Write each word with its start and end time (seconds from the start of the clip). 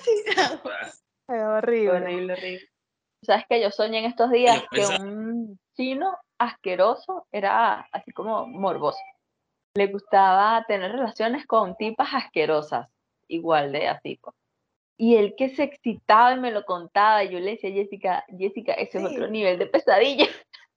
así. 0.00 0.24
Es 1.28 1.42
horrible. 1.44 1.90
Horrible, 1.92 2.32
horrible. 2.32 2.68
¿Sabes 3.22 3.44
que 3.48 3.60
Yo 3.60 3.70
soñé 3.70 4.00
en 4.00 4.06
estos 4.06 4.32
días 4.32 4.64
que 4.72 4.84
un 5.00 5.60
chino 5.76 6.16
asqueroso 6.38 7.26
era 7.30 7.86
así 7.92 8.10
como 8.10 8.46
morboso. 8.48 8.98
Le 9.76 9.86
gustaba 9.86 10.64
tener 10.66 10.90
relaciones 10.90 11.46
con 11.46 11.76
tipas 11.76 12.08
asquerosas, 12.14 12.88
igual 13.28 13.70
de 13.70 13.86
así. 13.86 14.18
pues. 14.20 14.34
Y 14.96 15.16
él 15.16 15.34
que 15.38 15.50
se 15.50 15.62
excitaba 15.62 16.34
y 16.34 16.40
me 16.40 16.50
lo 16.50 16.64
contaba, 16.64 17.22
y 17.22 17.30
yo 17.30 17.38
le 17.38 17.52
decía 17.52 17.70
a 17.70 17.74
Jessica, 17.74 18.24
Jessica, 18.36 18.72
ese 18.72 18.98
es 18.98 19.04
otro 19.04 19.28
nivel 19.28 19.58
de 19.58 19.66
pesadilla. 19.66 20.26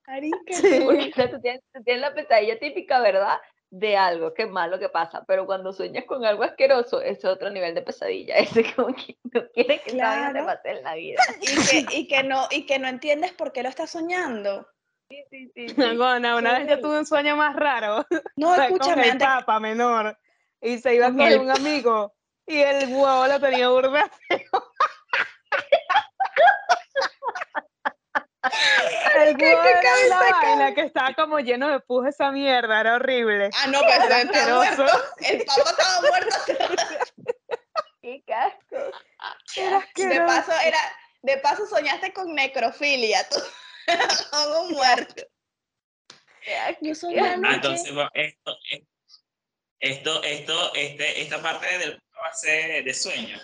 Marica, 0.05 0.37
Sí. 0.53 0.81
Porque 0.85 1.09
o 1.09 1.13
sea, 1.13 1.31
tú, 1.31 1.41
tienes, 1.41 1.61
tú 1.73 1.83
tienes 1.83 2.01
la 2.01 2.13
pesadilla 2.13 2.59
típica, 2.59 3.01
¿verdad? 3.01 3.37
De 3.75 3.97
algo, 3.97 4.35
que 4.35 4.45
malo 4.45 4.77
que 4.77 4.87
pasa. 4.87 5.23
Pero 5.25 5.47
cuando 5.47 5.73
sueñas 5.73 6.05
con 6.05 6.23
algo 6.23 6.43
asqueroso, 6.43 7.01
ese 7.01 7.11
es 7.21 7.25
otro 7.25 7.49
nivel 7.49 7.73
de 7.73 7.81
pesadilla. 7.81 8.35
Ese 8.61 8.71
como 8.75 8.93
que 8.93 9.17
no 9.33 9.49
quiere 9.51 9.81
que 9.81 9.95
vaina 9.97 10.27
te 10.27 10.33
Claro. 10.33 10.45
pase 10.45 10.69
en 10.77 10.83
la 10.83 10.93
vida. 10.93 11.19
Y 11.41 11.55
que, 11.87 11.95
y, 11.97 12.07
que 12.07 12.21
no, 12.23 12.47
y 12.51 12.65
que 12.67 12.77
no 12.77 12.87
entiendes 12.87 13.33
por 13.33 13.51
qué 13.51 13.63
lo 13.63 13.69
estás 13.69 13.89
soñando. 13.89 14.67
Sí, 15.09 15.23
sí, 15.31 15.51
sí, 15.55 15.69
sí. 15.75 15.81
Una 15.81 16.19
vez 16.59 16.67
yo 16.69 16.75
Sí. 16.75 16.81
tuve 16.83 16.99
un 16.99 17.05
sueño 17.07 17.35
más 17.35 17.55
raro. 17.55 18.05
No, 18.35 18.53
Fue 18.53 18.65
escúchame, 18.65 18.93
con 18.93 19.03
el 19.05 19.11
antes, 19.11 19.27
papa 19.27 19.59
menor. 19.59 20.19
Y 20.61 20.77
se 20.77 20.93
iba 20.93 21.07
Con 21.07 21.17
con 21.17 21.27
el 21.27 21.39
un 21.39 21.49
amigo. 21.49 22.13
Y 22.45 22.59
el 22.59 22.89
huevo 22.93 23.25
lo 23.25 23.39
tenía 23.39 23.69
burda. 23.69 24.05
El 29.15 29.37
¿qué 29.37 29.51
era 29.51 29.81
cabeza 29.81 30.19
vaina 30.41 30.73
que 30.73 30.81
estaba 30.81 31.13
como 31.13 31.39
lleno 31.39 31.69
de 31.69 31.79
pus 31.79 32.07
esa 32.07 32.31
mierda, 32.31 32.79
era 32.81 32.95
horrible. 32.95 33.49
Ah, 33.53 33.67
no, 33.67 33.79
pero 33.81 34.03
Era 34.05 34.21
está 34.21 34.37
asqueroso. 34.39 34.83
muerto. 34.83 35.03
El 35.21 35.45
papá 35.45 35.69
estaba 35.69 36.01
muerto. 36.01 36.35
Qué 38.01 38.21
casco. 38.27 38.91
Era 39.55 39.87
De 39.95 40.19
paso, 40.21 40.51
era, 40.65 40.77
de 41.21 41.37
paso 41.37 41.65
soñaste 41.67 42.11
con 42.11 42.33
necrofilia, 42.35 43.27
tú. 43.29 43.37
Con 44.31 44.65
un 44.65 44.71
muerto. 44.71 45.23
qué. 46.41 46.77
Yo 46.81 46.95
soñé 46.95 47.19
Ah, 47.21 47.33
anoche. 47.33 47.55
entonces, 47.55 47.97
va- 47.97 48.11
esto, 48.13 48.57
esto, 49.79 50.23
esto, 50.23 50.73
este, 50.75 51.21
esta 51.21 51.41
parte 51.41 51.77
del 51.77 52.01
base 52.21 52.81
de 52.83 52.93
sueño. 52.93 53.37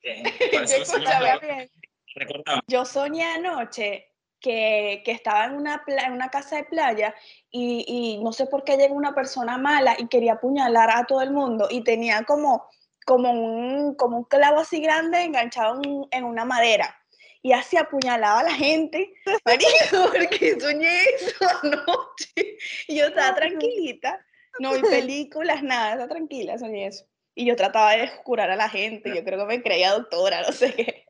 que- 0.00 0.22
¿cuáles 0.50 0.70
son 0.70 0.80
los 0.80 0.88
sueños 0.88 1.10
escuchaba 1.10 1.40
que 1.40 1.46
bien. 1.46 1.70
recordamos? 2.14 2.62
Yo 2.66 2.84
soñé 2.84 3.24
anoche 3.24 4.11
que, 4.42 5.02
que 5.04 5.12
estaba 5.12 5.46
en 5.46 5.52
una, 5.52 5.82
en 5.86 6.12
una 6.12 6.28
casa 6.28 6.56
de 6.56 6.64
playa 6.64 7.14
y, 7.50 7.84
y 7.86 8.22
no 8.22 8.32
sé 8.32 8.46
por 8.46 8.64
qué 8.64 8.76
llegó 8.76 8.94
una 8.94 9.14
persona 9.14 9.56
mala 9.56 9.96
y 9.98 10.08
quería 10.08 10.34
apuñalar 10.34 10.90
a 10.90 11.06
todo 11.06 11.22
el 11.22 11.30
mundo 11.30 11.68
y 11.70 11.82
tenía 11.82 12.24
como, 12.24 12.66
como, 13.06 13.30
un, 13.30 13.94
como 13.94 14.18
un 14.18 14.24
clavo 14.24 14.60
así 14.60 14.80
grande 14.80 15.22
enganchado 15.22 15.80
en, 15.82 16.06
en 16.10 16.24
una 16.24 16.44
madera. 16.44 16.98
Y 17.44 17.52
así 17.52 17.76
apuñalaba 17.76 18.40
a 18.40 18.44
la 18.44 18.54
gente, 18.54 19.12
marico, 19.44 20.10
porque 20.12 20.60
soñé 20.60 21.00
eso 21.14 21.34
anoche. 21.62 22.58
Y 22.86 22.98
yo 22.98 23.06
estaba 23.06 23.34
tranquilita, 23.34 24.24
no 24.60 24.74
vi 24.74 24.82
películas, 24.82 25.62
nada, 25.62 25.92
estaba 25.92 26.08
tranquila, 26.08 26.58
soñé 26.58 26.86
eso. 26.86 27.04
Y 27.34 27.46
yo 27.46 27.56
trataba 27.56 27.96
de 27.96 28.10
curar 28.24 28.50
a 28.50 28.56
la 28.56 28.68
gente, 28.68 29.14
yo 29.14 29.24
creo 29.24 29.40
que 29.40 29.56
me 29.56 29.62
creía 29.62 29.92
doctora, 29.92 30.42
no 30.46 30.52
sé 30.52 30.74
qué. 30.74 31.06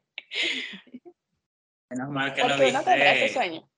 Menos 1.93 2.09
mal 2.09 2.33
que 2.33 2.41
lo 2.41 2.49
Porque 2.49 2.71
uno 2.71 2.83
tendrá 2.83 3.13
ese 3.13 3.35
sueño. 3.35 3.69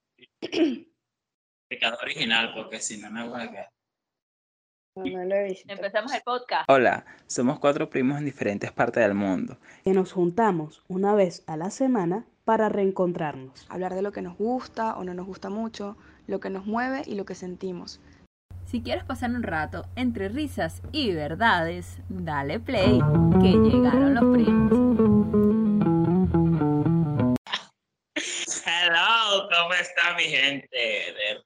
pecado 1.69 1.99
original, 2.01 2.53
porque 2.55 2.79
si 2.79 2.99
no, 2.99 3.11
no 3.11 3.23
aguanta. 3.23 3.69
No, 4.97 5.05
no 5.05 5.25
lo 5.25 5.35
he 5.35 5.45
visto. 5.49 5.73
Empezamos 5.73 6.15
el 6.15 6.23
podcast. 6.23 6.71
Hola, 6.71 7.05
somos 7.27 7.59
cuatro 7.59 7.91
primos 7.91 8.19
en 8.19 8.25
diferentes 8.25 8.71
partes 8.71 9.03
del 9.03 9.15
mundo. 9.15 9.59
que 9.83 9.93
nos 9.93 10.13
juntamos 10.13 10.85
una 10.87 11.13
vez 11.17 11.43
a 11.49 11.57
la 11.57 11.71
semana 11.71 12.25
para 12.45 12.69
reencontrarnos. 12.69 13.67
hablar 13.69 13.95
de 13.95 14.03
lo 14.03 14.13
que 14.13 14.23
nos 14.23 14.39
gusta 14.39 14.97
o 14.97 15.03
no 15.03 15.13
nos 15.13 15.27
gusta 15.27 15.51
mucho, 15.51 15.97
lo 16.29 16.39
que 16.39 16.51
nos 16.51 16.67
mueve 16.67 17.03
y 17.07 17.17
lo 17.17 17.25
que 17.25 17.35
sentimos. 17.35 18.01
Si 18.65 18.81
quieres 18.81 19.03
pasar 19.03 19.31
un 19.31 19.43
rato 19.43 19.87
entre 19.97 20.29
risas 20.29 20.83
y 20.93 21.13
verdades, 21.13 21.99
dale 22.09 22.61
play, 22.61 23.01
que 23.43 23.49
llegaron 23.49 24.15
los 24.15 24.37
primos. 24.37 24.84
¿Cómo 30.15 30.17
está 30.17 30.17
mi 30.17 30.25
gente? 30.25 30.77
De- 30.77 31.45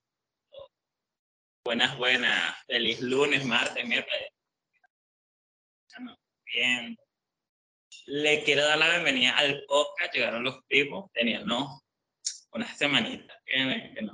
Buenas, 1.64 1.98
buenas. 1.98 2.64
Feliz 2.66 3.00
lunes, 3.00 3.44
martes, 3.44 3.86
miércoles. 3.86 4.28
Bien. 6.46 6.96
Le 8.06 8.42
quiero 8.42 8.64
dar 8.64 8.78
la 8.78 8.88
bienvenida 8.90 9.36
al 9.36 9.64
podcast. 9.66 10.14
Llegaron 10.14 10.44
los 10.44 10.64
primos. 10.64 11.10
Tenían 11.12 11.44
¿no? 11.44 11.82
unas 12.52 12.76
semanitas 12.78 13.36
que, 13.44 13.64
no, 14.02 14.12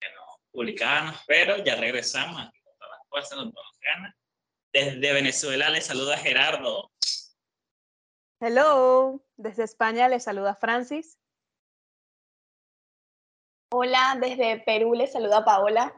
que 0.00 0.08
no 0.14 0.38
publicábamos, 0.52 1.18
pero 1.26 1.64
ya 1.64 1.76
regresamos 1.76 2.42
con 2.42 2.78
todas 2.78 2.90
las 2.98 3.08
fuerzas, 3.08 3.38
con 3.38 3.52
todas 3.52 3.78
ganas. 3.80 4.14
Desde 4.72 5.12
Venezuela 5.14 5.70
les 5.70 5.86
saluda 5.86 6.18
Gerardo. 6.18 6.92
Hello. 8.40 9.24
Desde 9.36 9.64
España 9.64 10.08
le 10.08 10.20
saluda 10.20 10.54
Francis. 10.54 11.18
Hola, 13.72 14.16
desde 14.20 14.60
Perú 14.64 14.94
les 14.94 15.10
saluda 15.12 15.44
Paola. 15.44 15.92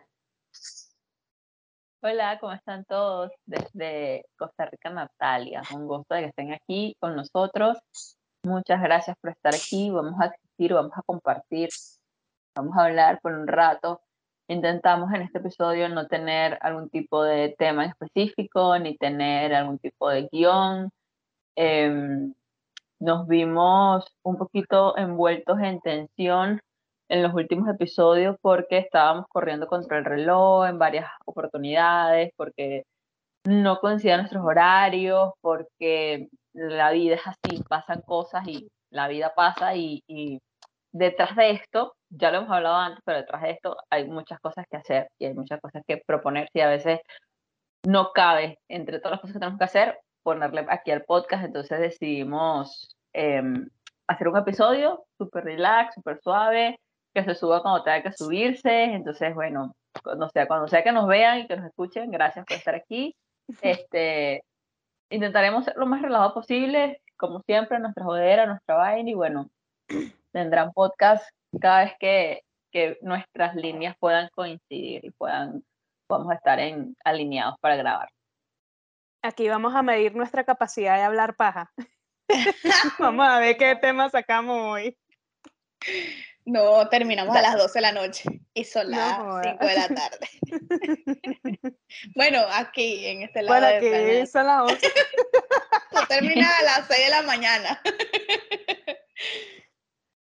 Hola, 2.01 2.39
¿cómo 2.41 2.55
están 2.55 2.87
todos? 2.87 3.31
Desde 3.45 4.25
Costa 4.39 4.65
Rica, 4.65 4.89
Natalia. 4.89 5.61
Un 5.75 5.87
gusto 5.87 6.15
de 6.15 6.23
que 6.23 6.27
estén 6.29 6.53
aquí 6.55 6.97
con 6.99 7.15
nosotros. 7.15 7.77
Muchas 8.43 8.81
gracias 8.81 9.19
por 9.21 9.33
estar 9.33 9.55
aquí. 9.55 9.91
Vamos 9.91 10.19
a 10.19 10.25
asistir, 10.27 10.73
vamos 10.73 10.93
a 10.97 11.03
compartir, 11.03 11.69
vamos 12.55 12.75
a 12.75 12.87
hablar 12.87 13.21
por 13.21 13.35
un 13.35 13.47
rato. 13.47 14.01
Intentamos 14.49 15.13
en 15.13 15.21
este 15.21 15.37
episodio 15.39 15.91
no 15.91 16.07
tener 16.07 16.59
algún 16.63 16.89
tipo 16.89 17.23
de 17.23 17.55
tema 17.59 17.85
en 17.85 17.91
específico, 17.91 18.79
ni 18.79 18.97
tener 18.97 19.55
algún 19.55 19.79
tipo 19.79 20.09
de 20.09 20.27
guion. 20.33 20.91
Em, 21.55 22.33
nos 22.99 23.29
vimos 23.29 24.07
un 24.23 24.39
poquito 24.39 24.97
envueltos 24.97 25.61
en 25.61 25.81
tensión 25.81 26.63
en 27.09 27.23
los 27.23 27.35
últimos 27.35 27.69
episodios 27.69 28.37
porque 28.41 28.79
estábamos 28.79 29.27
corriendo 29.29 29.67
contra 29.67 29.99
el 29.99 30.05
reloj 30.05 30.67
en 30.67 30.79
varias 30.79 31.11
oportunidades, 31.25 32.33
porque 32.37 32.85
no 33.45 33.79
coincidían 33.79 34.21
nuestros 34.21 34.45
horarios, 34.45 35.33
porque 35.41 36.29
la 36.53 36.91
vida 36.93 37.17
es 37.17 37.27
así, 37.27 37.63
pasan 37.69 38.03
cosas 38.03 38.47
y 38.47 38.69
la 38.91 39.09
vida 39.09 39.33
pasa 39.35 39.75
y, 39.75 40.03
y 40.07 40.41
detrás 40.93 41.37
de 41.37 41.53
esto, 41.53 41.95
ya 42.11 42.31
lo 42.31 42.39
hemos 42.39 42.51
hablado 42.51 42.77
antes, 42.77 43.01
pero 43.05 43.19
detrás 43.19 43.43
de 43.43 43.51
esto 43.53 43.77
hay 43.91 44.09
muchas 44.09 44.41
cosas 44.41 44.67
que 44.71 44.77
hacer 44.77 45.09
y 45.19 45.27
hay 45.27 45.35
muchas 45.35 45.61
cosas 45.61 45.83
que 45.87 46.03
proponer 46.07 46.49
y 46.53 46.61
a 46.61 46.69
veces 46.69 47.01
no 47.87 48.13
cabe 48.13 48.59
entre 48.69 48.99
todas 48.99 49.13
las 49.13 49.21
cosas 49.21 49.35
que 49.35 49.41
tenemos 49.41 49.59
que 49.59 49.65
hacer 49.65 49.99
ponerle 50.23 50.67
aquí 50.69 50.91
al 50.91 51.05
podcast, 51.05 51.45
entonces 51.45 51.81
decidimos 51.81 52.95
em, 53.15 53.67
hacer 54.09 54.29
un 54.29 54.37
episodio 54.37 55.05
súper 55.17 55.45
relax, 55.45 55.95
súper 55.95 56.21
suave, 56.21 56.79
que 57.15 57.25
se 57.25 57.35
suba 57.35 57.63
cuando 57.63 57.83
tenga 57.83 58.03
que 58.03 58.13
subirse. 58.13 58.85
Entonces, 58.85 59.35
bueno, 59.35 59.75
cuando 60.03 60.29
sea, 60.29 60.47
cuando 60.47 60.69
sea 60.69 60.83
que 60.83 60.93
nos 60.93 61.07
vean 61.07 61.41
y 61.41 61.47
que 61.47 61.57
nos 61.57 61.67
escuchen, 61.67 62.11
gracias 62.11 62.45
por 62.47 62.57
estar 62.57 62.75
aquí. 62.75 63.15
Este, 63.63 64.45
intentaremos 65.11 65.65
ser 65.65 65.77
lo 65.77 65.87
más 65.87 66.03
relajado 66.03 66.35
posible, 66.35 67.01
como 67.17 67.41
siempre, 67.43 67.79
nuestra 67.79 68.05
jodera, 68.05 68.47
nuestra 68.47 68.77
vaina, 68.77 69.11
y 69.11 69.15
bueno, 69.15 69.51
tendrán 70.33 70.73
podcast 70.73 71.29
cada 71.61 71.85
vez 71.85 71.95
que, 71.99 72.43
que 72.71 72.99
nuestras 73.01 73.55
líneas 73.55 73.97
puedan 73.99 74.29
coincidir 74.31 75.05
y 75.05 75.11
puedan, 75.11 75.65
podamos 76.07 76.35
estar 76.35 76.59
en, 76.61 76.95
alineados 77.05 77.57
para 77.61 77.77
grabar. 77.77 78.09
Aquí 79.23 79.49
vamos 79.49 79.75
a 79.75 79.83
medir 79.83 80.15
nuestra 80.15 80.45
capacidad 80.45 80.97
de 80.97 81.03
hablar 81.03 81.35
paja. 81.35 81.73
vamos 82.99 83.27
a 83.27 83.41
ver 83.41 83.57
qué 83.57 83.75
tema 83.77 84.09
sacamos 84.11 84.57
hoy. 84.61 84.97
No, 86.49 86.89
terminamos 86.89 87.37
a 87.37 87.43
las 87.43 87.59
12 87.59 87.75
de 87.75 87.81
la 87.83 87.93
noche 87.93 88.25
y 88.55 88.65
son 88.65 88.91
las 88.91 89.19
jodas. 89.19 89.49
5 89.61 89.67
de 89.67 89.75
la 89.75 89.89
tarde. 89.89 90.29
bueno, 92.17 92.41
aquí, 92.53 93.07
en 93.07 93.23
este 93.25 93.43
lado 93.43 93.61
Bueno, 93.61 93.77
aquí 93.77 94.27
son 94.27 94.47
las 94.47 94.63
11. 94.63 94.89
Tú 95.91 95.99
terminas 96.09 96.59
a 96.59 96.63
las 96.63 96.87
6 96.89 97.05
de 97.05 97.11
la 97.11 97.23
mañana. 97.23 97.83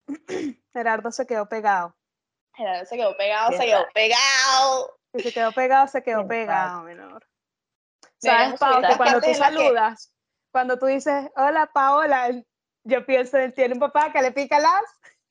Gerardo 0.72 1.12
se 1.12 1.26
quedó 1.26 1.46
pegado. 1.46 1.94
Gerardo 2.54 2.86
se 2.86 2.96
quedó 2.96 3.14
pegado, 3.18 3.52
se 3.52 3.66
quedó 3.66 3.86
pegado. 3.92 4.98
Se 5.12 5.32
quedó 5.32 5.52
pegado, 5.52 5.88
se 5.88 6.02
quedó 6.02 6.26
pegado, 6.26 6.82
menor. 6.84 7.28
¿Sabes, 8.16 8.58
Pau, 8.58 8.80
que 8.80 8.96
cuando 8.96 9.20
tú 9.20 9.26
en 9.26 9.38
las 9.38 9.50
que- 9.50 9.56
saludas, 9.56 10.14
cuando 10.50 10.78
tú 10.78 10.86
dices, 10.86 11.30
hola, 11.36 11.70
Paola, 11.70 12.30
yo 12.84 13.04
pienso, 13.04 13.36
él 13.36 13.52
tiene 13.52 13.74
un 13.74 13.80
papá 13.80 14.10
que 14.10 14.22
le 14.22 14.32
pica 14.32 14.58
las... 14.58 14.82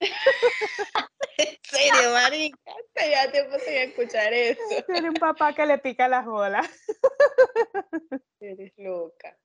En 1.38 1.57
serio, 1.63 2.11
marica. 2.13 2.59
Tenía 2.94 3.31
tiempo 3.31 3.57
sin 3.57 3.73
escuchar 3.73 4.31
eso. 4.33 4.61
Tiene 4.85 5.09
un 5.09 5.15
papá 5.15 5.53
que 5.53 5.65
le 5.65 5.79
pica 5.79 6.07
las 6.07 6.25
bolas. 6.25 6.67
Eres 8.39 8.71
loca. 8.77 9.35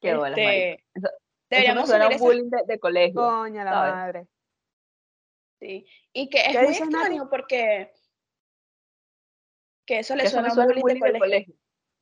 Qué 0.00 0.14
bolas, 0.14 0.36
marica. 0.36 0.82
Este, 0.94 1.00
me 1.02 1.08
Deberíamos 1.50 1.88
un 1.90 2.02
esa- 2.02 2.18
bullying 2.18 2.50
de, 2.50 2.62
de 2.66 2.80
colegio. 2.80 3.14
Coña 3.20 3.64
la 3.64 3.70
¿sabes? 3.72 3.94
madre. 3.94 4.26
Sí. 5.60 5.86
Y 6.12 6.28
que 6.30 6.38
es 6.40 6.48
¿Qué 6.56 6.62
muy 6.62 6.72
extraño 6.76 7.28
porque 7.30 7.92
que 9.86 9.98
eso 10.00 10.14
le 10.16 10.22
Que 10.22 10.28
eso 10.28 10.36
suena 10.36 10.50
suena 10.50 10.66
bullying 10.68 10.82
bullying 10.82 11.00
de 11.00 11.12
de 11.12 11.18
colegio. 11.18 11.20
colegio. 11.46 11.54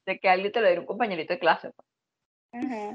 De 0.06 0.20
que 0.20 0.28
alguien 0.28 0.52
te 0.52 0.60
lo 0.60 0.66
diera 0.66 0.80
un 0.80 0.86
compañerito 0.86 1.32
de 1.34 1.38
clase. 1.38 1.70
pues. 1.72 2.64
Ajá. 2.64 2.94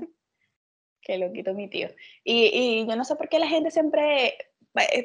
Qué 1.02 1.18
loquito 1.18 1.54
mi 1.54 1.70
tío. 1.70 1.90
Y, 2.24 2.46
y 2.54 2.88
yo 2.88 2.96
no 2.96 3.04
sé 3.04 3.16
por 3.18 3.28
qué 3.30 3.38
la 3.38 3.48
gente 3.48 3.70
siempre 3.72 4.38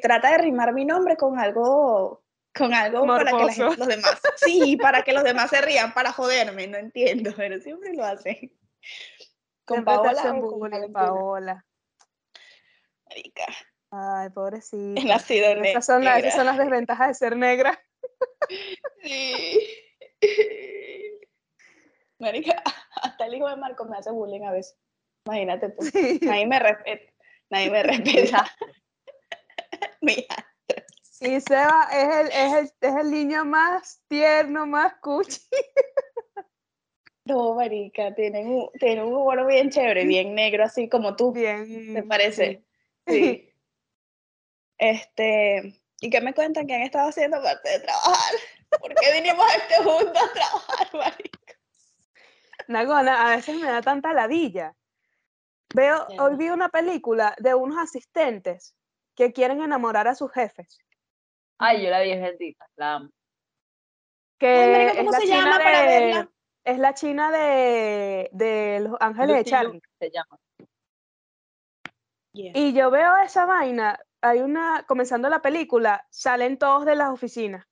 trata 0.01 0.31
de 0.31 0.37
rimar 0.39 0.73
mi 0.73 0.85
nombre 0.85 1.15
con 1.17 1.39
algo, 1.39 2.23
con 2.55 2.73
algo 2.73 3.05
para 3.05 3.31
que 3.31 3.43
la 3.45 3.53
gente, 3.53 3.77
los 3.77 3.87
demás, 3.87 4.21
sí, 4.37 4.77
para 4.77 5.03
que 5.03 5.13
los 5.13 5.23
demás 5.23 5.49
se 5.49 5.61
rían, 5.61 5.93
para 5.93 6.11
joderme, 6.11 6.67
no 6.67 6.77
entiendo, 6.77 7.31
pero 7.35 7.59
siempre 7.59 7.93
lo 7.93 8.03
hacen. 8.05 8.51
Con 9.65 9.85
Paola 9.85 10.35
con. 10.39 10.91
Paola. 10.91 11.65
Marica, 13.07 13.45
Ay, 13.91 14.29
pobrecita. 14.29 15.01
ne- 15.55 15.71
Esas 15.71 15.85
son, 15.85 16.03
las, 16.03 16.19
esas 16.19 16.35
son 16.35 16.45
las 16.45 16.57
desventajas 16.57 17.07
de 17.09 17.13
ser 17.15 17.35
negra. 17.37 17.79
Sí. 19.03 19.59
Marica, 22.19 22.61
hasta 23.01 23.25
el 23.25 23.35
hijo 23.35 23.47
de 23.47 23.55
Marco 23.55 23.85
me 23.85 23.97
hace 23.97 24.11
bullying 24.11 24.43
a 24.43 24.51
veces. 24.51 24.77
Imagínate, 25.25 25.69
pues. 25.69 25.89
Sí. 25.89 26.19
Nadie 26.23 26.47
me 26.47 26.59
respeta. 26.59 27.13
Nadie 27.49 27.71
me 27.71 27.83
respeta. 27.83 28.45
Mi. 30.01 30.25
Y 31.21 31.41
Seba 31.41 31.89
es 31.91 32.15
el, 32.15 32.27
es 32.27 32.53
el, 32.53 32.71
es 32.79 32.95
el 32.95 33.11
niño 33.11 33.43
más 33.43 34.01
tierno, 34.07 34.65
más 34.65 34.93
cuchi. 35.01 35.41
No, 37.25 37.53
marica, 37.53 38.15
tienen 38.15 38.47
un, 38.47 38.71
tienen 38.79 39.03
un 39.05 39.13
humor 39.13 39.45
bien 39.45 39.69
chévere, 39.69 40.05
bien 40.05 40.33
negro, 40.33 40.63
así 40.63 40.89
como 40.89 41.15
tú, 41.15 41.31
Bien. 41.31 41.93
¿te 41.93 42.03
parece? 42.03 42.63
Sí. 43.05 43.53
Este, 44.79 45.79
¿y 45.99 46.09
qué 46.09 46.21
me 46.21 46.33
cuentan 46.33 46.65
que 46.65 46.73
han 46.73 46.81
estado 46.81 47.09
haciendo 47.09 47.37
aparte 47.37 47.69
de 47.69 47.79
trabajar? 47.81 48.33
¿Por 48.79 48.95
qué 48.95 49.13
vinimos 49.13 49.45
a 49.45 49.57
este 49.57 49.83
mundo 49.83 50.13
a 50.19 50.33
trabajar, 50.33 50.87
marica? 50.93 51.53
Nagona, 52.67 53.27
a 53.27 53.35
veces 53.35 53.55
me 53.57 53.67
da 53.67 53.81
tanta 53.81 54.13
ladilla. 54.13 54.75
Veo, 55.75 56.07
hoy 56.17 56.35
vi 56.35 56.49
una 56.49 56.69
película 56.69 57.35
de 57.37 57.53
unos 57.53 57.77
asistentes 57.77 58.73
que 59.19 59.33
quieren 59.33 59.61
enamorar 59.61 60.07
a 60.07 60.15
sus 60.15 60.31
jefes. 60.31 60.79
Ay, 61.59 61.83
yo 61.83 61.89
la 61.89 61.99
vi 61.99 62.11
es 62.11 62.21
bendita. 62.21 62.65
La 62.77 62.95
amo. 62.95 63.09
Que 64.39 64.93
¿cómo 64.97 65.11
la 65.11 65.17
se 65.19 65.25
china 65.25 65.37
llama 65.37 65.57
para 65.57 65.81
de- 65.81 65.87
verla? 65.87 66.29
Es 66.63 66.77
la 66.79 66.93
china 66.93 67.31
de, 67.31 68.29
de 68.31 68.79
Los 68.81 68.95
Ángeles 69.01 69.35
de 69.35 69.43
Charlie. 69.43 69.71
Liu 69.73 69.81
se 69.99 70.09
llama. 70.11 70.39
Y 72.33 72.73
yo 72.73 72.91
veo 72.91 73.17
esa 73.17 73.45
vaina, 73.45 73.99
hay 74.21 74.39
una, 74.39 74.85
comenzando 74.87 75.27
la 75.29 75.41
película, 75.41 76.05
salen 76.09 76.57
todos 76.57 76.85
de 76.85 76.95
las 76.95 77.09
oficinas. 77.09 77.65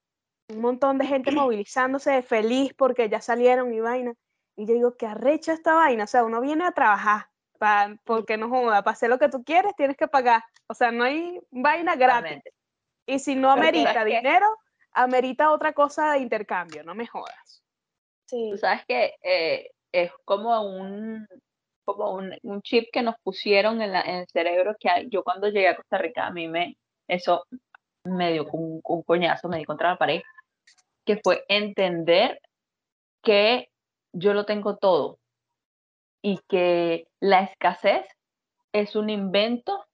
Un 0.49 0.59
montón 0.59 0.97
de 0.97 1.05
gente 1.05 1.31
movilizándose, 1.31 2.21
feliz 2.23 2.73
porque 2.73 3.07
ya 3.07 3.21
salieron 3.21 3.73
y 3.73 3.79
vaina. 3.79 4.13
Y 4.57 4.65
yo 4.65 4.73
digo, 4.73 4.97
qué 4.97 5.05
arrecha 5.07 5.53
esta 5.53 5.75
vaina. 5.75 6.03
O 6.03 6.07
sea, 6.07 6.25
uno 6.25 6.41
viene 6.41 6.65
a 6.65 6.71
trabajar, 6.73 7.29
pa, 7.57 7.95
porque 8.03 8.37
no 8.37 8.49
joda, 8.49 8.83
para 8.83 8.93
hacer 8.93 9.09
lo 9.09 9.19
que 9.19 9.29
tú 9.29 9.43
quieres 9.43 9.75
tienes 9.75 9.97
que 9.97 10.07
pagar. 10.07 10.43
O 10.67 10.73
sea, 10.73 10.91
no 10.91 11.03
hay 11.03 11.39
vaina 11.51 11.95
gratis. 11.95 12.41
Y 13.05 13.19
si 13.19 13.35
no 13.35 13.51
amerita 13.51 13.93
sabes 13.93 14.11
que- 14.13 14.17
dinero, 14.17 14.47
amerita 14.91 15.51
otra 15.51 15.73
cosa 15.73 16.13
de 16.13 16.19
intercambio, 16.19 16.83
no 16.83 16.95
me 16.95 17.07
jodas. 17.07 17.63
Sí. 18.25 18.49
Tú 18.51 18.57
sabes 18.57 18.85
que 18.87 19.15
eh, 19.21 19.71
es 19.91 20.11
como 20.25 20.59
un 20.61 21.27
como 21.85 22.11
un, 22.15 22.37
un 22.43 22.61
chip 22.63 22.89
que 22.91 23.01
nos 23.01 23.15
pusieron 23.23 23.81
en, 23.81 23.93
la- 23.93 24.01
en 24.01 24.15
el 24.17 24.27
cerebro 24.27 24.75
que 24.77 24.89
a- 24.89 25.03
yo 25.03 25.23
cuando 25.23 25.47
llegué 25.47 25.69
a 25.69 25.75
Costa 25.77 25.97
Rica 25.97 26.25
a 26.27 26.31
mí 26.31 26.47
me 26.49 26.75
eso 27.07 27.45
me 28.03 28.33
dio 28.33 28.45
un, 28.51 28.81
un 28.83 29.03
coñazo, 29.03 29.47
me 29.47 29.57
di 29.57 29.63
contra 29.65 29.91
la 29.91 29.97
pared, 29.97 30.21
que 31.05 31.21
fue 31.23 31.45
entender 31.47 32.41
que 33.23 33.69
yo 34.13 34.33
lo 34.33 34.45
tengo 34.45 34.75
todo 34.77 35.19
y 36.21 36.39
que 36.47 37.05
la 37.19 37.41
escasez 37.41 38.05
es 38.73 38.95
un 38.95 39.09
invento 39.09 39.85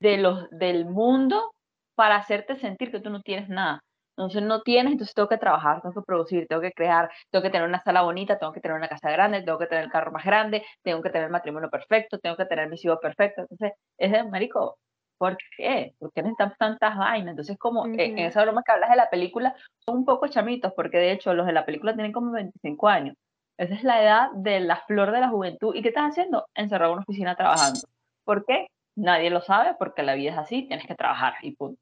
de 0.00 0.18
los, 0.18 0.48
del 0.50 0.86
mundo 0.86 1.52
para 1.94 2.16
hacerte 2.16 2.56
sentir 2.56 2.90
que 2.90 3.00
tú 3.00 3.10
no 3.10 3.22
tienes 3.22 3.48
nada. 3.48 3.80
Entonces 4.16 4.42
no 4.42 4.62
tienes, 4.62 4.92
entonces 4.92 5.14
tengo 5.14 5.28
que 5.28 5.36
trabajar, 5.36 5.82
tengo 5.82 5.94
que 5.94 6.06
producir, 6.06 6.46
tengo 6.48 6.62
que 6.62 6.72
crear, 6.72 7.10
tengo 7.30 7.42
que 7.42 7.50
tener 7.50 7.68
una 7.68 7.82
sala 7.82 8.00
bonita, 8.02 8.38
tengo 8.38 8.52
que 8.52 8.60
tener 8.60 8.76
una 8.76 8.88
casa 8.88 9.10
grande, 9.10 9.42
tengo 9.42 9.58
que 9.58 9.66
tener 9.66 9.84
el 9.84 9.90
carro 9.90 10.10
más 10.10 10.24
grande, 10.24 10.64
tengo 10.82 11.02
que 11.02 11.10
tener 11.10 11.26
el 11.26 11.32
matrimonio 11.32 11.68
perfecto, 11.68 12.18
tengo 12.18 12.36
que 12.36 12.46
tener 12.46 12.68
mis 12.70 12.82
hijos 12.84 12.98
perfectos. 13.00 13.46
Entonces, 13.50 13.78
es 13.98 14.12
de 14.12 14.24
marico, 14.24 14.78
¿por 15.18 15.36
qué? 15.56 15.94
¿Por 15.98 16.12
qué 16.12 16.22
necesitamos 16.22 16.56
tantas 16.58 16.96
vainas? 16.96 17.32
Entonces, 17.32 17.58
como 17.58 17.86
eh, 17.86 17.92
en 17.96 18.14
Ujú. 18.14 18.28
esa 18.28 18.42
broma 18.42 18.62
que 18.64 18.72
hablas 18.72 18.90
de 18.90 18.96
la 18.96 19.10
película, 19.10 19.54
son 19.84 19.98
un 19.98 20.04
poco 20.06 20.28
chamitos, 20.28 20.72
porque 20.74 20.96
de 20.96 21.12
hecho 21.12 21.34
los 21.34 21.46
de 21.46 21.52
la 21.52 21.66
película 21.66 21.92
tienen 21.94 22.12
como 22.12 22.32
25 22.32 22.88
años. 22.88 23.16
Esa 23.58 23.74
es 23.74 23.84
la 23.84 24.02
edad 24.02 24.30
de 24.32 24.60
la 24.60 24.76
flor 24.86 25.12
de 25.12 25.20
la 25.20 25.28
juventud. 25.28 25.74
¿Y 25.74 25.82
qué 25.82 25.88
estás 25.88 26.10
haciendo? 26.10 26.46
Encerrado 26.54 26.92
en 26.92 26.96
una 26.98 27.04
oficina 27.08 27.36
trabajando. 27.36 27.80
¿Por 28.24 28.44
qué? 28.44 28.66
Nadie 28.96 29.30
lo 29.30 29.40
sabe, 29.40 29.74
porque 29.78 30.02
la 30.02 30.14
vida 30.14 30.32
es 30.32 30.38
así, 30.38 30.66
tienes 30.66 30.86
que 30.86 30.94
trabajar 30.94 31.34
y 31.42 31.54
punto. 31.56 31.80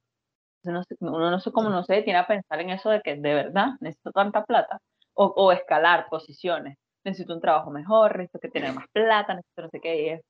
Entonces, 0.62 0.98
no 1.00 1.10
sé- 1.10 1.16
uno 1.16 1.30
no 1.30 1.40
sé 1.40 1.52
cómo 1.52 1.68
no 1.70 1.84
se 1.84 1.94
detiene 1.94 2.18
a 2.18 2.26
pensar 2.26 2.60
en 2.60 2.70
eso 2.70 2.90
de 2.90 3.00
que 3.02 3.16
de 3.16 3.34
verdad 3.34 3.68
necesito 3.80 4.12
tanta 4.12 4.44
plata 4.44 4.78
o, 5.14 5.26
o 5.26 5.52
escalar 5.52 6.06
posiciones. 6.08 6.76
Necesito 7.04 7.34
un 7.34 7.40
trabajo 7.40 7.70
mejor, 7.70 8.16
necesito 8.16 8.38
que 8.40 8.48
tener 8.48 8.72
más 8.72 8.86
plata, 8.92 9.34
necesito 9.34 9.62
no 9.62 9.68
sé 9.68 9.80
qué. 9.80 10.02
y 10.02 10.08
es 10.10 10.22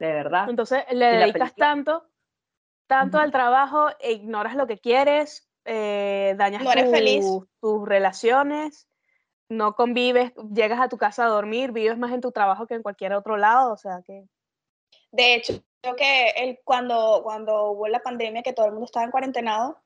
de 0.00 0.12
verdad. 0.12 0.48
Entonces 0.48 0.84
le 0.92 1.06
dedicas 1.18 1.54
tanto, 1.56 2.04
tanto 2.88 3.18
al 3.18 3.30
trabajo 3.32 3.88
e 4.00 4.12
ignoras 4.12 4.54
lo 4.56 4.66
que 4.66 4.78
quieres, 4.78 5.46
eh, 5.66 6.34
dañas 6.38 6.62
No 6.62 6.72
eres 6.72 6.90
feliz. 6.90 7.26
tu- 7.26 7.46
tus 7.60 7.86
relaciones, 7.88 8.87
no 9.48 9.74
convives, 9.74 10.32
llegas 10.54 10.80
a 10.80 10.88
tu 10.88 10.98
casa 10.98 11.24
a 11.24 11.28
dormir, 11.28 11.72
vives 11.72 11.98
más 11.98 12.12
en 12.12 12.20
tu 12.20 12.32
trabajo 12.32 12.66
que 12.66 12.74
en 12.74 12.82
cualquier 12.82 13.12
otro 13.14 13.36
lado, 13.36 13.72
o 13.72 13.76
sea 13.76 14.02
que 14.06 14.24
De 15.10 15.34
hecho, 15.34 15.62
creo 15.80 15.96
que 15.96 16.28
el, 16.36 16.60
cuando, 16.64 17.20
cuando 17.22 17.70
hubo 17.70 17.88
la 17.88 18.00
pandemia, 18.00 18.42
que 18.42 18.52
todo 18.52 18.66
el 18.66 18.72
mundo 18.72 18.86
estaba 18.86 19.04
en 19.04 19.10
cuarentenado, 19.10 19.78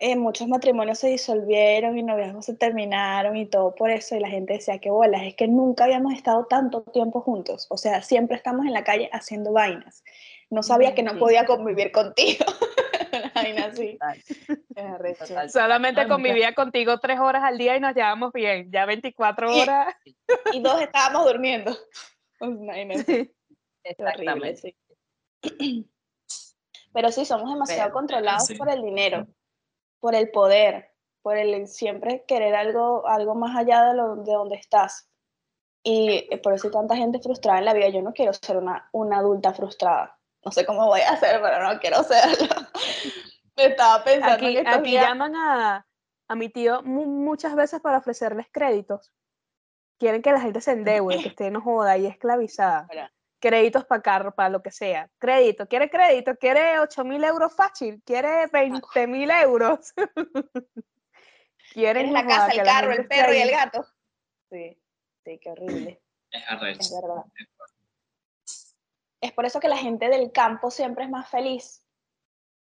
eh, 0.00 0.14
muchos 0.14 0.46
matrimonios 0.46 1.00
se 1.00 1.08
disolvieron 1.08 1.98
y 1.98 2.04
noviazgos 2.04 2.46
se 2.46 2.54
terminaron 2.54 3.36
y 3.36 3.46
todo 3.46 3.74
por 3.74 3.90
eso. 3.90 4.14
Y 4.14 4.20
la 4.20 4.28
gente 4.28 4.54
decía 4.54 4.78
que 4.78 4.90
bolas, 4.90 5.22
es 5.24 5.34
que 5.34 5.48
nunca 5.48 5.84
habíamos 5.84 6.14
estado 6.14 6.46
tanto 6.46 6.82
tiempo 6.82 7.20
juntos. 7.20 7.66
O 7.68 7.76
sea, 7.76 8.02
siempre 8.02 8.36
estamos 8.36 8.64
en 8.66 8.74
la 8.74 8.84
calle 8.84 9.10
haciendo 9.12 9.52
vainas. 9.52 10.04
No 10.50 10.62
sabía 10.62 10.94
que 10.94 11.02
no 11.02 11.18
podía 11.18 11.46
convivir 11.46 11.90
contigo. 11.90 12.44
Vaina 13.54 13.66
así. 13.66 13.98
Total, 13.98 15.16
total. 15.18 15.50
solamente 15.50 16.00
nunca- 16.02 16.14
convivía 16.14 16.54
contigo 16.54 16.98
tres 16.98 17.18
horas 17.20 17.42
al 17.44 17.58
día 17.58 17.76
y 17.76 17.80
nos 17.80 17.94
llevamos 17.94 18.32
bien, 18.32 18.70
ya 18.70 18.86
24 18.86 19.50
Y- 19.56 19.60
horas. 19.60 19.94
Y 20.52 20.60
dos 20.60 20.80
estábamos 20.80 21.24
durmiendo. 21.26 21.76
Pues. 22.38 22.50
Horrible, 22.58 23.34
Exactamente. 23.84 24.76
sí. 25.42 25.88
Pero 26.92 27.12
sí, 27.12 27.24
somos 27.24 27.50
demasiado 27.52 27.82
Pero- 27.84 27.92
controlados 27.94 28.46
sí. 28.46 28.54
por 28.54 28.68
el 28.70 28.82
dinero, 28.82 29.26
por 30.00 30.14
el 30.14 30.30
poder, 30.30 30.90
por 31.22 31.36
el 31.36 31.66
siempre 31.68 32.24
querer 32.26 32.54
algo, 32.54 33.06
algo 33.06 33.34
más 33.34 33.56
allá 33.56 33.84
de, 33.84 33.94
lo, 33.94 34.16
de 34.16 34.32
donde 34.32 34.56
estás. 34.56 35.08
Y 35.82 36.26
eh, 36.30 36.38
por 36.38 36.54
eso 36.54 36.66
hay 36.68 36.72
tanta 36.72 36.96
gente 36.96 37.20
frustrada 37.20 37.58
en 37.58 37.64
la 37.66 37.74
vida. 37.74 37.88
Yo 37.88 38.02
no 38.02 38.12
quiero 38.12 38.32
ser 38.32 38.56
una, 38.56 38.88
una 38.92 39.18
adulta 39.18 39.52
frustrada. 39.54 40.18
No 40.44 40.50
sé 40.52 40.64
cómo 40.66 40.86
voy 40.86 41.00
a 41.00 41.10
hacer, 41.12 41.40
pero 41.42 41.62
no 41.62 41.78
quiero 41.80 42.02
serlo. 42.02 42.46
Estaba 43.58 44.04
pensando 44.04 44.34
Aquí, 44.34 44.54
que 44.54 44.68
aquí 44.68 44.90
días- 44.90 45.06
llaman 45.06 45.34
a, 45.36 45.86
a 46.28 46.34
mi 46.34 46.48
tío 46.48 46.82
mu- 46.82 47.06
muchas 47.06 47.54
veces 47.54 47.80
para 47.80 47.98
ofrecerles 47.98 48.46
créditos. 48.52 49.12
Quieren 49.98 50.22
que 50.22 50.30
la 50.32 50.40
gente 50.40 50.60
se 50.60 50.72
endeude, 50.72 51.20
que 51.22 51.28
esté 51.30 51.50
no 51.50 51.60
joda 51.60 51.96
y 51.98 52.06
esclavizada. 52.06 52.88
Créditos 53.40 53.84
para 53.84 54.02
carro, 54.02 54.34
para 54.34 54.48
lo 54.48 54.62
que 54.62 54.70
sea. 54.70 55.10
Crédito, 55.18 55.66
quiere 55.68 55.90
crédito, 55.90 56.36
quiere 56.36 56.78
8 56.80 57.04
mil 57.04 57.22
euros 57.24 57.54
fácil, 57.54 58.02
quiere 58.04 58.46
20 58.48 59.06
mil 59.06 59.30
euros. 59.30 59.92
Quieren 61.72 62.06
¿Quieres 62.08 62.12
la 62.12 62.26
casa, 62.26 62.50
el 62.52 62.56
la 62.58 62.64
carro, 62.64 62.92
el 62.92 63.06
perro 63.06 63.34
y 63.34 63.38
el 63.38 63.50
gato? 63.50 63.84
Sí, 64.50 64.80
sí, 65.24 65.38
qué 65.38 65.50
horrible. 65.50 66.00
Es 66.30 66.42
arrecho. 66.48 66.80
Es 66.80 66.92
verdad. 67.02 67.24
Es 69.20 69.32
por 69.32 69.44
eso 69.44 69.60
que 69.60 69.68
la 69.68 69.76
gente 69.76 70.08
del 70.08 70.32
campo 70.32 70.70
siempre 70.70 71.04
es 71.04 71.10
más 71.10 71.28
feliz. 71.28 71.84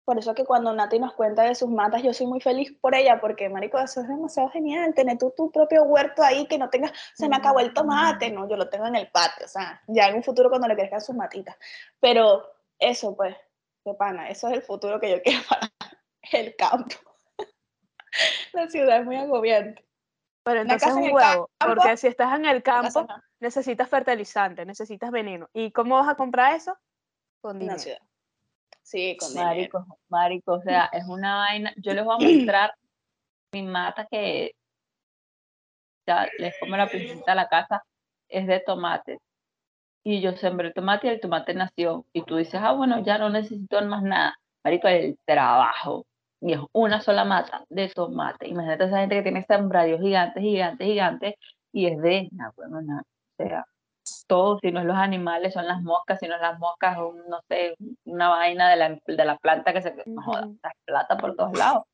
Por 0.09 0.19
eso 0.19 0.35
que 0.35 0.47
cuando 0.47 0.73
Nati 0.73 0.99
nos 0.99 1.13
cuenta 1.13 1.43
de 1.43 1.55
sus 1.55 1.69
matas, 1.69 2.03
yo 2.03 2.15
soy 2.15 2.27
muy 2.27 2.41
feliz 2.41 2.73
por 2.81 2.95
ella, 2.95 3.21
porque, 3.21 3.51
marico, 3.51 3.79
eso 3.79 4.01
es 4.01 4.09
demasiado 4.09 4.49
genial, 4.49 4.95
tener 4.95 5.19
tú 5.19 5.35
tu 5.37 5.53
propio 5.53 5.83
huerto 5.83 6.23
ahí, 6.23 6.47
que 6.47 6.57
no 6.57 6.71
tengas, 6.71 6.93
se 7.13 7.29
me 7.29 7.37
acabó 7.37 7.61
el 7.61 7.75
tomate, 7.75 8.31
no, 8.31 8.49
yo 8.49 8.57
lo 8.57 8.71
tengo 8.71 8.87
en 8.87 8.97
el 8.97 9.11
patio, 9.11 9.45
o 9.45 9.49
sea, 9.49 9.83
ya 9.87 10.09
en 10.09 10.15
un 10.17 10.23
futuro 10.23 10.49
cuando 10.49 10.67
le 10.67 10.77
crezcan 10.77 11.03
sus 11.03 11.15
matitas. 11.15 11.59
Pero 12.01 12.43
eso, 12.79 13.15
pues, 13.15 13.37
de 13.85 13.93
pana, 13.93 14.31
eso 14.31 14.49
es 14.49 14.55
el 14.55 14.63
futuro 14.63 14.99
que 14.99 15.11
yo 15.11 15.21
quiero 15.21 15.43
para 15.47 15.71
el 16.33 16.57
campo. 16.57 16.97
La 18.55 18.67
ciudad 18.71 19.01
es 19.01 19.05
muy 19.05 19.17
agobiante. 19.17 19.87
Pero 20.43 20.63
entonces 20.63 20.91
un 20.91 21.01
en 21.01 21.05
el 21.05 21.13
huevo, 21.13 21.51
campo, 21.59 21.75
porque 21.75 21.99
si 21.99 22.07
estás 22.07 22.35
en 22.35 22.47
el 22.47 22.63
campo, 22.63 23.03
no. 23.03 23.23
necesitas 23.41 23.91
fertilizante, 23.91 24.65
necesitas 24.65 25.11
veneno. 25.11 25.51
¿Y 25.53 25.71
cómo 25.71 25.97
vas 25.97 26.09
a 26.09 26.15
comprar 26.15 26.55
eso? 26.55 26.79
Con 27.43 27.57
una 27.57 27.61
dinero. 27.61 27.79
ciudad. 27.79 28.08
Sí, 28.89 29.19
con. 29.19 29.35
Marico, 29.35 29.87
marico, 30.09 30.55
o 30.55 30.63
sea, 30.63 30.87
es 30.93 31.07
una 31.07 31.37
vaina. 31.37 31.73
Yo 31.77 31.93
les 31.93 32.07
voy 32.07 32.17
a 32.17 32.39
mostrar 32.39 32.75
mi 33.53 33.63
mata 33.63 34.07
que 34.11 34.53
ya 36.07 36.27
les 36.39 36.59
como 36.59 36.75
la 36.75 36.89
princesita 36.89 37.33
de 37.33 37.37
la 37.37 37.49
casa, 37.49 37.83
es 38.29 38.47
de 38.47 38.61
tomate. 38.61 39.19
Y 40.05 40.23
yo 40.23 40.33
sembré 40.39 40.73
tomate 40.73 41.09
y 41.09 41.11
el 41.11 41.21
tomate 41.21 41.53
nació. 41.53 42.07
Y 42.15 42.23
tú 42.25 42.37
dices, 42.37 42.61
ah, 42.65 42.73
bueno, 42.73 43.05
ya 43.05 43.19
no 43.19 43.29
necesito 43.29 43.79
más 43.85 44.03
nada. 44.03 44.39
Marico, 44.65 44.89
el 44.89 45.19
trabajo. 45.27 46.07
Y 46.41 46.55
es 46.55 46.61
una 46.73 47.03
sola 47.03 47.27
mata 47.27 47.65
de 47.69 47.91
tomate. 47.91 48.49
Imagínate 48.49 48.85
esa 48.85 49.01
gente 49.01 49.17
que 49.17 49.23
tiene 49.23 49.45
sembradíos 49.45 50.01
gigantes, 50.01 50.43
gigantes, 50.43 50.87
gigantes. 50.87 51.35
Y 51.73 51.87
es 51.89 52.01
de, 52.01 52.29
nah, 52.33 52.53
bueno, 52.57 52.81
nah, 52.81 53.03
o 53.03 53.05
sea, 53.37 53.67
todo, 54.29 54.59
si 54.61 54.71
no 54.71 54.81
es 54.81 54.87
los 54.87 54.97
animales, 54.97 55.55
son 55.55 55.67
las 55.67 55.83
moscas, 55.83 56.21
si 56.21 56.29
no 56.29 56.37
es 56.37 56.41
las 56.41 56.59
moscas, 56.61 56.99
un, 56.99 57.27
no 57.29 57.41
sé, 57.49 57.75
una 58.05 58.29
vaina 58.29 58.71
de 58.71 58.77
la, 58.77 58.89
de 59.05 59.25
la 59.25 59.37
planta 59.39 59.73
que 59.73 59.83
se, 59.83 59.93
no 60.15 60.23
joda, 60.23 60.43
Ujú. 60.43 60.55
está 60.55 60.73
plata 60.85 61.19
por 61.19 61.35
todos 61.35 61.53
lados. 61.55 61.85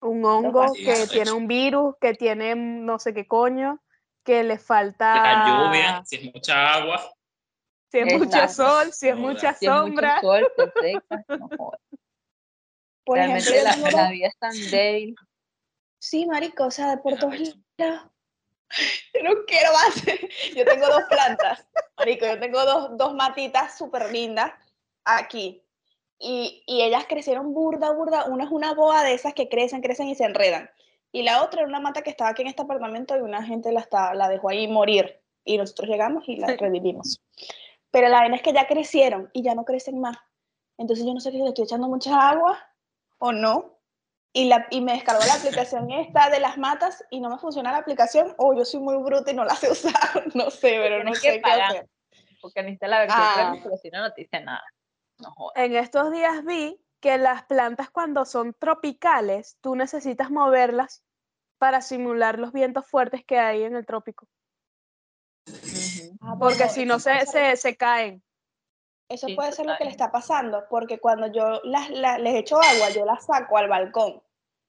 Un 0.00 0.24
hongo 0.24 0.60
fácil, 0.60 0.84
que 0.84 1.06
tiene 1.08 1.32
un 1.32 1.48
virus, 1.48 1.96
que 2.00 2.14
tiene 2.14 2.54
no 2.54 2.98
sé 2.98 3.14
qué 3.14 3.26
coño, 3.26 3.80
que 4.22 4.44
le 4.44 4.54
La 4.54 4.60
falta 4.60 5.44
lluvia, 5.44 6.02
si 6.04 6.16
es 6.16 6.34
mucha 6.34 6.74
agua, 6.74 7.00
si 7.90 7.98
es 7.98 8.06
mucho 8.06 8.48
sol, 8.48 8.92
si 8.92 9.08
es 9.08 9.16
mucha 9.16 9.54
Si 9.54 9.66
es 9.66 9.72
mucho 9.72 9.84
sombra. 9.86 10.20
sol, 10.20 10.46
se 10.56 10.70
seca, 10.80 11.24
no. 11.38 11.48
Por 13.04 13.18
ejemplo, 13.18 13.52
Realmente 13.52 13.78
yo 13.78 13.90
la, 13.90 13.90
la 13.90 14.10
vida 14.10 14.28
es 14.28 14.38
tan 14.38 14.70
débil. 14.70 15.14
Sí, 15.98 16.26
marico, 16.26 16.66
o 16.66 16.70
sea, 16.70 16.90
de 16.90 16.98
por 17.02 17.18
todos 17.18 17.56
lados. 17.78 18.10
Yo 19.14 19.22
no 19.22 19.44
quiero 19.46 19.72
más. 19.72 20.02
Yo 20.54 20.64
tengo 20.64 20.86
dos 20.86 21.04
plantas, 21.08 21.66
marico, 21.98 22.26
yo 22.26 22.38
tengo 22.38 22.64
dos, 22.64 22.96
dos 22.96 23.14
matitas 23.14 23.76
súper 23.76 24.10
lindas 24.10 24.52
aquí. 25.04 25.62
Y, 26.18 26.62
y 26.66 26.82
ellas 26.82 27.06
crecieron 27.08 27.52
burda, 27.52 27.92
burda. 27.92 28.24
Una 28.26 28.44
es 28.44 28.50
una 28.50 28.74
boa 28.74 29.02
de 29.02 29.14
esas 29.14 29.34
que 29.34 29.48
crecen, 29.48 29.82
crecen 29.82 30.08
y 30.08 30.14
se 30.14 30.24
enredan. 30.24 30.70
Y 31.12 31.22
la 31.22 31.42
otra 31.44 31.60
era 31.60 31.68
una 31.68 31.80
mata 31.80 32.02
que 32.02 32.10
estaba 32.10 32.30
aquí 32.30 32.42
en 32.42 32.48
este 32.48 32.62
apartamento 32.62 33.16
y 33.16 33.20
una 33.20 33.42
gente 33.44 33.70
la, 33.70 33.80
está, 33.80 34.14
la 34.14 34.28
dejó 34.28 34.48
ahí 34.48 34.66
morir. 34.66 35.20
Y 35.44 35.58
nosotros 35.58 35.88
llegamos 35.88 36.28
y 36.28 36.36
la 36.36 36.56
revivimos. 36.56 37.20
Pero 37.90 38.08
la 38.08 38.18
vaina 38.18 38.34
es 38.36 38.42
que 38.42 38.52
ya 38.52 38.66
crecieron 38.66 39.30
y 39.32 39.42
ya 39.42 39.54
no 39.54 39.64
crecen 39.64 40.00
más. 40.00 40.16
Entonces 40.78 41.06
yo 41.06 41.14
no 41.14 41.20
sé 41.20 41.30
si 41.30 41.38
le 41.38 41.48
estoy 41.48 41.64
echando 41.64 41.86
mucha 41.86 42.28
agua 42.28 42.58
o 43.18 43.30
no. 43.30 43.73
Y, 44.36 44.48
la, 44.48 44.66
y 44.70 44.80
me 44.80 44.94
descargó 44.94 45.24
la 45.24 45.34
aplicación 45.34 45.90
esta 45.92 46.28
de 46.28 46.40
las 46.40 46.58
matas 46.58 47.04
y 47.08 47.20
no 47.20 47.30
me 47.30 47.38
funciona 47.38 47.70
la 47.70 47.78
aplicación 47.78 48.34
o 48.36 48.52
yo 48.52 48.64
soy 48.64 48.80
muy 48.80 48.96
bruta 48.96 49.30
y 49.30 49.34
no 49.34 49.44
la 49.44 49.54
sé 49.54 49.70
usar. 49.70 49.92
No 50.34 50.50
sé, 50.50 50.70
pero 50.82 51.04
no 51.04 51.14
sé 51.14 51.34
qué 51.34 51.40
pagar. 51.40 51.70
hacer. 51.70 51.88
Porque 52.42 52.62
necesita 52.62 52.88
la 52.88 52.98
versión 52.98 53.22
Ah. 53.22 53.54
pero 53.62 53.76
si 53.76 53.90
no, 53.90 54.00
no 54.00 54.12
te 54.12 54.22
dice 54.22 54.40
nada. 54.40 54.64
No. 55.18 55.32
En 55.54 55.76
estos 55.76 56.10
días 56.10 56.44
vi 56.44 56.76
que 57.00 57.16
las 57.16 57.44
plantas 57.44 57.90
cuando 57.90 58.24
son 58.24 58.54
tropicales, 58.54 59.56
tú 59.60 59.76
necesitas 59.76 60.30
moverlas 60.32 61.04
para 61.58 61.80
simular 61.80 62.38
los 62.40 62.52
vientos 62.52 62.86
fuertes 62.86 63.24
que 63.24 63.38
hay 63.38 63.62
en 63.62 63.76
el 63.76 63.86
trópico. 63.86 64.26
Ah, 66.20 66.36
Porque 66.38 66.56
bueno, 66.58 66.72
si 66.72 66.86
no 66.86 66.98
se, 66.98 67.24
se, 67.26 67.56
se 67.56 67.76
caen. 67.76 68.22
Eso 69.08 69.26
Sí, 69.28 69.34
puede 69.34 69.52
ser 69.52 69.66
lo 69.66 69.76
que 69.76 69.84
le 69.84 69.90
está 69.90 70.10
pasando, 70.10 70.64
porque 70.70 70.98
cuando 70.98 71.26
yo 71.26 71.60
las, 71.64 71.90
la- 71.90 72.18
les 72.18 72.34
echo 72.36 72.56
agua, 72.60 72.88
yo 72.90 73.04
las 73.04 73.26
saco 73.26 73.58
al 73.58 73.68
balcón 73.68 74.22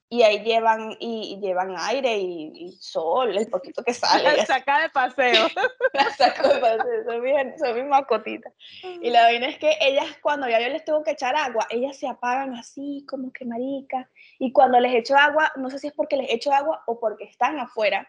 y 0.08 0.22
ahí 0.22 0.44
llevan, 0.44 0.92
y, 1.00 1.34
y 1.34 1.40
llevan 1.40 1.74
aire 1.78 2.18
y, 2.18 2.52
y 2.54 2.72
sol, 2.80 3.36
el 3.36 3.48
poquito 3.50 3.82
que 3.84 3.94
sale. 3.94 4.36
Las 4.38 4.48
saca 4.48 4.82
de 4.82 4.90
paseo. 4.90 5.48
las 5.94 6.16
saco 6.18 6.48
de 6.50 6.60
paseo, 6.60 7.04
son 7.06 7.22
mis, 7.22 7.34
son 7.60 7.76
mis 7.76 7.86
mascotitas. 7.86 8.54
Y 8.84 9.10
la 9.10 9.24
vaina 9.24 9.48
es 9.48 9.58
que 9.58 9.72
ellas, 9.82 10.06
cuando 10.22 10.48
ya 10.48 10.60
yo 10.62 10.70
les 10.70 10.86
tengo 10.86 11.02
que 11.04 11.12
echar 11.12 11.36
agua, 11.36 11.66
ellas 11.70 11.98
se 11.98 12.08
apagan 12.08 12.54
así, 12.56 13.06
como 13.10 13.32
que 13.32 13.46
marica. 13.46 14.10
Y 14.38 14.52
cuando 14.52 14.80
les 14.80 14.94
echo 14.94 15.16
agua, 15.16 15.52
no 15.56 15.70
sé 15.70 15.80
si 15.80 15.88
es 15.88 15.94
porque 15.94 16.18
les 16.18 16.30
echo 16.32 16.52
agua 16.54 16.84
o 16.88 17.00
porque 17.00 17.24
están 17.24 17.58
afuera, 17.60 18.08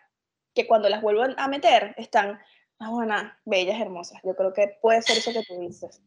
que 0.55 0.67
cuando 0.67 0.89
las 0.89 1.01
vuelvo 1.03 1.23
a 1.37 1.49
meter, 1.49 1.95
están, 1.97 2.39
ah, 2.79 2.91
bueno, 2.91 3.15
bellas, 3.45 3.81
hermosas. 3.81 4.21
Yo 4.25 4.35
creo 4.37 4.53
que 4.53 4.77
puede 4.83 5.01
ser 5.03 5.19
eso 5.19 5.33
que 5.33 5.43
tú 5.45 5.59
dices. 5.61 6.03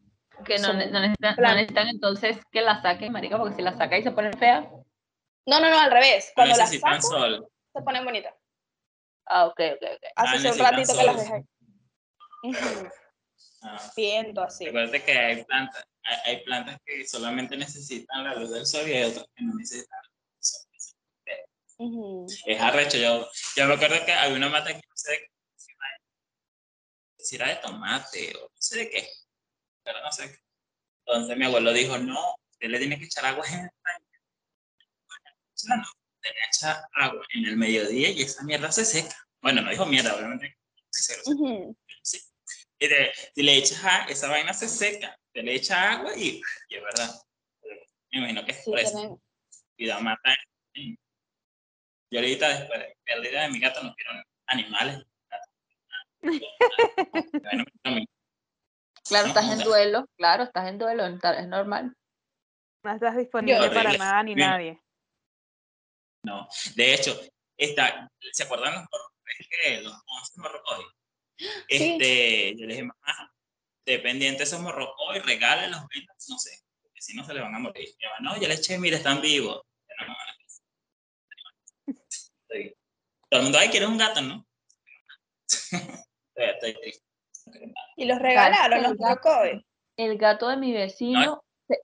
Que 0.45 0.57
no, 0.57 0.67
Son 0.67 0.77
ne- 0.77 0.87
no 0.91 0.99
necesitan, 1.01 1.31
no 1.31 1.35
plan- 1.37 1.55
necesitan 1.57 1.87
entonces 1.89 2.37
que 2.51 2.61
la 2.61 2.81
saquen, 2.81 3.11
marica, 3.11 3.37
porque 3.37 3.55
si 3.55 3.61
la 3.61 3.77
saca 3.77 3.97
y 3.97 4.03
se 4.03 4.11
pone 4.11 4.35
fea. 4.37 4.61
No, 5.45 5.59
no, 5.59 5.69
no, 5.69 5.79
al 5.79 5.91
revés. 5.91 6.31
Cuando 6.35 6.55
las 6.55 6.69
necesitan 6.69 7.01
saco, 7.01 7.15
sol. 7.19 7.49
se 7.73 7.81
ponen 7.81 8.05
bonitas. 8.05 8.33
Ah, 9.25 9.45
ok, 9.45 9.59
ok, 9.75 9.83
ok. 9.83 10.03
Hace 10.15 10.15
Ah, 10.15 10.35
un 10.35 10.43
necesitan 10.43 10.73
ratito 10.73 10.97
que 10.97 11.03
las 11.03 11.17
dejé. 11.17 11.45
Ah, 13.61 13.91
Viento 13.95 14.41
así. 14.41 14.65
Recuerda 14.65 14.99
que 15.03 15.11
hay 15.11 15.43
plantas, 15.43 15.85
hay, 16.03 16.17
hay 16.25 16.43
plantas 16.43 16.77
que 16.85 17.05
solamente 17.05 17.57
necesitan 17.57 18.23
la 18.23 18.35
luz 18.35 18.51
del 18.51 18.65
sol 18.65 18.87
y 18.87 18.93
hay 18.93 19.03
otras 19.11 19.25
que 19.35 19.43
no 19.43 19.53
necesitan 19.55 19.99
la 20.01 20.09
luz 20.09 20.65
del 21.77 22.27
sol. 22.31 22.45
Es 22.45 22.61
arrecho. 22.61 22.97
Yo, 22.97 23.27
yo 23.55 23.67
me 23.67 23.73
acuerdo 23.73 23.97
que 24.05 24.13
había 24.13 24.37
una 24.37 24.49
mata 24.49 24.67
que 24.69 24.75
no 24.77 24.95
sé 24.95 25.11
de 25.11 25.17
qué, 25.19 25.27
si 27.17 27.35
era 27.35 27.49
de 27.49 27.55
tomate 27.57 28.33
o 28.37 28.41
no 28.43 28.49
sé 28.57 28.77
de 28.79 28.89
qué, 28.89 29.07
pero 29.83 30.01
no 30.01 30.11
sé. 30.11 30.39
Entonces 31.05 31.37
mi 31.37 31.45
abuelo 31.45 31.73
dijo, 31.73 31.97
no, 31.97 32.35
usted 32.51 32.69
le 32.69 32.79
tiene 32.79 32.99
que 32.99 33.05
echar 33.05 33.25
agua 33.25 33.45
en 33.47 33.59
el 33.61 33.69
tanque. 33.83 34.19
Bueno, 35.67 35.83
no, 35.83 35.89
usted 36.15 36.29
le 36.33 36.39
echa 36.47 36.87
agua 36.93 37.25
en 37.33 37.45
el 37.45 37.57
mediodía 37.57 38.09
y 38.09 38.21
esa 38.21 38.43
mierda 38.43 38.71
se 38.71 38.85
seca. 38.85 39.15
Bueno, 39.41 39.61
no 39.61 39.69
dijo 39.71 39.85
mierda, 39.85 40.15
obviamente. 40.15 40.57
se 40.89 41.13
seca, 41.15 41.21
Ujú. 41.31 41.75
sí. 42.01 42.19
Y 42.79 42.87
si 43.35 43.43
le 43.43 43.57
echas 43.57 43.83
a, 43.83 44.05
esa 44.05 44.29
vaina 44.29 44.53
se 44.53 44.67
seca, 44.69 45.17
te 45.33 45.43
le 45.43 45.55
echa 45.55 45.91
agua 45.93 46.15
y, 46.15 46.41
y 46.69 46.75
es 46.75 46.81
verdad. 46.83 47.09
Me 48.11 48.19
imagino 48.19 48.45
que 48.45 48.51
es 48.51 48.63
Sí, 48.63 48.69
por 48.69 48.79
eso. 48.79 48.91
tienen- 48.91 49.21
Cuidado, 49.75 50.01
mata. 50.01 50.35
Yo 52.11 52.19
ahorita 52.19 52.49
después 52.59 52.79
de 52.79 52.97
pérdida 53.03 53.43
de 53.43 53.49
mi 53.49 53.59
gato 53.59 53.83
no 53.83 53.93
quiero 53.95 54.11
animales. 54.47 55.03
Bueno, 57.41 57.63
Claro, 59.09 59.27
No, 59.27 59.29
estás 59.29 59.45
en 59.45 59.51
joda. 59.57 59.63
duelo, 59.65 60.05
claro, 60.17 60.43
estás 60.43 60.67
en 60.69 60.77
duelo, 60.77 61.05
es 61.05 61.47
normal. 61.47 61.93
No 62.83 62.93
estás 62.93 63.17
disponible 63.17 63.69
para 63.71 63.91
nada 63.97 64.23
ni 64.23 64.35
Bien. 64.35 64.49
nadie. 64.49 64.81
No, 66.23 66.47
de 66.75 66.93
hecho, 66.93 67.19
está, 67.57 68.07
¿se 68.31 68.43
acuerdan 68.43 68.73
los 68.75 68.83
morrocoy? 68.83 69.47
que 69.49 69.81
Los 69.81 69.93
11 69.93 70.33
morrocoy. 70.41 70.85
Sí. 71.69 71.97
Este, 71.97 72.55
yo 72.57 72.65
les 72.65 72.75
dije, 72.77 72.83
mamá, 72.83 73.33
dependiente 73.85 74.39
de 74.39 74.43
esos 74.43 74.59
morrocoy, 74.59 75.19
regálenlos, 75.19 75.81
no 76.27 76.37
sé, 76.37 76.51
porque 76.81 77.01
si 77.01 77.15
no 77.15 77.23
se 77.23 77.33
les 77.33 77.41
van 77.41 77.55
a 77.55 77.59
morir. 77.59 77.87
Mi 77.97 78.05
mamá, 78.07 78.35
no, 78.35 78.41
ya 78.41 78.47
le 78.49 78.55
eché, 78.55 78.77
mira, 78.77 78.97
están 78.97 79.21
vivos. 79.21 79.61
Yo, 79.87 80.05
"No, 80.05 80.15
Todo 83.29 83.39
el 83.39 83.43
mundo, 83.43 83.57
ay, 83.59 83.69
¿quieres 83.69 83.87
un 83.89 83.97
gato, 83.97 84.21
no? 84.21 84.45
Estoy 86.35 86.73
triste. 86.73 87.03
Y 87.95 88.05
los 88.05 88.19
regalaron, 88.19 88.81
los 88.83 88.91
el 88.91 88.97
gato-. 88.97 89.29
El 89.97 90.17
gato 90.17 90.47
de 90.47 90.57
mi 90.57 90.71
vecino, 90.73 91.43
se- 91.67 91.81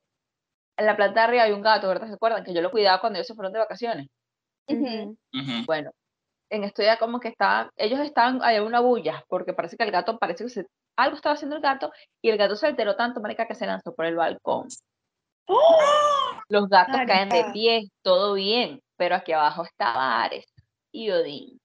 en 0.77 0.86
la 0.86 0.95
planta 0.95 1.22
de 1.22 1.25
arriba 1.25 1.43
hay 1.43 1.51
un 1.51 1.62
gato, 1.62 1.88
¿verdad? 1.88 2.07
¿Se 2.07 2.13
acuerdan? 2.13 2.43
Que 2.43 2.53
yo 2.53 2.62
lo 2.62 2.72
cuidaba 2.72 3.01
cuando 3.01 3.17
ellos 3.17 3.27
se 3.27 3.36
fueron 3.36 3.51
de 3.53 3.60
vacaciones. 3.60 4.07
Bueno, 5.65 5.91
en 6.50 6.63
esto 6.63 6.81
ya 6.81 6.98
como 6.98 7.19
que 7.19 7.27
estaban, 7.29 7.69
ellos 7.75 8.00
estaban, 8.00 8.41
había 8.43 8.63
una 8.63 8.79
bulla, 8.79 9.24
porque 9.27 9.53
parece 9.53 9.77
que 9.77 9.84
el 9.84 9.91
gato, 9.91 10.17
parece 10.17 10.43
que 10.45 10.50
se, 10.50 10.65
algo 10.98 11.15
estaba 11.15 11.34
haciendo 11.34 11.55
el 11.55 11.62
gato, 11.62 11.91
y 12.22 12.29
el 12.29 12.38
gato 12.38 12.55
se 12.55 12.67
alteró 12.67 12.95
tanto, 12.95 13.19
marica, 13.19 13.48
que 13.48 13.55
se 13.55 13.65
lanzó 13.65 13.93
por 13.93 14.05
el 14.05 14.15
balcón. 14.15 14.67
¡Oh! 15.48 16.39
Los 16.50 16.69
gatos 16.69 16.95
caen 17.07 17.29
de 17.29 17.43
pie, 17.51 17.89
todo 18.03 18.34
bien, 18.34 18.81
pero 18.98 19.15
aquí 19.15 19.31
abajo 19.34 19.63
estaba 19.63 20.24
Ares 20.24 20.45
y 20.91 21.10
Odín. 21.12 21.60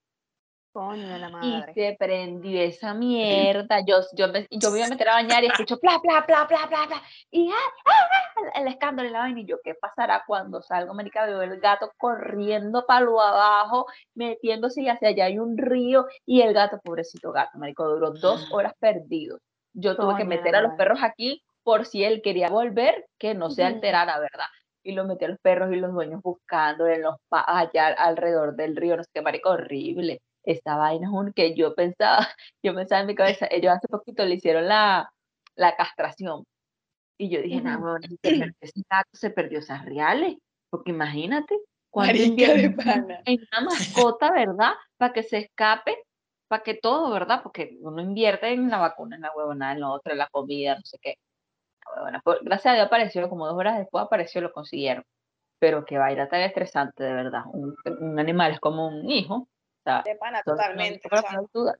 Coño 0.73 1.17
Y 1.43 1.63
se 1.75 1.97
prendió 1.99 2.61
esa 2.63 2.95
mierda. 2.95 3.81
Yo, 3.85 4.01
yo, 4.17 4.29
me, 4.29 4.47
yo 4.51 4.71
me 4.71 4.79
iba 4.79 4.87
a 4.87 4.91
meter 4.91 5.09
a 5.09 5.15
bañar 5.15 5.43
y 5.43 5.49
escucho 5.49 5.79
pla, 5.79 5.99
pla, 6.01 6.25
pla, 6.27 6.47
pla, 6.47 6.69
pla, 6.69 6.87
pla. 6.87 7.03
Y 7.31 7.51
ah, 7.51 7.55
ah, 7.87 7.91
ah, 7.91 8.61
el 8.61 8.69
escándalo 8.69 9.09
y 9.09 9.13
la 9.13 9.21
vaina. 9.21 9.41
Y 9.41 9.47
yo, 9.47 9.57
¿qué 9.65 9.75
pasará 9.75 10.23
cuando 10.27 10.63
salgo, 10.63 10.95
marica? 10.95 11.27
Veo 11.27 11.43
el 11.43 11.59
gato 11.61 11.91
corriendo 11.99 12.87
para 12.87 13.01
lo 13.01 13.21
abajo, 13.21 13.87
metiéndose 14.15 14.83
y 14.83 14.89
hacia 14.89 15.09
allá 15.09 15.25
hay 15.25 15.39
un 15.39 15.59
río. 15.59 16.07
Y 16.25 16.43
el 16.43 16.55
gato, 16.55 16.79
pobrecito 16.83 17.33
gato, 17.33 17.59
marico, 17.59 17.89
duró 17.89 18.13
dos 18.13 18.49
horas 18.53 18.73
perdido. 18.79 19.39
Yo 19.73 19.97
tuve 19.97 20.17
que 20.17 20.25
Coño 20.25 20.29
meter 20.29 20.55
a 20.57 20.63
los 20.63 20.75
perros 20.75 21.01
aquí 21.03 21.43
por 21.63 21.85
si 21.85 22.05
él 22.05 22.23
quería 22.23 22.49
volver, 22.49 23.07
que 23.19 23.35
no 23.35 23.51
se 23.51 23.65
alterara, 23.65 24.19
¿verdad? 24.19 24.47
Y 24.83 24.93
lo 24.93 25.05
metí 25.05 25.25
a 25.25 25.29
los 25.29 25.39
perros 25.41 25.73
y 25.73 25.77
los 25.77 25.93
dueños 25.93 26.23
buscando 26.23 26.87
en 26.87 27.03
los 27.03 27.17
allá 27.31 27.89
alrededor 27.89 28.57
del 28.57 28.77
río, 28.77 28.97
no 28.97 29.05
sé 29.05 29.11
qué, 29.13 29.21
marico, 29.21 29.51
horrible. 29.51 30.21
Esta 30.51 30.77
vaina 30.77 31.07
es 31.07 31.13
un 31.13 31.33
que 31.33 31.55
yo 31.55 31.75
pensaba, 31.75 32.19
yo 32.63 32.75
pensaba 32.75 33.03
en 33.03 33.07
mi 33.07 33.15
cabeza, 33.15 33.47
ellos 33.51 33.73
hace 33.73 33.89
poquito 33.89 34.25
le 34.25 34.35
hicieron 34.35 34.67
la, 34.67 35.13
la 35.55 35.77
castración. 35.77 36.45
Y 37.19 37.29
yo 37.29 37.43
dije, 37.43 37.61
no, 37.61 37.79
huevón, 37.79 38.03
ese 38.23 38.83
gato 38.91 39.11
se 39.13 39.31
perdió 39.31 39.59
esas 39.61 39.85
reales. 39.85 40.37
Porque 40.71 40.91
imagínate, 40.91 41.59
pana. 42.77 43.21
en 43.25 43.41
una 43.53 43.71
mascota, 43.71 44.31
¿verdad? 44.33 44.73
Para 44.97 45.13
que 45.13 45.23
se 45.23 45.39
escape, 45.39 45.97
para 46.49 46.63
que 46.63 46.75
todo, 46.75 47.11
¿verdad? 47.13 47.43
Porque 47.43 47.77
uno 47.81 48.01
invierte 48.01 48.53
en 48.53 48.71
la 48.71 48.79
vacuna, 48.79 49.17
en 49.17 49.23
la 49.23 49.33
huevonada, 49.35 49.73
en 49.73 49.81
lo 49.81 49.91
otro, 49.93 50.13
en 50.13 50.19
la 50.19 50.29
comida, 50.29 50.77
no 50.77 50.83
sé 50.85 50.99
qué. 51.01 51.15
bueno, 52.03 52.21
por- 52.25 52.43
gracias 52.45 52.73
a 52.73 52.75
Dios 52.77 52.87
apareció, 52.87 53.29
como 53.29 53.47
dos 53.47 53.57
horas 53.57 53.79
después 53.79 54.05
apareció, 54.05 54.41
lo 54.41 54.53
consiguieron. 54.53 55.05
Pero 55.59 55.85
que 55.85 55.99
vaina 55.99 56.29
tan 56.29 56.41
estresante, 56.41 57.05
de 57.05 57.13
verdad. 57.13 57.43
Un, 57.53 57.77
un 58.01 58.19
animal 58.19 58.53
es 58.53 58.61
como 58.61 58.89
un 58.89 59.11
hijo. 59.11 59.49
O 59.81 59.83
sea, 59.85 60.03
De 60.05 60.15
pana, 60.17 60.43
no- 60.47 60.53
totalmente. 60.53 61.09
no- 61.11 61.43
no 61.43 61.51
duda. 61.53 61.79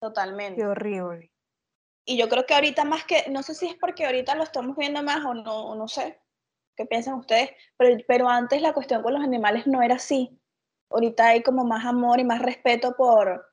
totalmente. 0.00 0.60
Qué 0.60 0.66
horrible. 0.66 1.30
Y 2.04 2.16
yo 2.16 2.28
creo 2.28 2.46
que 2.46 2.54
ahorita 2.54 2.84
más 2.84 3.04
que, 3.04 3.24
no 3.30 3.42
sé 3.42 3.54
si 3.54 3.66
es 3.68 3.76
porque 3.76 4.06
ahorita 4.06 4.34
lo 4.34 4.42
estamos 4.42 4.76
viendo 4.76 5.02
más 5.02 5.24
o 5.24 5.34
no, 5.34 5.74
no 5.74 5.86
sé, 5.88 6.20
qué 6.76 6.86
piensan 6.86 7.14
ustedes, 7.14 7.50
pero, 7.76 8.02
pero 8.08 8.28
antes 8.28 8.62
la 8.62 8.72
cuestión 8.72 9.02
con 9.02 9.12
los 9.14 9.22
animales 9.22 9.66
no 9.66 9.82
era 9.82 9.96
así. 9.96 10.38
Ahorita 10.90 11.28
hay 11.28 11.42
como 11.42 11.64
más 11.64 11.84
amor 11.84 12.18
y 12.18 12.24
más 12.24 12.40
respeto 12.42 12.96
por, 12.96 13.46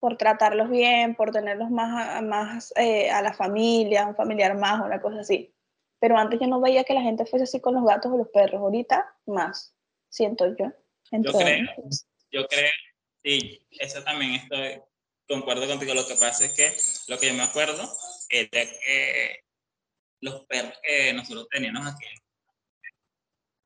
por 0.00 0.16
tratarlos 0.16 0.70
bien, 0.70 1.14
por 1.14 1.30
tenerlos 1.30 1.70
más, 1.70 2.16
a, 2.16 2.20
más 2.22 2.72
eh, 2.76 3.10
a 3.10 3.22
la 3.22 3.32
familia, 3.34 4.06
un 4.06 4.16
familiar 4.16 4.56
más, 4.56 4.80
una 4.84 5.00
cosa 5.00 5.20
así. 5.20 5.54
Pero 6.00 6.16
antes 6.18 6.40
yo 6.40 6.46
no 6.48 6.60
veía 6.60 6.84
que 6.84 6.94
la 6.94 7.02
gente 7.02 7.26
fuese 7.26 7.44
así 7.44 7.60
con 7.60 7.74
los 7.74 7.84
gatos 7.84 8.10
o 8.12 8.16
los 8.16 8.28
perros, 8.28 8.60
ahorita 8.60 9.14
más, 9.26 9.74
siento 10.08 10.46
yo. 10.56 10.66
Yo 10.66 10.72
entre 11.12 11.32
creo. 11.32 11.68
Yo 12.34 12.46
creo, 12.48 12.70
sí, 13.22 13.66
eso 13.70 14.02
también 14.02 14.32
estoy, 14.34 14.82
concuerdo 15.28 15.66
contigo. 15.66 15.94
Lo 15.94 16.06
que 16.06 16.16
pasa 16.16 16.44
es 16.46 16.52
que 16.52 16.76
lo 17.12 17.18
que 17.18 17.28
yo 17.28 17.34
me 17.34 17.44
acuerdo 17.44 17.88
era 18.28 18.48
que 18.50 19.40
los 20.20 20.44
perros 20.46 20.74
que 20.82 21.12
nosotros 21.12 21.48
teníamos 21.50 21.86
aquí 21.86 22.06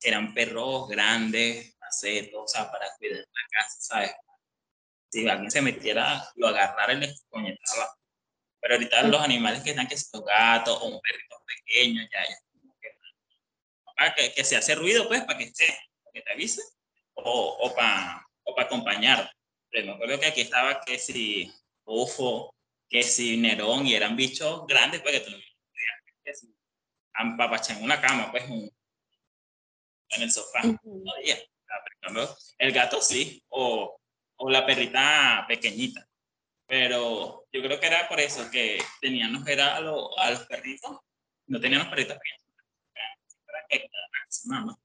eran 0.03 0.33
perros 0.35 0.89
grandes, 0.89 1.77
macetos, 1.81 2.41
o 2.45 2.47
sea, 2.47 2.71
para 2.71 2.87
cuidar 2.99 3.19
la 3.19 3.49
casa, 3.51 3.77
¿sabes? 3.81 4.13
Si 5.11 5.29
alguien 5.29 5.51
se 5.51 5.63
metiera, 5.63 6.23
lo 6.37 6.49
agarrara 6.49 6.93
y 6.93 6.99
le 6.99 7.15
coñetaba. 7.31 7.97
Pero 8.61 8.75
ahorita 8.75 9.03
los 9.05 9.21
animales 9.23 9.63
que 9.63 9.71
están, 9.71 9.89
que 9.89 9.97
son 9.97 10.25
gatos 10.25 10.79
o 10.83 10.87
un 10.87 11.01
perrito 11.01 11.37
pequeño, 11.47 12.03
ya, 12.13 12.23
ya. 12.29 12.37
que- 14.15 14.33
que, 14.35 14.45
se 14.45 14.57
hace 14.57 14.75
ruido, 14.77 15.09
pues, 15.09 15.23
para 15.25 15.39
que 15.39 15.45
esté, 15.45 15.67
para 16.05 16.13
que 16.13 16.23
te 16.23 16.33
avise, 16.33 16.63
o, 17.15 17.59
o 17.61 17.75
para 17.75 18.28
para 18.59 18.67
acompañar. 18.67 19.31
Pero 19.71 19.87
me 19.87 19.93
acuerdo 19.93 20.19
que 20.19 20.27
aquí 20.27 20.41
estaba 20.41 20.81
que 20.81 20.99
si 20.99 21.53
Ufo, 21.85 22.53
que 22.89 23.03
si 23.05 23.37
Nerón, 23.37 23.87
y 23.87 23.95
eran 23.95 24.17
bichos 24.17 24.67
grandes, 24.67 25.01
pues, 25.03 25.21
que 25.21 25.31
tú 25.31 25.37
que 26.25 26.35
si 26.35 26.47
en 27.73 27.83
una 27.83 28.01
cama, 28.01 28.31
pues, 28.31 28.49
un- 28.49 28.71
en 30.11 30.23
el 30.23 30.31
sofá. 30.31 30.63
No 30.83 31.13
había. 31.17 31.37
Ah, 31.71 31.81
pero 31.85 31.97
cambio, 32.01 32.37
El 32.59 32.73
gato 32.73 33.01
sí, 33.01 33.43
o, 33.49 33.99
o 34.37 34.51
la 34.51 34.65
perrita 34.67 35.45
pequeñita. 35.47 36.09
Pero 36.67 37.47
yo 37.53 37.63
creo 37.63 37.79
que 37.81 37.87
era 37.87 38.09
por 38.09 38.19
eso 38.21 38.51
que 38.51 38.79
teníamos 39.01 39.47
era 39.47 39.77
a, 39.77 39.81
lo- 39.81 40.19
a 40.19 40.31
los 40.31 40.47
perritos, 40.47 40.99
no 41.47 41.61
teníamos 41.61 41.89
perritos 41.89 42.17
pequeños. 42.19 42.43
Era 43.47 43.67
que 43.69 43.89
nada 44.47 44.65
más. 44.67 44.77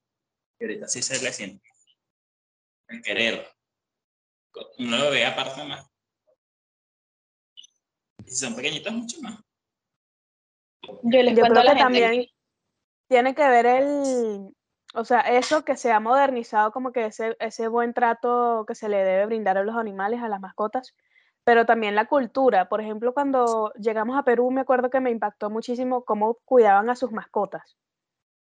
Y 0.60 0.64
ahorita 0.66 0.88
sí 0.88 1.02
se 1.02 1.22
le 1.22 1.32
siente 1.34 1.68
el 2.90 3.02
querer. 3.02 3.50
Uno 4.80 4.98
lo 4.98 5.12
ve 5.12 5.26
aparte 5.26 5.64
más. 5.64 5.90
Y 8.26 8.30
si 8.30 8.36
son 8.36 8.56
pequeñitos, 8.56 8.94
mucho 8.94 9.22
más. 9.22 9.40
Yo 11.04 11.24
les 11.24 11.36
Yo 11.36 11.46
a 11.46 11.50
creo 11.50 11.64
la 11.64 11.74
que 11.74 11.80
gente 11.80 11.84
también 11.84 12.28
tiene 13.08 13.36
que 13.36 13.48
ver 13.48 13.66
el, 13.66 14.54
o 14.94 15.06
sea, 15.06 15.22
eso 15.22 15.66
que 15.66 15.76
se 15.76 15.92
ha 15.92 16.00
modernizado 16.00 16.72
como 16.72 16.92
que 16.92 17.06
ese, 17.06 17.36
ese 17.40 17.68
buen 17.68 17.94
trato 17.94 18.66
que 18.68 18.76
se 18.76 18.90
le 18.90 18.98
debe 19.04 19.26
brindar 19.26 19.58
a 19.58 19.64
los 19.64 19.76
animales, 19.76 20.22
a 20.22 20.28
las 20.28 20.40
mascotas, 20.40 20.94
pero 21.44 21.66
también 21.66 21.96
la 21.96 22.06
cultura. 22.06 22.70
Por 22.70 22.80
ejemplo, 22.80 23.14
cuando 23.14 23.74
llegamos 23.74 24.18
a 24.18 24.24
Perú, 24.24 24.52
me 24.52 24.62
acuerdo 24.62 24.90
que 24.90 25.00
me 25.00 25.12
impactó 25.12 25.50
muchísimo 25.50 26.06
cómo 26.06 26.36
cuidaban 26.46 26.90
a 26.90 26.96
sus 26.96 27.12
mascotas. 27.12 27.76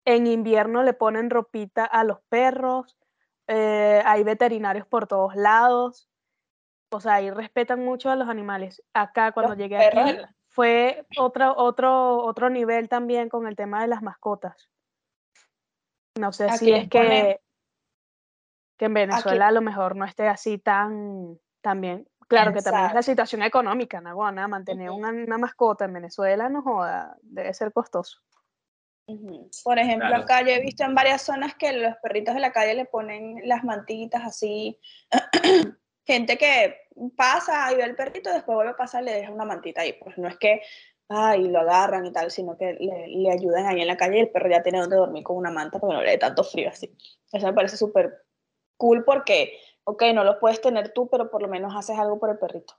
En 0.05 0.27
invierno 0.27 0.83
le 0.83 0.93
ponen 0.93 1.29
ropita 1.29 1.85
a 1.85 2.03
los 2.03 2.19
perros, 2.29 2.97
eh, 3.49 4.01
hay 4.05 4.23
veterinarios 4.23 4.85
por 4.85 5.07
todos 5.07 5.35
lados, 5.35 6.07
o 6.91 6.99
sea, 6.99 7.15
ahí 7.15 7.31
respetan 7.31 7.83
mucho 7.83 8.09
a 8.09 8.15
los 8.15 8.29
animales. 8.29 8.83
Acá, 8.93 9.31
cuando 9.31 9.53
Los 9.53 9.57
llegué 9.57 9.77
perros 9.77 10.05
aquí, 10.09 10.19
fue 10.49 11.05
otro, 11.17 11.55
otro, 11.57 12.17
otro 12.23 12.49
nivel 12.49 12.87
también 12.87 13.27
con 13.27 13.47
el 13.47 13.55
tema 13.55 13.81
de 13.81 13.87
las 13.87 14.01
mascotas. 14.01 14.69
No 16.19 16.31
sé 16.31 16.45
Aquí 16.45 16.57
si 16.57 16.73
es 16.73 16.89
ponen- 16.89 16.89
que, 16.89 17.41
que 18.77 18.85
en 18.85 18.93
Venezuela 18.93 19.47
a 19.47 19.51
lo 19.51 19.61
mejor 19.61 19.95
no 19.95 20.05
esté 20.05 20.27
así 20.27 20.57
tan, 20.57 21.39
bien. 21.77 22.07
Claro 22.27 22.53
que 22.53 22.61
también 22.61 22.85
es 22.87 22.93
la 22.93 23.01
situación 23.01 23.41
económica, 23.41 23.99
Naguana, 24.01 24.47
mantener 24.47 24.91
una 24.91 25.37
mascota 25.39 25.85
en 25.85 25.93
Venezuela, 25.93 26.47
no 26.49 26.61
joda, 26.61 27.17
debe 27.23 27.51
ser 27.55 27.73
costoso. 27.73 28.21
Por 29.63 29.79
ejemplo, 29.79 30.07
Claro. 30.07 30.23
acá 30.23 30.41
yo 30.41 30.49
he 30.49 30.61
visto 30.61 30.83
en 30.83 30.95
varias 30.95 31.21
zonas 31.21 31.55
que 31.55 31.71
los 31.73 31.95
perritos 31.97 32.33
de 32.35 32.41
la 32.41 32.51
calle 32.51 32.75
le 32.75 32.85
ponen 32.85 33.41
las 33.47 33.63
mantitas 33.63 34.23
así. 34.23 34.79
Gente 36.05 36.37
que 36.37 36.75
pasa 37.15 37.71
y 37.71 37.75
ve 37.75 37.83
al 37.83 37.95
perrito, 37.95 38.31
después 38.31 38.55
vuelve 38.55 38.71
a 38.71 38.77
pasar 38.77 39.03
y 39.03 39.05
le 39.05 39.13
deja 39.13 39.31
una 39.31 39.45
mantita 39.45 39.81
ahí. 39.81 39.93
Pues 39.93 40.17
no 40.17 40.27
es 40.27 40.37
que 40.37 40.61
ay, 41.09 41.47
lo 41.47 41.59
agarran 41.59 42.05
y 42.05 42.11
tal, 42.11 42.29
sino 42.29 42.55
que 42.55 42.73
le, 42.73 43.07
le 43.07 43.31
ayudan 43.31 43.65
ahí 43.65 43.81
en 43.81 43.87
la 43.87 43.97
calle 43.97 44.17
y 44.17 44.21
el 44.21 44.29
perro 44.29 44.49
ya 44.49 44.61
tiene 44.61 44.79
donde 44.79 44.95
dormir 44.95 45.23
con 45.23 45.37
una 45.37 45.51
manta 45.51 45.79
porque 45.79 45.95
no 45.95 46.03
le 46.03 46.11
dé 46.11 46.17
tanto 46.17 46.43
frío 46.43 46.69
así. 46.69 46.95
Eso 47.31 47.47
me 47.47 47.53
parece 47.53 47.77
súper 47.77 48.25
cool 48.77 49.03
porque, 49.03 49.59
ok, 49.83 50.03
no 50.13 50.23
lo 50.23 50.39
puedes 50.39 50.61
tener 50.61 50.93
tú, 50.93 51.09
pero 51.09 51.31
por 51.31 51.41
lo 51.41 51.47
menos 51.47 51.73
haces 51.75 51.97
algo 51.97 52.19
por 52.19 52.29
el 52.29 52.37
perrito. 52.37 52.75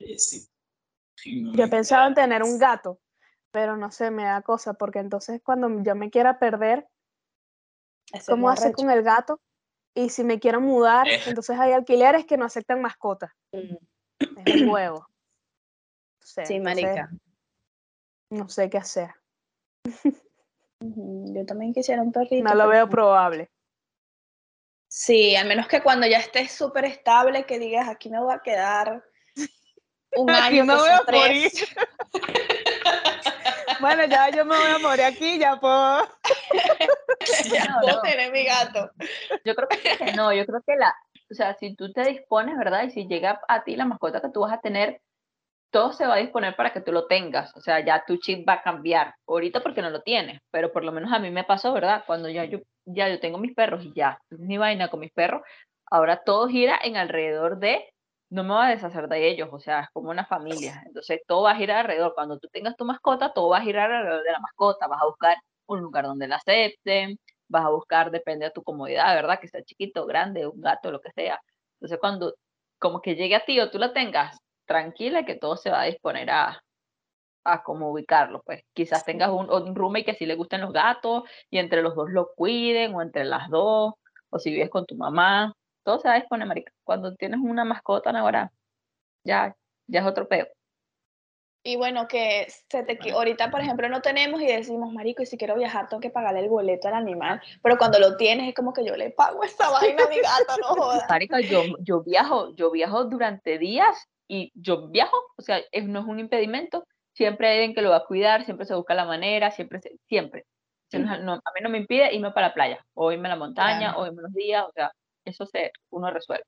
Eh, 0.00 0.18
sí. 0.18 0.46
Sí, 1.14 1.42
no 1.42 1.54
Yo 1.54 1.70
pensado 1.70 2.08
en 2.08 2.14
tener 2.14 2.42
un 2.42 2.58
gato, 2.58 3.00
pero 3.52 3.76
no 3.76 3.90
sé, 3.90 4.10
me 4.10 4.24
da 4.24 4.42
cosa, 4.42 4.74
porque 4.74 4.98
entonces 4.98 5.40
cuando 5.42 5.68
yo 5.82 5.94
me 5.94 6.10
quiera 6.10 6.38
perder, 6.38 6.88
es 8.12 8.26
¿cómo 8.26 8.48
lo 8.48 8.52
hacer 8.52 8.72
con 8.72 8.90
el 8.90 9.02
gato? 9.02 9.40
Y 9.94 10.10
si 10.10 10.24
me 10.24 10.38
quiero 10.38 10.60
mudar, 10.60 11.08
Eh. 11.08 11.20
entonces 11.26 11.58
hay 11.58 11.72
alquileres 11.72 12.24
que 12.26 12.36
no 12.36 12.44
aceptan 12.44 12.80
mascotas. 12.80 13.32
Mm. 13.52 13.76
Es 14.46 14.62
un 14.62 14.68
huevo. 14.68 14.98
No 16.20 16.26
sé, 16.26 16.46
Sí, 16.46 16.60
marica. 16.60 17.10
No 18.30 18.48
sé 18.48 18.70
qué 18.70 18.78
hacer. 18.78 19.10
Yo 20.80 21.44
también 21.46 21.72
quisiera 21.74 22.02
un 22.02 22.12
perrito. 22.12 22.44
No 22.44 22.54
lo 22.54 22.68
veo 22.68 22.84
no. 22.86 22.90
probable. 22.90 23.50
Sí, 24.88 25.34
al 25.36 25.46
menos 25.48 25.66
que 25.68 25.82
cuando 25.82 26.06
ya 26.06 26.18
estés 26.18 26.52
súper 26.52 26.84
estable, 26.84 27.44
que 27.46 27.58
digas, 27.58 27.88
aquí 27.88 28.10
me 28.10 28.20
voy 28.20 28.34
a 28.34 28.40
quedar 28.40 29.04
un 30.16 30.30
Aquí 30.30 30.58
año, 30.58 30.64
me 30.64 30.74
que 30.74 30.80
voy 30.80 30.90
a 30.90 31.02
morir. 31.10 31.50
Bueno, 33.80 34.04
ya 34.06 34.30
yo 34.30 34.44
me 34.44 34.56
voy 34.56 34.70
a 34.74 34.78
morir 34.78 35.04
aquí, 35.04 35.38
ya 35.38 35.56
puedo. 35.58 36.06
ya 37.52 37.64
No, 37.66 37.80
puedo 37.82 37.96
no. 37.96 38.02
tener 38.02 38.32
mi 38.32 38.44
gato. 38.44 38.90
Yo 39.44 39.54
creo 39.54 39.68
que 39.68 39.78
que 39.78 40.12
no, 40.12 40.32
yo 40.32 40.44
creo 40.46 40.62
que 40.66 40.76
la, 40.76 40.94
o 41.30 41.34
sea, 41.34 41.54
si 41.54 41.74
tú 41.74 41.92
te 41.92 42.04
dispones, 42.04 42.56
¿verdad? 42.58 42.84
Y 42.84 42.90
si 42.90 43.06
llega 43.06 43.40
a 43.48 43.64
ti 43.64 43.76
la 43.76 43.84
mascota 43.86 44.20
que 44.20 44.28
tú 44.30 44.40
vas 44.40 44.52
a 44.52 44.60
tener, 44.60 45.00
todo 45.70 45.92
se 45.92 46.06
va 46.06 46.14
a 46.14 46.18
disponer 46.18 46.56
para 46.56 46.72
que 46.72 46.80
tú 46.80 46.92
lo 46.92 47.06
tengas. 47.06 47.54
O 47.56 47.60
sea, 47.60 47.80
ya 47.84 48.04
tu 48.04 48.16
chip 48.16 48.46
va 48.48 48.54
a 48.54 48.62
cambiar. 48.62 49.14
Ahorita 49.26 49.60
porque 49.60 49.82
no 49.82 49.90
lo 49.90 50.02
tienes, 50.02 50.40
pero 50.50 50.72
por 50.72 50.84
lo 50.84 50.92
menos 50.92 51.12
a 51.12 51.18
mí 51.18 51.30
me 51.30 51.44
pasó, 51.44 51.72
¿verdad? 51.72 52.02
Cuando 52.06 52.28
ya 52.28 52.44
yo, 52.44 52.58
ya 52.84 53.08
yo 53.08 53.20
tengo 53.20 53.38
mis 53.38 53.54
perros 53.54 53.84
y 53.84 53.92
ya, 53.94 54.18
es 54.30 54.38
mi 54.38 54.58
vaina 54.58 54.88
con 54.88 55.00
mis 55.00 55.12
perros, 55.12 55.42
ahora 55.86 56.22
todo 56.24 56.48
gira 56.48 56.78
en 56.82 56.96
alrededor 56.96 57.58
de, 57.58 57.88
no 58.30 58.44
me 58.44 58.54
voy 58.54 58.66
a 58.66 58.68
deshacer 58.70 59.08
de 59.08 59.28
ellos, 59.28 59.48
o 59.52 59.58
sea, 59.58 59.80
es 59.80 59.90
como 59.92 60.10
una 60.10 60.24
familia. 60.26 60.82
Entonces 60.86 61.20
todo 61.26 61.42
va 61.42 61.52
a 61.52 61.56
girar 61.56 61.78
alrededor. 61.78 62.14
Cuando 62.14 62.38
tú 62.38 62.48
tengas 62.48 62.76
tu 62.76 62.84
mascota, 62.84 63.32
todo 63.32 63.50
va 63.50 63.58
a 63.58 63.62
girar 63.62 63.90
alrededor 63.92 64.24
de 64.24 64.32
la 64.32 64.40
mascota. 64.40 64.86
Vas 64.88 65.02
a 65.02 65.06
buscar 65.06 65.36
un 65.66 65.80
lugar 65.80 66.04
donde 66.04 66.28
la 66.28 66.36
acepten, 66.36 67.18
vas 67.48 67.64
a 67.64 67.70
buscar, 67.70 68.10
depende 68.10 68.46
de 68.46 68.52
tu 68.52 68.62
comodidad, 68.62 69.14
¿verdad? 69.14 69.40
Que 69.40 69.48
sea 69.48 69.62
chiquito, 69.64 70.06
grande, 70.06 70.46
un 70.46 70.60
gato, 70.60 70.90
lo 70.90 71.00
que 71.00 71.10
sea. 71.12 71.40
Entonces, 71.74 71.98
cuando 72.00 72.34
como 72.78 73.00
que 73.02 73.16
llegue 73.16 73.34
a 73.36 73.44
ti 73.44 73.60
o 73.60 73.70
tú 73.70 73.78
la 73.78 73.92
tengas, 73.92 74.38
tranquila 74.66 75.24
que 75.24 75.34
todo 75.36 75.56
se 75.56 75.70
va 75.70 75.82
a 75.82 75.84
disponer 75.86 76.30
a, 76.30 76.60
a 77.44 77.62
ubicarlo, 77.66 78.42
pues. 78.44 78.62
Quizás 78.72 79.04
tengas 79.04 79.30
un, 79.30 79.50
un 79.50 79.74
roommate 79.74 80.04
que 80.04 80.14
sí 80.14 80.26
le 80.26 80.36
gusten 80.36 80.60
los 80.60 80.72
gatos 80.72 81.24
y 81.50 81.58
entre 81.58 81.82
los 81.82 81.94
dos 81.96 82.10
lo 82.10 82.30
cuiden, 82.36 82.94
o 82.94 83.02
entre 83.02 83.24
las 83.24 83.48
dos, 83.50 83.94
o 84.30 84.38
si 84.38 84.50
vives 84.50 84.70
con 84.70 84.86
tu 84.86 84.96
mamá, 84.96 85.52
todo 85.84 85.98
se 85.98 86.08
va 86.08 86.14
a 86.14 86.18
disponer, 86.18 86.46
marica. 86.46 86.72
Cuando 86.84 87.14
tienes 87.16 87.40
una 87.42 87.64
mascota, 87.64 88.10
ahora 88.10 88.52
ya, 89.24 89.54
ya 89.86 90.00
es 90.00 90.06
otro 90.06 90.28
peo. 90.28 90.46
Y 91.62 91.76
bueno, 91.76 92.08
que 92.08 92.46
se 92.70 92.82
te, 92.84 92.98
qui- 92.98 93.12
ahorita, 93.12 93.50
por 93.50 93.60
ejemplo, 93.60 93.86
no 93.90 94.00
tenemos 94.00 94.40
y 94.40 94.46
decimos, 94.46 94.92
marico, 94.94 95.22
y 95.22 95.26
si 95.26 95.36
quiero 95.36 95.56
viajar, 95.56 95.88
tengo 95.90 96.00
que 96.00 96.08
pagarle 96.08 96.40
el 96.40 96.48
boleto 96.48 96.88
al 96.88 96.94
animal. 96.94 97.42
Pero 97.62 97.76
cuando 97.76 97.98
lo 97.98 98.16
tienes, 98.16 98.48
es 98.48 98.54
como 98.54 98.72
que 98.72 98.82
yo 98.82 98.96
le 98.96 99.10
pago 99.10 99.44
esa 99.44 99.68
vaina 99.70 100.04
a 100.04 100.08
mi 100.08 100.16
gato, 100.20 100.56
no 100.58 100.66
jodas. 100.68 101.04
Marica, 101.08 101.40
yo, 101.42 101.64
yo 101.80 102.02
viajo, 102.02 102.54
yo 102.56 102.70
viajo 102.70 103.04
durante 103.04 103.58
días 103.58 104.08
y 104.26 104.50
yo 104.54 104.88
viajo, 104.88 105.16
o 105.36 105.42
sea, 105.42 105.60
es- 105.70 105.86
no 105.86 106.00
es 106.00 106.06
un 106.06 106.18
impedimento. 106.18 106.86
Siempre 107.12 107.48
hay 107.48 107.58
alguien 107.58 107.74
que 107.74 107.82
lo 107.82 107.90
va 107.90 107.96
a 107.96 108.06
cuidar, 108.06 108.44
siempre 108.46 108.64
se 108.64 108.74
busca 108.74 108.94
la 108.94 109.04
manera, 109.04 109.50
siempre, 109.50 109.80
siempre. 110.08 110.46
Sea, 110.88 111.00
no- 111.18 111.34
a 111.34 111.52
mí 111.54 111.60
no 111.62 111.68
me 111.68 111.76
impide 111.78 112.12
irme 112.14 112.30
para 112.32 112.48
la 112.48 112.54
playa, 112.54 112.84
o 112.94 113.12
irme 113.12 113.28
a 113.28 113.32
la 113.32 113.36
montaña, 113.36 113.88
Claro. 113.90 113.98
o 114.00 114.06
irme 114.06 114.20
unos 114.20 114.32
días, 114.32 114.64
o 114.64 114.72
sea, 114.72 114.90
eso 115.24 115.46
se, 115.46 115.72
uno 115.90 116.10
resuelve. 116.10 116.44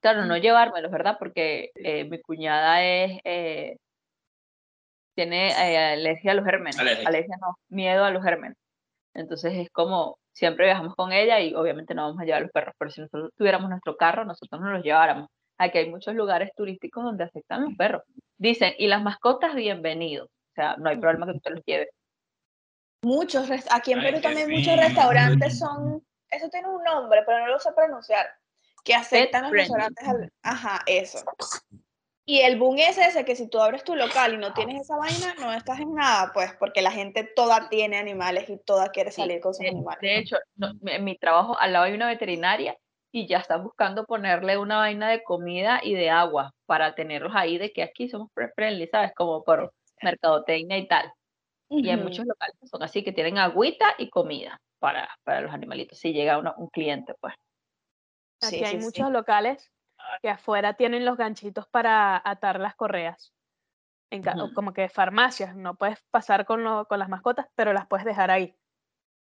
Claro, 0.00 0.24
no 0.24 0.36
llevármelos, 0.36 0.90
¿verdad? 0.90 1.16
Porque 1.18 1.70
eh, 1.74 2.04
mi 2.04 2.20
cuñada 2.20 2.82
es, 2.82 3.20
eh, 3.24 3.76
tiene 5.14 5.48
eh, 5.50 5.92
alergia 5.92 6.32
a 6.32 6.34
los 6.34 6.44
gérmenes. 6.44 6.78
Alergia. 6.78 7.06
Alergia 7.06 7.36
no, 7.40 7.56
miedo 7.68 8.04
a 8.04 8.10
los 8.10 8.22
gérmenes. 8.22 8.56
Entonces 9.14 9.54
es 9.54 9.68
como, 9.70 10.18
siempre 10.32 10.66
viajamos 10.66 10.94
con 10.94 11.12
ella 11.12 11.40
y 11.40 11.54
obviamente 11.54 11.94
no 11.94 12.04
vamos 12.04 12.20
a 12.20 12.24
llevar 12.24 12.42
los 12.42 12.50
perros, 12.50 12.74
pero 12.78 12.90
si 12.90 13.00
nosotros 13.00 13.30
tuviéramos 13.36 13.68
nuestro 13.68 13.96
carro, 13.96 14.24
nosotros 14.24 14.60
no 14.60 14.70
los 14.70 14.82
lleváramos. 14.82 15.28
Aquí 15.58 15.78
hay 15.78 15.90
muchos 15.90 16.14
lugares 16.14 16.50
turísticos 16.56 17.04
donde 17.04 17.24
aceptan 17.24 17.64
los 17.64 17.74
perros. 17.74 18.02
Dicen, 18.38 18.72
y 18.78 18.86
las 18.86 19.02
mascotas, 19.02 19.54
bienvenidos. 19.54 20.28
O 20.28 20.54
sea, 20.54 20.76
no 20.78 20.88
hay 20.88 20.96
problema 20.96 21.26
que 21.26 21.34
tú 21.34 21.40
te 21.40 21.50
los 21.50 21.64
lleves. 21.66 21.88
Muchos, 23.02 23.50
aquí 23.70 23.92
en 23.92 24.00
Perú 24.00 24.20
también 24.20 24.50
muchos 24.50 24.76
restaurantes 24.76 25.58
son, 25.58 26.02
eso 26.30 26.48
tiene 26.48 26.68
un 26.68 26.82
nombre, 26.82 27.22
pero 27.26 27.40
no 27.40 27.46
lo 27.48 27.58
sé 27.58 27.72
pronunciar, 27.72 28.26
que 28.84 28.94
aceptan 28.94 29.44
los 29.44 29.52
restaurantes, 29.52 30.06
al- 30.06 30.32
ajá, 30.42 30.80
eso. 30.86 31.18
Y 32.24 32.40
el 32.42 32.58
boom 32.58 32.78
es 32.78 32.96
ese, 32.96 33.24
que 33.24 33.34
si 33.34 33.48
tú 33.48 33.60
abres 33.60 33.82
tu 33.82 33.96
local 33.96 34.34
y 34.34 34.36
no 34.36 34.52
tienes 34.54 34.80
esa 34.82 34.96
vaina, 34.96 35.34
no 35.40 35.52
estás 35.52 35.80
en 35.80 35.94
nada, 35.94 36.30
pues, 36.32 36.52
porque 36.58 36.80
la 36.80 36.92
gente 36.92 37.24
toda 37.24 37.68
tiene 37.68 37.98
animales 37.98 38.48
y 38.48 38.56
toda 38.58 38.90
quiere 38.90 39.10
Sí, 39.10 39.22
salir 39.22 39.40
con 39.40 39.52
sus 39.52 39.64
de, 39.64 39.70
animales. 39.70 40.00
de 40.00 40.18
hecho, 40.18 40.36
no, 40.54 40.70
en 40.86 41.04
mi 41.04 41.16
trabajo 41.18 41.58
al 41.58 41.72
lado 41.72 41.86
hay 41.86 41.94
una 41.94 42.06
veterinaria 42.06 42.76
y 43.10 43.26
ya 43.26 43.38
están 43.38 43.64
buscando 43.64 44.04
ponerle 44.04 44.58
una 44.58 44.76
vaina 44.76 45.10
de 45.10 45.24
comida 45.24 45.80
y 45.82 45.94
de 45.94 46.10
agua 46.10 46.52
para 46.66 46.94
tenerlos 46.94 47.32
ahí 47.34 47.58
de 47.58 47.72
que 47.72 47.82
aquí 47.82 48.08
somos 48.08 48.28
friendly, 48.54 48.86
¿sabes? 48.86 49.12
Como 49.16 49.42
por 49.42 49.72
mercadotecnia 50.00 50.78
y 50.78 50.86
tal. 50.86 51.12
Y 51.72 51.88
hay 51.88 51.96
muchos 51.96 52.26
locales 52.26 52.56
que 52.60 52.66
son 52.66 52.82
así, 52.82 53.04
que 53.04 53.12
tienen 53.12 53.38
agüita 53.38 53.94
y 53.96 54.10
comida 54.10 54.60
para, 54.80 55.08
para 55.24 55.40
los 55.40 55.52
animalitos. 55.52 55.98
Si 55.98 56.12
llega 56.12 56.38
uno- 56.38 56.54
un 56.56 56.68
cliente, 56.68 57.14
pues. 57.20 57.34
Sí, 58.42 58.56
Aquí 58.56 58.64
hay 58.64 58.70
sí, 58.72 58.78
sí. 58.78 58.84
muchos 58.84 59.10
locales 59.12 59.70
que 60.22 60.28
afuera 60.30 60.74
tienen 60.74 61.04
los 61.04 61.16
ganchitos 61.16 61.68
para 61.68 62.20
atar 62.24 62.58
las 62.58 62.74
correas. 62.74 63.32
En. 64.10 64.24
Como 64.54 64.72
que 64.72 64.88
farmacias, 64.88 65.54
no 65.54 65.76
puedes 65.76 66.02
pasar 66.10 66.44
con, 66.44 66.64
lo- 66.64 66.86
con 66.86 66.98
las 66.98 67.08
mascotas, 67.08 67.46
pero 67.54 67.72
las 67.72 67.86
puedes 67.86 68.04
dejar 68.04 68.30
ahí. 68.32 68.56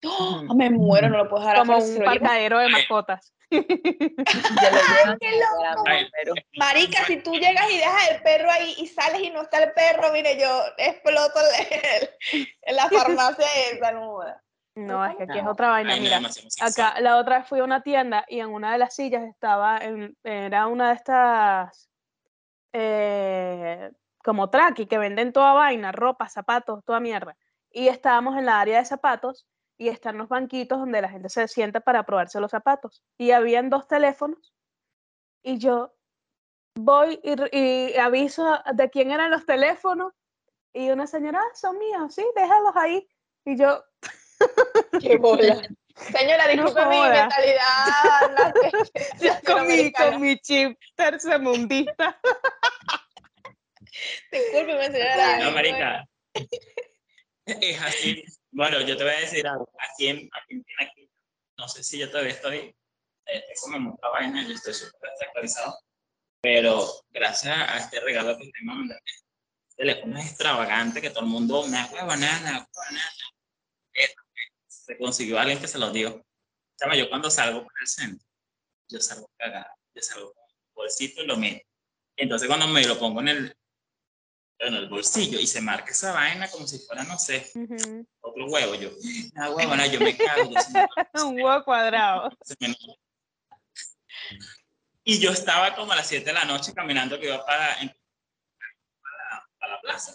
¡Oh! 0.04 0.42
Me 0.54 0.70
muero, 0.70 1.08
no 1.10 1.18
lo 1.18 1.28
puedo 1.28 1.42
dejar 1.42 1.58
Como 1.58 1.76
un 1.78 1.98
parcadero 2.04 2.58
de 2.58 2.68
mascotas. 2.68 3.34
Llevan 3.50 5.18
¡Qué 5.20 5.30
loco! 5.32 5.84
Ay. 5.86 6.08
Marica, 6.56 7.04
si 7.04 7.16
tú 7.22 7.32
llegas 7.34 7.70
y 7.70 7.78
dejas 7.78 8.10
el 8.10 8.22
perro 8.22 8.50
ahí 8.50 8.74
y 8.78 8.86
sales 8.86 9.20
y 9.22 9.30
no 9.30 9.42
está 9.42 9.62
el 9.62 9.72
perro, 9.72 10.12
mire, 10.12 10.38
yo 10.40 10.48
exploto 10.78 11.40
el- 12.32 12.48
en 12.62 12.76
la 12.76 12.88
farmacia 12.88 13.46
esa, 13.72 13.92
no 13.92 14.06
joda. 14.12 14.42
No, 14.76 15.04
es 15.04 15.16
que 15.16 15.24
aquí 15.24 15.38
es 15.38 15.44
No. 15.44 15.50
otra 15.50 15.68
vaina. 15.70 15.92
Ay, 15.94 16.00
Mira, 16.00 16.20
acá 16.62 16.94
la 17.00 17.16
otra 17.18 17.38
vez 17.40 17.48
fui 17.48 17.58
a 17.58 17.64
una 17.64 17.82
tienda 17.82 18.24
y 18.28 18.38
en 18.40 18.48
una 18.50 18.72
de 18.72 18.78
las 18.78 18.94
sillas 18.94 19.24
estaba, 19.24 19.78
en, 19.78 20.16
era 20.22 20.66
una 20.68 20.88
de 20.90 20.94
estas 20.94 21.90
eh, 22.72 23.90
como 24.22 24.48
traqui 24.48 24.86
que 24.86 24.98
venden 24.98 25.32
toda 25.32 25.52
vaina, 25.54 25.92
ropa, 25.92 26.28
zapatos, 26.28 26.84
toda 26.84 27.00
mierda. 27.00 27.36
Y 27.72 27.88
estábamos 27.88 28.36
en 28.38 28.46
la 28.46 28.60
área 28.60 28.78
de 28.78 28.84
zapatos 28.84 29.46
y 29.80 29.88
están 29.88 30.18
los 30.18 30.28
banquitos 30.28 30.78
donde 30.78 31.00
la 31.00 31.08
gente 31.08 31.30
se 31.30 31.48
sienta 31.48 31.80
para 31.80 32.02
probarse 32.04 32.38
los 32.38 32.50
zapatos. 32.50 33.02
Y 33.16 33.30
habían 33.30 33.70
dos 33.70 33.88
teléfonos 33.88 34.52
y 35.42 35.56
yo 35.56 35.94
voy 36.78 37.18
y, 37.22 37.34
y 37.58 37.96
aviso 37.96 38.60
de 38.74 38.90
quién 38.90 39.10
eran 39.10 39.30
los 39.30 39.46
teléfonos 39.46 40.12
y 40.74 40.90
una 40.90 41.06
señora, 41.06 41.40
ah, 41.42 41.50
son 41.54 41.78
míos, 41.78 42.14
sí, 42.14 42.22
déjalos 42.36 42.76
ahí. 42.76 43.08
Y 43.46 43.56
yo, 43.56 43.82
Qué 45.00 45.16
bola. 45.16 45.62
Señora, 45.96 46.44
No 46.44 46.50
disculpe 46.52 46.86
mi 46.86 46.96
joda. 46.96 47.20
mentalidad 47.22 48.34
la- 48.34 48.54
con 49.54 49.66
mi, 49.66 49.90
con 49.92 50.20
mi 50.20 50.38
chip 50.40 50.78
tercermundista. 50.94 52.20
Discúlpeme, 54.30 54.90
señora. 54.92 55.38
No, 55.38 55.44
yo 55.44 55.50
marica. 55.52 56.06
Es 57.60 57.80
así. 57.80 58.24
Bueno, 58.52 58.80
yo 58.80 58.96
te 58.96 59.04
voy 59.04 59.12
a 59.12 59.20
decir 59.20 59.46
algo. 59.46 59.70
Aquí 59.78 60.08
en, 60.08 60.30
en- 60.48 60.64
aquí, 60.80 61.08
no 61.56 61.68
sé 61.68 61.82
si 61.84 61.98
yo 61.98 62.10
todavía 62.10 62.32
estoy, 62.32 62.56
eh, 62.58 62.74
estoy 63.52 63.72
como 63.72 63.76
en 63.76 63.94
otra 63.94 64.08
vaina, 64.10 64.46
yo 64.46 64.54
estoy 64.54 64.74
súper 64.74 65.10
desactualizado. 65.10 65.78
Pero 66.42 66.88
gracias 67.10 67.56
a 67.56 67.78
este 67.78 68.00
regalo 68.00 68.36
que 68.38 68.50
te 68.50 68.64
mandan, 68.64 68.98
este 69.06 69.76
teléfono 69.76 70.18
es 70.18 70.26
extravagante, 70.26 71.00
que 71.02 71.10
todo 71.10 71.20
el 71.20 71.26
mundo, 71.30 71.62
una 71.64 71.86
huevonada, 71.92 72.40
una 72.40 72.66
huevonada. 72.74 73.10
Eh, 73.94 74.14
Se 74.66 74.96
consiguió 74.98 75.38
alguien 75.38 75.60
que 75.60 75.68
se 75.68 75.78
lo 75.78 75.90
dio. 75.90 76.24
Chama, 76.78 76.96
yo 76.96 77.08
cuando 77.10 77.30
salgo 77.30 77.62
por 77.62 77.72
el 77.80 77.86
centro, 77.86 78.26
yo 78.88 79.00
salgo 79.00 79.30
cagada, 79.36 79.76
yo 79.94 80.02
salgo 80.02 80.32
con 80.32 80.44
un 80.44 80.74
bolsito 80.74 81.22
y 81.22 81.26
lo 81.26 81.36
meto. 81.36 81.64
Entonces 82.16 82.48
cuando 82.48 82.66
me 82.68 82.84
lo 82.86 82.98
pongo 82.98 83.20
en 83.20 83.28
el, 83.28 83.56
en 84.60 84.74
el 84.74 84.88
bolsillo 84.88 85.38
y 85.38 85.46
se 85.46 85.60
marca 85.60 85.90
esa 85.90 86.12
vaina 86.12 86.50
como 86.50 86.66
si 86.66 86.78
fuera, 86.80 87.02
no 87.04 87.18
sé, 87.18 87.50
Ujú, 87.54 88.06
otro 88.20 88.46
huevo, 88.46 88.74
yo, 88.74 88.90
ah, 89.36 89.50
huevona, 89.50 89.86
yo 89.86 90.00
me 90.00 90.16
cago. 90.16 90.50
yo 90.50 90.56
Un 91.26 91.40
huevo 91.40 91.64
cuadrado. 91.64 92.30
Y 95.02 95.18
yo 95.18 95.32
estaba 95.32 95.74
como 95.74 95.92
a 95.92 95.96
las 95.96 96.06
7 96.06 96.24
de 96.26 96.32
la 96.32 96.44
noche 96.44 96.72
caminando 96.74 97.18
que 97.18 97.26
iba 97.26 97.44
para, 97.44 97.74
para, 97.76 99.48
para 99.58 99.74
la 99.74 99.80
plaza. 99.80 100.14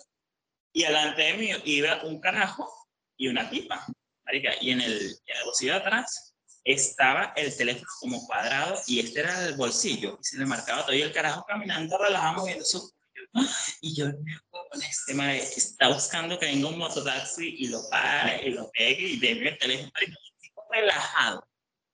Y 0.71 0.83
delante 0.83 1.21
de 1.23 1.33
mí 1.35 1.49
iba 1.65 2.03
un 2.03 2.19
carajo 2.19 2.71
y 3.17 3.27
una 3.27 3.49
pipa. 3.49 3.85
marica, 4.25 4.51
y 4.61 4.71
en 4.71 4.81
el, 4.81 4.93
en 4.93 5.37
el 5.37 5.43
bolsillo 5.45 5.73
de 5.73 5.79
atrás 5.79 6.35
estaba 6.63 7.33
el 7.35 7.55
teléfono 7.55 7.87
como 7.99 8.25
cuadrado 8.25 8.79
y 8.87 8.99
este 8.99 9.21
era 9.21 9.45
el 9.47 9.55
bolsillo. 9.55 10.17
Y 10.19 10.23
se 10.23 10.37
le 10.37 10.45
marcaba 10.45 10.83
todo 10.83 10.95
y 10.95 11.01
el 11.01 11.11
carajo 11.13 11.43
caminando, 11.47 11.97
relajado, 11.97 12.41
moviendo 12.41 12.63
su... 12.65 12.91
Y 13.81 13.95
yo, 13.95 14.05
"Huevón, 14.05 14.81
este 14.89 15.13
madre 15.13 15.37
está 15.37 15.89
buscando 15.89 16.39
que 16.39 16.47
venga 16.47 16.69
un 16.69 16.77
mototaxi 16.77 17.55
y 17.59 17.67
lo 17.67 17.87
pague 17.89 18.47
y 18.47 18.51
lo 18.51 18.69
pegue 18.71 19.07
y 19.09 19.19
deme 19.19 19.49
el 19.49 19.57
teléfono. 19.57 19.91
un 20.01 20.39
tipo 20.39 20.63
relajado. 20.71 21.47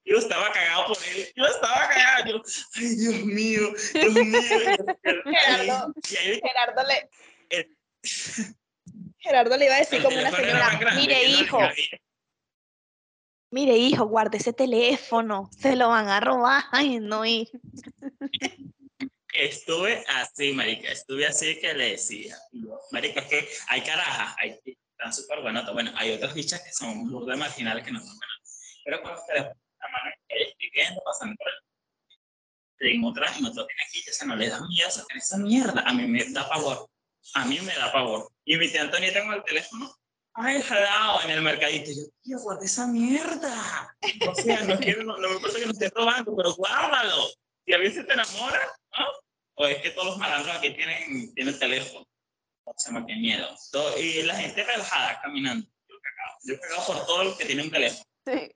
Yo 0.05 0.17
estaba 0.17 0.51
cagado 0.51 0.87
por 0.87 0.97
él. 1.15 1.27
Yo 1.35 1.45
estaba 1.45 1.89
cagado. 1.89 2.25
Yo, 2.31 2.41
ay, 2.75 2.95
Dios 2.95 3.23
mío, 3.25 3.73
Dios 3.93 4.13
mío. 4.13 4.41
Gerardo. 5.25 5.93
Y 6.09 6.41
Gerardo 6.41 6.83
le. 6.87 7.09
El- 7.49 7.77
Gerardo 9.19 9.57
le 9.57 9.65
iba 9.65 9.75
a 9.75 9.79
decir 9.79 10.01
como 10.01 10.17
una 10.17 10.31
señora, 10.31 10.77
grande 10.79 11.01
mire 11.01 11.27
no 11.29 11.41
hijo, 11.43 11.59
mire 13.51 13.77
hijo, 13.77 14.05
guarde 14.07 14.37
ese 14.37 14.53
teléfono, 14.53 15.49
se 15.59 15.75
lo 15.75 15.89
van 15.89 16.07
a 16.07 16.19
robar, 16.19 16.63
ay 16.71 16.99
no, 16.99 17.25
y 17.25 17.49
Estuve 19.41 20.05
así, 20.07 20.53
marica, 20.53 20.91
estuve 20.91 21.25
así 21.25 21.59
que 21.59 21.73
le 21.73 21.93
decía, 21.93 22.37
marica, 22.91 23.21
es 23.21 23.25
que 23.25 23.49
hay 23.69 23.81
carajas, 23.81 24.35
hay, 24.37 24.61
están 24.63 25.11
súper 25.11 25.41
buenas, 25.41 25.73
bueno, 25.73 25.91
hay 25.95 26.11
otras 26.11 26.35
bichas 26.35 26.61
que 26.61 26.71
son 26.71 27.09
burda 27.09 27.35
marginales 27.35 27.83
que 27.83 27.91
no 27.91 27.97
son 28.01 28.15
buenas, 28.15 28.81
pero 28.85 29.01
con 29.01 29.13
los 29.13 29.25
teléfonos, 29.25 29.57
la 29.79 29.87
mano 29.87 30.11
que 30.29 30.83
pasando 31.03 31.35
por 31.37 31.47
el 32.81 32.91
en 32.93 33.03
otra, 33.03 33.35
en 33.35 33.45
otro 33.47 33.65
tiene 33.65 33.81
aquí, 33.87 34.03
se 34.03 34.27
no 34.27 34.35
le 34.35 34.47
da 34.47 34.61
miedo 34.67 34.89
esa 35.15 35.37
mierda, 35.37 35.81
a 35.87 35.91
mí 35.91 36.05
me 36.05 36.23
da 36.25 36.47
pavor, 36.47 36.87
a 37.33 37.45
mí 37.45 37.59
me 37.61 37.73
da 37.73 37.91
pavor, 37.91 38.31
y 38.45 38.57
mi 38.57 38.69
tía 38.69 38.83
Antonieta 38.83 39.23
con 39.23 39.33
el 39.33 39.43
teléfono, 39.43 39.91
ay, 40.33 40.61
jalado, 40.61 41.23
en 41.23 41.31
el 41.31 41.41
mercadito, 41.41 41.89
yo, 41.89 42.03
tío, 42.21 42.37
guarda 42.41 42.63
esa 42.63 42.85
mierda, 42.85 43.97
o 44.29 44.35
sea, 44.35 44.65
no, 44.65 44.77
quiero, 44.77 45.03
no, 45.03 45.17
no 45.17 45.29
me 45.29 45.35
importa 45.37 45.57
que 45.57 45.65
no 45.65 45.71
esté 45.71 45.89
robando, 45.89 46.35
pero 46.35 46.53
guárdalo, 46.53 47.27
si 47.65 47.73
alguien 47.73 47.91
se 47.91 48.03
te 48.03 48.13
enamora, 48.13 48.71
¿no? 48.99 49.30
O 49.61 49.67
es 49.67 49.77
que 49.81 49.91
todos 49.91 50.07
los 50.07 50.17
malandros 50.17 50.55
aquí 50.55 50.71
tienen, 50.71 51.33
tienen 51.35 51.59
teléfono. 51.59 52.03
O 52.63 52.73
sea, 52.75 53.03
qué 53.05 53.15
miedo. 53.15 53.47
Todo- 53.71 53.95
y 53.99 54.23
la 54.23 54.35
gente 54.35 54.63
relajada 54.63 55.21
caminando. 55.21 55.67
Yo 55.87 55.95
cagado. 56.01 56.37
Yo 56.43 56.59
cagado 56.59 56.87
por 56.87 57.05
todo 57.05 57.21
el 57.21 57.37
que 57.37 57.45
tiene 57.45 57.61
un 57.63 57.71
teléfono. 57.71 58.03
Sí. 58.25 58.51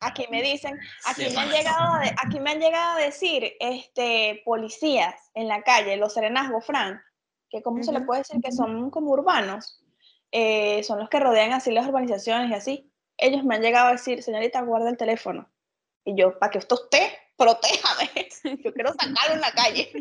aquí 0.00 0.26
me 0.30 0.42
dicen, 0.42 0.78
aquí 1.06 1.24
me 1.30 1.40
han 1.40 1.50
llegado 1.50 1.94
a 1.94 2.00
de- 2.00 2.14
aquí 2.22 2.40
me 2.40 2.50
han 2.50 2.60
llegado 2.60 2.98
a 2.98 3.00
decir 3.00 3.54
este 3.60 4.42
policías 4.44 5.14
en 5.34 5.48
la 5.48 5.62
calle, 5.62 5.96
los 5.96 6.12
serenazgos, 6.12 6.66
Fran, 6.66 7.00
que 7.48 7.62
cómo 7.62 7.82
se 7.82 7.92
le 7.92 8.00
puede 8.00 8.20
decir 8.20 8.40
que 8.42 8.50
son 8.52 8.90
como 8.90 9.12
urbanos, 9.12 9.80
eh, 10.32 10.82
son 10.82 10.98
los 10.98 11.08
que 11.08 11.20
rodean 11.20 11.52
así 11.52 11.70
las 11.70 11.86
urbanizaciones 11.86 12.50
y 12.50 12.54
así. 12.54 12.92
Ellos 13.16 13.44
me 13.44 13.54
han 13.54 13.62
llegado 13.62 13.88
a 13.88 13.92
decir, 13.92 14.22
señorita, 14.22 14.60
guarda 14.62 14.90
el 14.90 14.96
teléfono. 14.96 15.50
Y 16.04 16.16
yo, 16.16 16.38
para 16.38 16.50
que 16.50 16.58
esto 16.58 16.74
esté, 16.74 17.16
protéjame. 17.44 18.10
Yo 18.64 18.72
quiero 18.72 18.92
sacarlo 18.92 19.34
en 19.34 19.40
la 19.40 19.52
calle. 19.52 19.92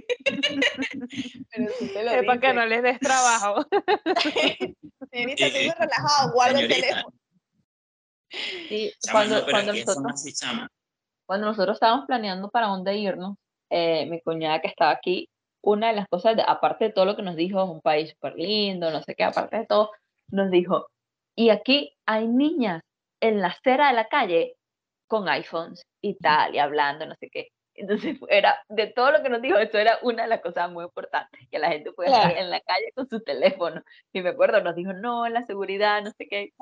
Pero 1.51 1.71
sí 1.79 1.87
te 1.93 2.03
lo 2.03 2.11
Es 2.11 2.25
para 2.25 2.39
que 2.39 2.53
no 2.53 2.65
les 2.65 2.83
des 2.83 2.99
trabajo. 2.99 3.65
Señorita, 4.21 4.75
Eh, 5.11 5.33
estoy 5.33 5.67
eh, 5.67 5.75
relajado, 5.77 6.31
guarda 6.33 6.59
el 6.59 6.67
señorita. 6.67 6.87
teléfono. 6.87 7.15
Sí, 8.69 8.93
Chama, 9.01 9.11
cuando, 9.19 9.39
no, 9.39 9.45
cuando, 9.51 9.73
nosotros, 9.73 10.05
así, 10.13 10.33
cuando 11.25 11.47
nosotros 11.47 11.75
estábamos 11.75 12.05
planeando 12.05 12.49
para 12.49 12.67
dónde 12.67 12.95
irnos, 12.97 13.35
eh, 13.69 14.05
mi 14.05 14.21
cuñada 14.21 14.61
que 14.61 14.67
estaba 14.69 14.91
aquí, 14.91 15.27
una 15.63 15.87
de 15.89 15.93
las 15.95 16.07
cosas, 16.07 16.35
de- 16.37 16.43
aparte 16.47 16.85
de 16.85 16.91
todo 16.93 17.05
lo 17.05 17.15
que 17.15 17.23
nos 17.23 17.35
dijo, 17.35 17.61
es 17.61 17.69
un 17.69 17.81
país 17.81 18.11
súper 18.11 18.35
lindo, 18.35 18.89
no 18.89 19.01
sé 19.03 19.15
qué, 19.15 19.23
aparte 19.25 19.57
de 19.57 19.65
todo, 19.65 19.91
nos 20.29 20.49
dijo, 20.49 20.87
y 21.35 21.49
aquí 21.49 21.93
hay 22.05 22.27
niñas 22.27 22.81
en 23.21 23.41
la 23.41 23.47
acera 23.49 23.87
de 23.89 23.93
la 23.93 24.07
calle 24.07 24.55
con 25.11 25.27
iPhones 25.27 25.85
y 26.01 26.15
tal, 26.15 26.55
y 26.55 26.59
hablando, 26.59 27.05
no 27.05 27.15
sé 27.15 27.29
qué. 27.29 27.49
Entonces 27.75 28.17
era, 28.29 28.63
de 28.69 28.87
todo 28.87 29.11
lo 29.11 29.21
que 29.21 29.27
nos 29.27 29.41
dijo, 29.41 29.57
eso 29.57 29.77
era 29.77 29.99
una 30.03 30.23
de 30.23 30.29
las 30.29 30.39
cosas 30.41 30.71
muy 30.71 30.85
importantes, 30.85 31.41
que 31.51 31.59
la 31.59 31.69
gente 31.69 31.91
puede 31.91 32.11
estar 32.11 32.37
en 32.37 32.49
la 32.49 32.61
calle 32.61 32.93
con 32.95 33.09
su 33.09 33.19
teléfono. 33.21 33.81
Y 34.13 34.21
me 34.21 34.29
acuerdo, 34.29 34.61
nos 34.61 34.73
dijo, 34.73 34.93
no, 34.93 35.27
la 35.27 35.45
seguridad, 35.45 36.01
no 36.01 36.11
sé 36.11 36.27
qué. 36.29 36.53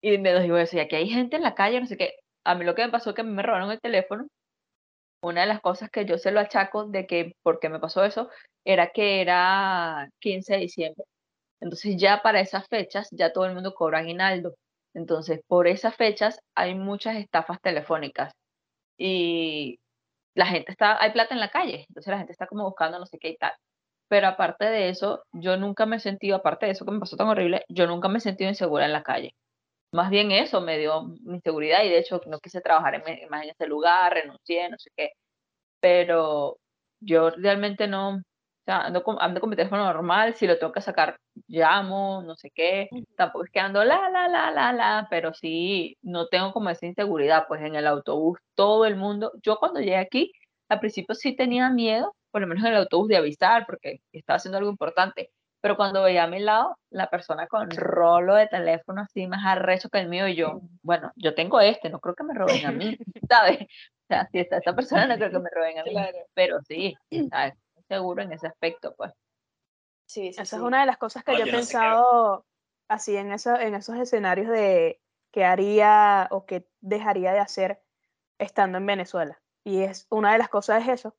Y 0.00 0.18
me 0.18 0.40
dijo 0.40 0.56
eso, 0.56 0.76
y 0.76 0.80
aquí 0.80 0.94
hay 0.94 1.08
gente 1.08 1.34
en 1.36 1.42
la 1.42 1.56
calle, 1.56 1.80
no 1.80 1.86
sé 1.86 1.96
qué. 1.96 2.14
A 2.44 2.54
mí 2.54 2.64
lo 2.64 2.76
que 2.76 2.84
me 2.84 2.92
pasó 2.92 3.10
es 3.10 3.16
que 3.16 3.24
me 3.24 3.42
robaron 3.42 3.72
el 3.72 3.80
teléfono. 3.80 4.28
Una 5.22 5.40
de 5.40 5.48
las 5.48 5.60
cosas 5.60 5.90
que 5.90 6.04
yo 6.04 6.18
se 6.18 6.30
lo 6.30 6.38
achaco 6.38 6.84
de 6.86 7.06
que, 7.08 7.32
por 7.42 7.58
qué 7.58 7.68
me 7.68 7.80
pasó 7.80 8.04
eso, 8.04 8.30
era 8.64 8.90
que 8.92 9.20
era 9.22 10.08
15 10.20 10.54
de 10.54 10.60
diciembre. 10.60 11.04
Entonces 11.60 11.96
ya 11.98 12.22
para 12.22 12.40
esas 12.40 12.68
fechas, 12.68 13.08
ya 13.10 13.32
todo 13.32 13.46
el 13.46 13.54
mundo 13.54 13.74
cobra 13.74 13.98
aguinaldo. 14.00 14.54
Entonces, 14.96 15.40
por 15.48 15.68
esas 15.68 15.94
fechas 15.96 16.40
hay 16.56 16.74
muchas 16.74 17.16
estafas 17.16 17.60
telefónicas. 17.62 18.32
Y 18.98 19.80
la 20.34 20.46
gente 20.46 20.72
está, 20.72 21.02
hay 21.02 21.12
plata 21.12 21.34
en 21.34 21.40
la 21.40 21.50
calle, 21.50 21.86
entonces 21.88 22.10
la 22.10 22.18
gente 22.18 22.32
está 22.32 22.46
como 22.46 22.64
buscando 22.64 22.98
no 22.98 23.06
sé 23.06 23.18
qué 23.18 23.30
y 23.30 23.36
tal. 23.38 23.52
Pero 24.08 24.28
aparte 24.28 24.66
de 24.66 24.90
eso, 24.90 25.24
yo 25.32 25.56
nunca 25.58 25.86
me 25.86 25.96
he 25.96 26.00
sentido, 26.00 26.36
aparte 26.36 26.66
de 26.66 26.72
eso 26.72 26.84
que 26.86 26.92
me 26.92 27.00
pasó 27.00 27.16
tan 27.16 27.28
horrible, 27.28 27.64
yo 27.68 27.86
nunca 27.86 28.08
me 28.08 28.18
he 28.18 28.20
sentido 28.22 28.50
insegura 28.50 28.86
en 28.86 28.92
la 28.92 29.02
calle. 29.02 29.34
Más 29.92 30.10
bien 30.10 30.32
eso 30.32 30.60
me 30.62 30.78
dio 30.78 31.04
mi 31.24 31.40
seguridad 31.40 31.84
y 31.84 31.90
de 31.90 31.98
hecho 32.00 32.20
no 32.26 32.40
quise 32.40 32.60
trabajar 32.62 32.94
en, 32.96 33.30
más 33.30 33.44
en 33.44 33.50
ese 33.50 33.66
lugar, 33.68 34.14
renuncié, 34.14 34.70
no 34.70 34.78
sé 34.78 34.90
qué. 34.96 35.10
Pero 35.80 36.58
yo 37.00 37.30
realmente 37.30 37.88
no, 37.88 38.22
o 38.66 38.68
sea, 38.68 38.80
ando 38.80 39.04
con, 39.04 39.16
ando 39.20 39.40
con 39.40 39.48
mi 39.48 39.54
teléfono 39.54 39.84
normal, 39.84 40.34
si 40.34 40.44
lo 40.44 40.58
tengo 40.58 40.72
que 40.72 40.80
sacar, 40.80 41.20
llamo, 41.46 42.24
no 42.26 42.34
sé 42.34 42.50
qué, 42.52 42.88
tampoco 43.16 43.44
es 43.44 43.50
que 43.52 43.60
ando 43.60 43.84
la, 43.84 44.10
la, 44.10 44.26
la, 44.26 44.50
la, 44.50 44.72
la, 44.72 45.06
pero 45.08 45.32
sí, 45.34 45.96
no 46.02 46.26
tengo 46.26 46.52
como 46.52 46.68
esa 46.70 46.84
inseguridad, 46.84 47.44
pues 47.46 47.62
en 47.62 47.76
el 47.76 47.86
autobús 47.86 48.40
todo 48.56 48.84
el 48.84 48.96
mundo, 48.96 49.30
yo 49.40 49.58
cuando 49.58 49.78
llegué 49.78 49.98
aquí, 49.98 50.32
al 50.68 50.80
principio 50.80 51.14
sí 51.14 51.36
tenía 51.36 51.70
miedo, 51.70 52.16
por 52.32 52.40
lo 52.40 52.48
menos 52.48 52.64
en 52.64 52.72
el 52.72 52.78
autobús 52.78 53.06
de 53.06 53.18
avisar, 53.18 53.66
porque 53.66 54.00
estaba 54.10 54.38
haciendo 54.38 54.58
algo 54.58 54.70
importante, 54.70 55.30
pero 55.60 55.76
cuando 55.76 56.02
veía 56.02 56.24
a 56.24 56.26
mi 56.26 56.40
lado, 56.40 56.76
la 56.90 57.08
persona 57.08 57.46
con 57.46 57.70
rolo 57.70 58.34
de 58.34 58.48
teléfono 58.48 59.02
así 59.02 59.28
más 59.28 59.46
arrecho 59.46 59.90
que 59.90 60.00
el 60.00 60.08
mío, 60.08 60.26
y 60.26 60.34
yo, 60.34 60.60
bueno, 60.82 61.12
yo 61.14 61.36
tengo 61.36 61.60
este, 61.60 61.88
no 61.88 62.00
creo 62.00 62.16
que 62.16 62.24
me 62.24 62.34
roben 62.34 62.66
a 62.66 62.72
mí, 62.72 62.98
¿sabes? 63.30 63.60
O 63.62 64.06
sea, 64.08 64.28
si 64.32 64.40
está 64.40 64.56
esta 64.56 64.74
persona, 64.74 65.06
no 65.06 65.14
creo 65.14 65.30
que 65.30 65.38
me 65.38 65.50
roben 65.54 65.78
a 65.78 65.84
mí, 65.84 65.94
pero 66.34 66.60
sí, 66.62 66.96
¿sabes? 67.30 67.54
Seguro 67.88 68.22
en 68.22 68.32
ese 68.32 68.46
aspecto, 68.46 68.94
pues. 68.96 69.12
Sí, 70.06 70.28
Esa 70.28 70.42
es 70.42 70.62
una 70.62 70.80
de 70.80 70.86
las 70.86 70.98
cosas 70.98 71.24
que 71.24 71.36
yo, 71.36 71.44
he 71.44 71.50
pensado 71.50 72.46
así 72.88 73.16
en, 73.16 73.32
eso, 73.32 73.56
en 73.56 73.74
esos 73.74 73.96
escenarios 73.96 74.48
de 74.48 75.00
qué 75.32 75.44
haría 75.44 76.28
o 76.30 76.46
qué 76.46 76.68
dejaría 76.80 77.32
de 77.32 77.40
hacer 77.40 77.82
estando 78.38 78.78
en 78.78 78.86
Venezuela. 78.86 79.40
Y 79.64 79.82
es 79.82 80.06
una 80.10 80.32
de 80.32 80.38
las 80.38 80.48
cosas 80.48 80.82
es 80.82 81.00
eso, 81.00 81.16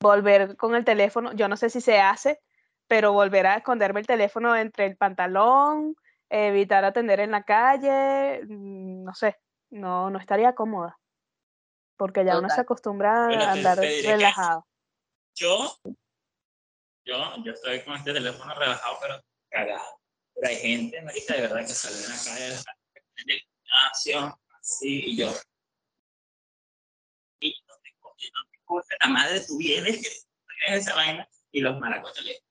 volver 0.00 0.56
con 0.56 0.74
el 0.74 0.84
teléfono, 0.84 1.32
yo 1.32 1.48
no 1.48 1.56
sé 1.56 1.70
si 1.70 1.80
se 1.80 2.00
hace, 2.00 2.40
pero 2.86 3.12
volver 3.12 3.46
a 3.46 3.56
esconderme 3.56 4.00
el 4.00 4.06
teléfono 4.06 4.54
entre 4.54 4.86
el 4.86 4.96
pantalón, 4.96 5.96
evitar 6.28 6.84
atender 6.84 7.20
en 7.20 7.32
la 7.32 7.42
calle, 7.42 8.42
mm, 8.46 9.02
no 9.02 9.14
sé, 9.14 9.36
no, 9.70 10.10
no 10.10 10.18
estaría 10.18 10.54
cómoda. 10.54 10.98
Porque 11.96 12.24
ya 12.24 12.38
uno 12.38 12.50
se 12.50 12.60
acostumbra 12.60 13.28
a 13.28 13.52
andar 13.52 13.78
relajado. 13.78 14.66
Yo, 15.34 15.80
yo, 17.04 17.36
yo 17.44 17.52
estoy 17.52 17.82
con 17.84 17.96
este 17.96 18.12
teléfono 18.12 18.54
relajado, 18.54 18.98
pero 19.00 19.24
cagado. 19.50 20.00
Pero 20.34 20.48
hay 20.48 20.56
gente, 20.56 21.00
de 21.00 21.40
verdad, 21.40 21.60
que 21.60 21.74
sale 21.74 21.96
de 21.96 22.08
la 22.08 22.16
calle, 22.16 22.46
en 23.16 23.30
el 23.30 23.40
gimnasio, 23.40 24.40
así, 24.60 25.04
y 25.06 25.16
yo. 25.16 25.32
Y 27.40 27.62
no 27.66 27.74
te 27.82 27.94
coge, 27.98 28.30
no 28.32 28.50
te 28.50 28.58
coge, 28.64 28.96
la 29.00 29.08
madre 29.08 29.40
tú 29.40 29.58
vienes, 29.58 30.02
que 30.02 30.74
esa 30.74 30.94
vaina, 30.94 31.28
y 31.50 31.60
los 31.60 31.78
maracotas 31.78 32.24
le 32.24 32.44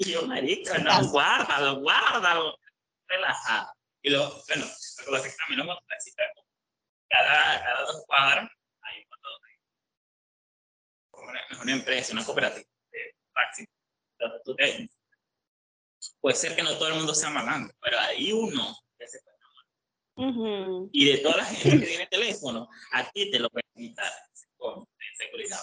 y 0.00 0.12
yo, 0.12 0.22
marica, 0.26 0.78
no, 0.78 1.10
guárdalo, 1.10 1.80
guárdalo, 1.80 2.56
relajado. 3.08 3.74
Y 4.00 4.10
luego, 4.10 4.42
bueno, 4.46 4.64
lo 4.64 5.04
que 5.04 5.10
pasa 5.10 5.26
es 5.26 5.32
que 5.32 5.38
también 5.38 5.58
los 5.58 5.66
mototaxistas, 5.66 6.26
cada, 7.08 7.64
cada 7.64 7.80
dos 7.82 7.96
un 7.96 8.50
una, 11.28 11.62
una 11.62 11.72
empresa, 11.72 12.12
una 12.12 12.24
cooperativa 12.24 12.68
de 12.92 13.14
taxi. 13.34 13.66
Te, 14.56 14.90
puede 16.20 16.36
ser 16.36 16.56
que 16.56 16.62
no 16.62 16.76
todo 16.76 16.88
el 16.88 16.94
mundo 16.94 17.14
sea 17.14 17.30
malandro, 17.30 17.74
pero 17.80 17.98
hay 17.98 18.32
uno 18.32 18.76
que 18.98 19.08
se 19.08 19.20
puede 19.20 19.38
uh 20.16 20.88
Y 20.92 21.12
de 21.12 21.18
toda 21.18 21.38
la 21.38 21.44
gente 21.44 21.80
que 21.80 21.86
tiene 21.86 22.06
teléfono, 22.06 22.68
a 22.92 23.10
ti 23.10 23.30
te 23.30 23.38
lo 23.38 23.48
pueden 23.50 23.70
quitar 23.76 24.12
con 24.56 24.86
seguridad 25.16 25.60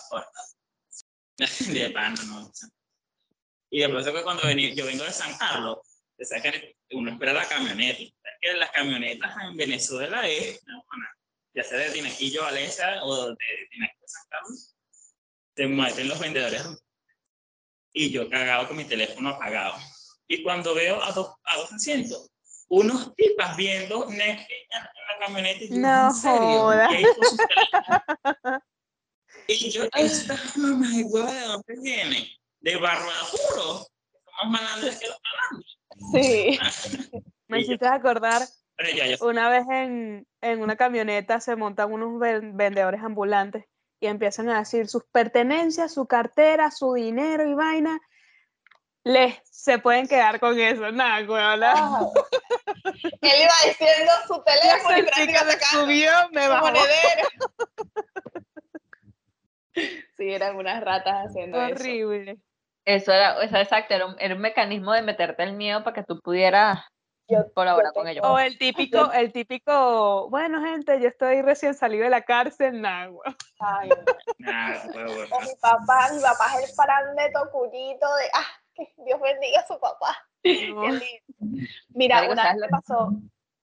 De 1.38 1.90
pana, 1.90 2.24
no. 2.24 2.52
Y 3.70 3.80
de 3.80 3.90
pronto 3.90 4.14
que 4.14 4.24
cuando 4.24 4.50
yo 4.50 4.86
vengo 4.86 5.04
de 5.04 5.12
San 5.12 5.38
Carlos, 5.38 5.80
uno 6.92 7.12
espera 7.12 7.34
la 7.34 7.48
camioneta. 7.48 8.14
Que 8.42 8.54
las 8.54 8.72
camionetas 8.72 9.36
en 9.44 9.58
Venezuela 9.58 10.28
es, 10.28 10.64
ya 11.54 11.64
sea 11.64 11.80
de 11.80 11.92
Tinaquillo 11.92 12.44
a 12.44 12.50
Alesa 12.50 13.04
o 13.04 13.30
de 13.30 13.68
Tinaquillo 13.70 14.08
San 14.08 14.24
Carlos, 14.30 14.75
te 15.56 15.68
muestran 15.68 16.08
los 16.08 16.20
vendedores. 16.20 16.64
Y 17.94 18.12
yo 18.12 18.30
cagado 18.30 18.68
con 18.68 18.78
mi 18.78 18.84
teléfono 18.84 19.30
apagado. 19.30 19.76
Y 20.28 20.44
cuando 20.44 20.76
veo 20.76 21.02
a 21.02 21.12
dos, 21.12 21.34
a 21.46 21.58
dos 21.58 21.72
asientos, 21.72 22.30
unos 22.68 23.16
tipas 23.16 23.56
viendo 23.56 24.10
Netflix 24.10 24.50
en 24.70 24.84
la 24.84 25.26
camioneta 25.26 25.64
y 25.64 25.70
yo, 25.70 25.76
no, 25.78 26.08
¿en 26.08 26.14
serio? 26.14 26.72
Y 29.48 29.70
yo, 29.70 29.84
estas 29.94 30.58
mamás 30.58 30.96
de 30.96 31.04
huevo, 31.04 31.32
¿de 31.32 31.42
dónde 31.42 31.76
vienen? 31.80 32.24
De 32.62 32.78
barro 32.78 33.06
de 33.06 33.12
juro. 33.12 33.88
Somos 34.24 34.60
malandros 34.60 34.96
que 34.96 35.08
los 35.08 35.18
malandros. 35.22 35.80
Sí. 36.12 37.24
Me 37.48 37.60
hiciste 37.60 37.86
acordar, 37.86 38.42
una 39.22 39.50
vez 39.50 39.66
en, 39.70 40.28
en, 40.42 40.62
una 40.62 40.76
camioneta 40.76 41.40
se 41.40 41.56
montan 41.56 41.92
unos 41.92 42.20
vendedores 42.20 43.02
ambulantes 43.04 43.66
y 44.00 44.08
empiezan 44.08 44.50
a 44.50 44.60
decir 44.60 44.88
sus 44.88 45.04
pertenencias, 45.06 45.94
su 45.94 46.06
cartera, 46.06 46.72
su 46.72 46.94
dinero 46.94 47.48
y 47.48 47.54
vaina, 47.54 48.00
les 49.06 49.40
se 49.52 49.78
pueden 49.78 50.08
quedar 50.08 50.40
con 50.40 50.60
eso. 50.60 50.92
Nada, 50.92 51.24
weón. 51.30 51.64
Él 53.22 53.42
iba 53.42 53.54
diciendo 53.66 54.12
su 54.28 54.44
teléfono 54.46 54.98
y 54.98 55.04
prácticamente 55.04 55.66
subió, 55.66 56.12
me 56.32 56.48
bajó. 56.48 56.66
Monedero. 56.66 57.28
sí, 60.18 60.32
eran 60.32 60.56
unas 60.56 60.84
ratas 60.84 61.28
haciendo 61.28 61.62
eso. 61.62 61.76
Horrible. 61.76 62.38
Eso 62.84 63.12
era, 63.12 63.44
exacto, 63.44 63.94
era 63.94 64.08
un, 64.08 64.16
era 64.20 64.36
un 64.36 64.42
mecanismo 64.42 64.92
de 64.94 65.02
meterte 65.02 65.44
el 65.44 65.54
miedo 65.54 65.84
para 65.84 65.96
que 65.96 66.04
tú 66.04 66.20
pudieras 66.22 66.80
yo, 67.28 67.52
colabora 67.54 67.92
con 67.92 68.08
ellos. 68.08 68.24
O 68.26 68.38
el 68.38 68.58
típico, 68.58 69.12
el 69.12 69.32
típico, 69.32 70.30
bueno 70.30 70.62
gente, 70.62 71.00
yo 71.00 71.08
estoy 71.08 71.42
recién 71.42 71.74
salido 71.74 72.04
de 72.04 72.10
la 72.10 72.22
cárcel, 72.22 72.82
nada, 72.82 73.12
Ay, 73.60 73.90
O 75.32 75.42
mi 75.42 75.56
papá, 75.60 76.10
mi 76.14 76.22
papá 76.22 76.60
es 76.60 76.70
el 76.70 76.76
parande 76.76 77.32
tocuyito 77.34 78.06
de, 78.16 78.24
ah, 78.34 78.48
que 78.76 78.94
Dios 79.04 79.20
bendiga 79.20 79.62
a 79.62 79.68
su 79.68 79.80
papá. 79.80 80.18
Mira, 81.90 82.30
una 82.30 82.44
vez 82.44 82.56
me 82.62 82.68
pasó, 82.68 83.12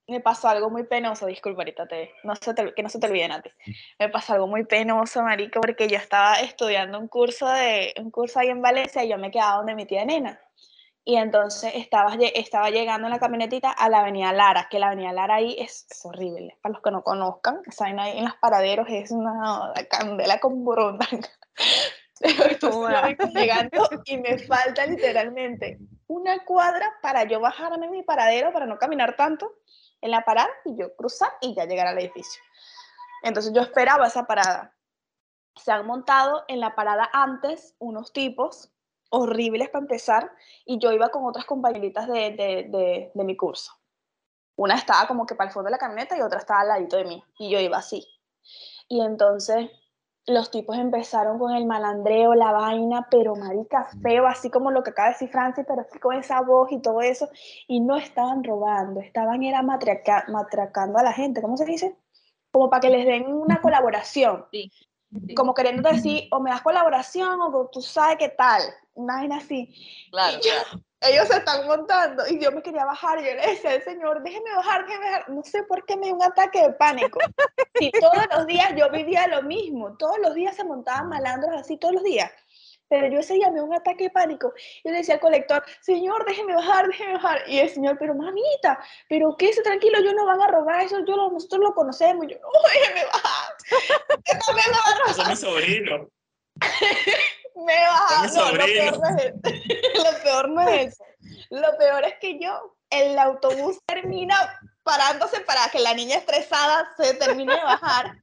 me 0.07 0.19
pasó 0.19 0.49
algo 0.49 0.69
muy 0.69 0.83
penoso, 0.83 1.25
disculpa, 1.27 1.61
ahorita 1.61 1.87
te, 1.87 2.11
no 2.23 2.35
se 2.35 2.53
te, 2.53 2.73
que 2.73 2.83
no 2.83 2.89
se 2.89 2.99
te 2.99 3.07
olvide, 3.07 3.29
Nati. 3.29 3.49
Me 3.97 4.09
pasó 4.09 4.33
algo 4.33 4.47
muy 4.47 4.65
penoso, 4.65 5.23
marico, 5.23 5.61
porque 5.61 5.87
yo 5.87 5.97
estaba 5.97 6.41
estudiando 6.41 6.99
un 6.99 7.07
curso, 7.07 7.47
de, 7.47 7.93
un 7.97 8.11
curso 8.11 8.39
ahí 8.39 8.49
en 8.49 8.61
Valencia 8.61 9.05
y 9.05 9.09
yo 9.09 9.17
me 9.17 9.31
quedaba 9.31 9.57
donde 9.57 9.75
mi 9.75 9.85
tía 9.85 10.03
nena 10.03 10.39
y 11.05 11.17
entonces 11.17 11.73
estaba, 11.75 12.15
estaba 12.15 12.69
llegando 12.69 13.07
en 13.07 13.13
la 13.13 13.19
camionetita 13.19 13.71
a 13.71 13.89
la 13.89 13.99
avenida 13.99 14.31
Lara, 14.31 14.67
que 14.69 14.79
la 14.79 14.87
avenida 14.87 15.11
Lara 15.11 15.35
ahí 15.35 15.55
es, 15.59 15.85
horrible, 16.03 16.57
para 16.61 16.73
los 16.73 16.81
que 16.81 16.91
no 16.91 17.03
conozcan, 17.03 17.61
saben 17.71 17.99
ahí 17.99 18.17
en 18.17 18.25
los 18.25 18.35
paraderos 18.35 18.87
es 18.89 19.11
una 19.11 19.73
candela 19.89 20.39
con. 20.39 20.63
Pero 22.19 23.07
llegando 23.33 23.89
y 24.05 24.17
me 24.17 24.37
falta 24.37 24.85
literalmente 24.85 25.77
una 26.07 26.45
cuadra 26.45 26.93
para 27.01 27.25
yo 27.25 27.41
bajarme 27.41 27.89
mi 27.89 28.03
paradero, 28.03 28.53
para 28.53 28.65
no 28.65 28.77
caminar 28.77 29.17
tanto 29.17 29.51
en 29.99 30.11
la 30.11 30.23
parada 30.23 30.49
y 30.63 30.77
yo 30.77 30.95
cruzar 30.95 31.31
y 31.41 31.53
ya 31.53 31.65
llegar 31.65 31.87
al 31.87 31.99
edificio. 31.99 32.41
Entonces 33.23 33.51
yo 33.53 33.61
esperaba 33.61 34.07
esa 34.07 34.25
parada. 34.25 34.73
Se 35.55 35.71
han 35.71 35.85
montado 35.85 36.45
en 36.47 36.61
la 36.61 36.75
parada 36.75 37.09
antes 37.11 37.75
unos 37.79 38.13
tipos 38.13 38.72
horribles 39.15 39.69
para 39.69 39.83
empezar 39.83 40.31
y 40.65 40.79
yo 40.79 40.91
iba 40.91 41.09
con 41.09 41.23
otras 41.25 41.45
compañeritas 41.45 42.07
de, 42.07 42.31
de, 42.31 43.11
de, 43.13 43.23
mi 43.23 43.37
curso. 43.37 43.71
Una 44.55 44.73
estaba 44.73 45.07
como 45.07 45.27
que 45.27 45.35
para 45.35 45.49
el 45.49 45.53
fondo 45.53 45.67
de 45.67 45.71
la 45.71 45.77
camioneta 45.77 46.17
y 46.17 46.21
otra 46.21 46.39
estaba 46.39 46.61
al 46.61 46.67
ladito 46.69 46.97
de 46.97 47.05
mí 47.05 47.23
y 47.37 47.51
yo 47.51 47.59
iba 47.59 47.77
así. 47.77 48.07
Y 48.87 49.01
entonces 49.01 49.69
los 50.25 50.49
tipos 50.49 50.77
empezaron 50.77 51.37
con 51.37 51.55
el 51.55 51.67
malandreo, 51.67 52.33
la 52.33 52.53
vaina, 52.53 53.07
pero 53.11 53.35
marica 53.35 53.87
feo, 54.01 54.25
así 54.25 54.49
como 54.49 54.71
lo 54.71 54.81
que 54.81 54.89
acaba 54.89 55.09
de 55.09 55.13
decir 55.13 55.29
Francis, 55.29 55.65
pero 55.67 55.81
así 55.81 55.99
con 55.99 56.15
esa 56.15 56.41
voz 56.41 56.71
y 56.71 56.81
todo 56.81 57.01
eso, 57.01 57.29
y 57.67 57.81
no 57.81 57.97
estaban 57.97 58.43
robando, 58.43 58.99
estaban 58.99 59.43
era 59.43 59.61
matraca, 59.61 60.25
matracando 60.29 60.97
a 60.97 61.03
la 61.03 61.13
gente, 61.13 61.41
¿cómo 61.41 61.55
se 61.55 61.65
dice? 61.65 61.95
Como 62.51 62.71
para 62.71 62.81
que 62.81 62.89
les 62.89 63.05
den 63.05 63.27
una 63.27 63.61
colaboración. 63.61 64.45
Sí 64.51 64.71
como 65.35 65.53
queriendo 65.53 65.89
decir, 65.89 66.27
o 66.31 66.39
me 66.39 66.49
das 66.51 66.61
colaboración, 66.61 67.39
o 67.41 67.69
tú 67.71 67.81
sabes 67.81 68.17
qué 68.17 68.29
tal, 68.29 68.61
una 68.95 69.15
vaina 69.17 69.37
así. 69.37 69.73
Claro, 70.11 70.37
yo- 70.37 70.41
claro. 70.41 70.83
ellos 71.01 71.27
se 71.27 71.37
están 71.37 71.67
montando 71.67 72.23
y 72.29 72.39
yo 72.39 72.51
me 72.53 72.61
quería 72.61 72.85
bajar 72.85 73.19
y 73.19 73.25
yo 73.25 73.33
le 73.35 73.47
decía 73.47 73.71
al 73.71 73.83
señor, 73.83 74.23
déjeme 74.23 74.55
bajar, 74.55 74.85
déjeme 74.85 75.05
bajar. 75.11 75.29
No 75.29 75.43
sé 75.43 75.63
por 75.63 75.85
qué 75.85 75.97
me 75.97 76.05
dio 76.05 76.15
un 76.15 76.23
ataque 76.23 76.61
de 76.61 76.69
pánico. 76.73 77.19
Si 77.77 77.91
todos 77.91 78.23
los 78.35 78.47
días 78.47 78.73
yo 78.77 78.89
vivía 78.89 79.27
lo 79.27 79.41
mismo, 79.43 79.97
todos 79.97 80.17
los 80.19 80.33
días 80.33 80.55
se 80.55 80.63
montaban 80.63 81.09
malandros 81.09 81.53
así, 81.59 81.75
todos 81.77 81.95
los 81.95 82.03
días. 82.03 82.31
Pero 82.93 83.07
yo 83.07 83.19
ese 83.21 83.33
día 83.33 83.47
me 83.49 83.55
dio 83.55 83.63
un 83.65 83.73
ataque 83.73 84.03
de 84.03 84.09
pánico. 84.11 84.53
Yo 84.83 84.91
le 84.91 84.97
decía 84.97 85.15
al 85.15 85.19
colector, 85.19 85.63
señor, 85.81 86.23
déjeme 86.27 86.53
bajar, 86.53 86.85
déjeme 86.87 87.13
bajar. 87.13 87.41
Y 87.47 87.57
el 87.57 87.67
señor, 87.67 87.97
pero 87.97 88.13
mamita, 88.13 88.79
pero 89.09 89.35
quédese 89.35 89.63
tranquilo, 89.63 89.97
ellos 89.97 90.13
no 90.15 90.27
van 90.27 90.39
a 90.43 90.47
robar 90.47 90.81
eso, 90.83 90.99
yo 91.03 91.15
lo- 91.15 91.31
nosotros 91.31 91.59
lo 91.61 91.73
conocemos. 91.73 92.23
Y 92.25 92.33
yo, 92.33 92.37
no, 92.39 92.49
déjeme 92.71 93.03
bajar. 93.05 93.55
También 94.45 94.67
me 94.69 94.77
va 94.77 95.07
a 95.07 95.09
Eso 95.11 95.21
es 95.23 95.27
mi 95.27 95.35
sobrino. 95.35 96.07
me 97.65 97.75
baja. 97.81 98.27
No, 98.27 98.51
lo 98.51 98.63
peor 98.63 98.99
no 98.99 99.17
es 99.17 99.25
eso. 99.25 99.39
Lo 100.03 100.23
peor 100.23 100.49
no 100.49 100.61
es 100.69 100.87
eso. 100.93 101.03
Lo 101.49 101.77
peor 101.79 102.03
es 102.05 102.13
que 102.21 102.39
yo, 102.39 102.75
el 102.91 103.17
autobús 103.17 103.79
termina 103.87 104.35
parándose 104.83 105.39
para 105.41 105.67
que 105.69 105.79
la 105.79 105.95
niña 105.95 106.17
estresada 106.17 106.93
se 106.95 107.15
termine 107.15 107.55
de 107.55 107.63
bajar. 107.63 108.17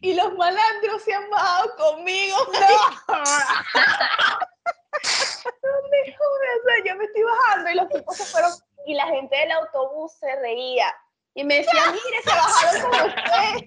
Y 0.00 0.14
los 0.14 0.32
malandros 0.34 1.02
se 1.02 1.14
han 1.14 1.28
bajado 1.30 1.76
conmigo. 1.76 2.36
No. 2.52 3.18
No 5.62 5.70
me 5.90 6.16
jodas, 6.16 6.56
o 6.60 6.64
sea, 6.64 6.76
yo 6.84 6.96
me 6.96 7.04
estoy 7.04 7.22
bajando 7.22 7.70
y 7.70 7.74
los 7.74 7.88
tipos 7.88 8.16
se 8.16 8.24
fueron 8.24 8.50
y 8.86 8.94
la 8.94 9.06
gente 9.06 9.36
del 9.36 9.52
autobús 9.52 10.12
se 10.18 10.34
reía 10.36 10.92
y 11.34 11.44
me 11.44 11.58
decía, 11.58 11.92
mire, 11.92 12.22
se 12.22 12.30
bajaron 12.30 12.82
como 12.82 13.04
usted. 13.06 13.66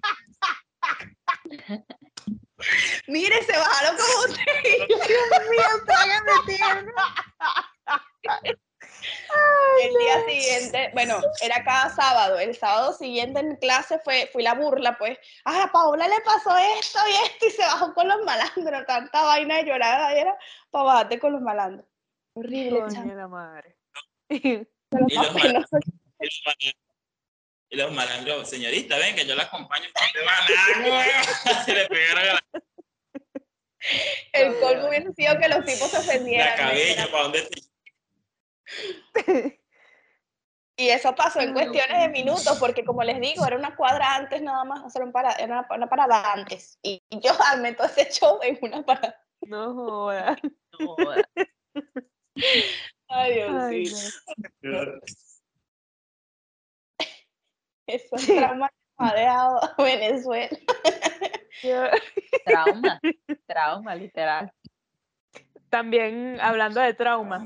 Mire, 3.08 3.44
se 3.44 3.58
bajaron 3.58 3.98
como 3.98 4.20
usted. 4.26 4.88
Dios 4.88 5.50
mío, 5.50 5.64
trágame 5.86 6.32
tierra. 6.46 6.94
El 9.84 9.98
día 9.98 10.26
siguiente, 10.28 10.90
bueno, 10.94 11.20
era 11.42 11.64
cada 11.64 11.90
sábado. 11.90 12.40
El 12.40 12.56
sábado 12.56 12.94
siguiente 12.94 13.40
en 13.40 13.56
clase 13.58 14.00
fue, 14.00 14.30
fui 14.32 14.44
la 14.44 14.54
burla, 14.54 14.98
pues. 14.98 15.18
Ah, 15.46 15.64
a 15.64 15.72
Paola 15.72 16.08
le 16.08 16.20
pasó 16.22 16.56
esto 16.80 17.00
y 17.08 17.14
esto 17.26 17.46
y 17.48 17.52
se 17.52 17.62
bajó 17.64 17.94
con 17.94 18.08
los 18.08 18.24
malandros. 18.24 18.86
Tanta 18.86 19.24
vaina 19.24 19.58
de 19.58 19.66
llorada 19.66 20.16
era 20.16 20.38
para 20.70 20.86
bajarte 20.86 21.20
con 21.20 21.34
los 21.34 21.42
malandros. 21.42 21.88
Horrible, 22.34 22.82
la 23.16 23.28
madre. 23.28 23.78
Y 24.92 25.16
los 25.16 25.34
malandros- 25.34 25.70
Y 27.70 27.78
los 27.78 27.92
malandros, 27.94 28.50
señorita, 28.50 28.98
ven 28.98 29.16
que 29.16 29.26
yo 29.26 29.36
la 29.36 29.44
acompaño. 29.44 29.88
Se 31.66 31.74
le 31.74 31.88
pegaron 31.88 32.24
a 32.24 32.34
la, 32.34 32.44
El 34.34 34.60
colmo 34.60 34.90
hubiese 34.90 35.14
sido 35.14 35.40
que 35.40 35.48
los 35.48 35.66
tipos 35.66 35.90
se 35.90 35.98
la 35.98 36.04
ofendieran. 36.04 36.50
¿no? 36.52 36.58
cabella, 36.58 37.12
¿para 37.12 37.24
dónde 37.24 37.42
te 37.42 37.62
Y 40.82 40.90
eso 40.90 41.14
pasó 41.14 41.40
en 41.40 41.54
cuestiones 41.54 42.02
de 42.02 42.10
minutos, 42.10 42.58
porque 42.60 42.84
como 42.84 43.04
les 43.04 43.22
digo, 43.22 43.46
era 43.46 43.56
una 43.56 43.76
cuadra 43.76 44.16
antes 44.16 44.42
nada 44.42 44.64
más, 44.64 44.96
era, 44.96 45.06
un 45.06 45.12
para- 45.12 45.34
era 45.34 45.68
una, 45.70 45.88
parada 45.88 46.34
antes. 46.34 46.80
Y, 46.82 47.04
y 47.08 47.20
yo 47.20 47.30
armé 47.52 47.74
todo 47.76 47.86
ese 47.86 48.10
show 48.12 48.40
en 48.42 48.58
una 48.64 48.84
parada. 48.84 49.16
No 49.42 49.76
jodas. 49.76 50.40
No 50.80 50.96
jodas. 50.96 51.24
Ay, 53.10 53.34
Dios 53.36 53.52
Ay, 53.54 53.84
no. 54.64 55.02
Eso 57.86 58.16
es 58.16 58.26
trauma 58.26 58.70
que 58.70 58.76
me 58.98 59.08
ha 59.08 59.14
dejado 59.14 59.60
a 59.64 59.84
Venezuela. 59.84 60.58
Trauma, 62.44 63.00
trauma, 63.46 63.94
literal. 63.96 64.52
También 65.72 66.38
hablando 66.42 66.82
de 66.82 66.94
traumas, 66.94 67.44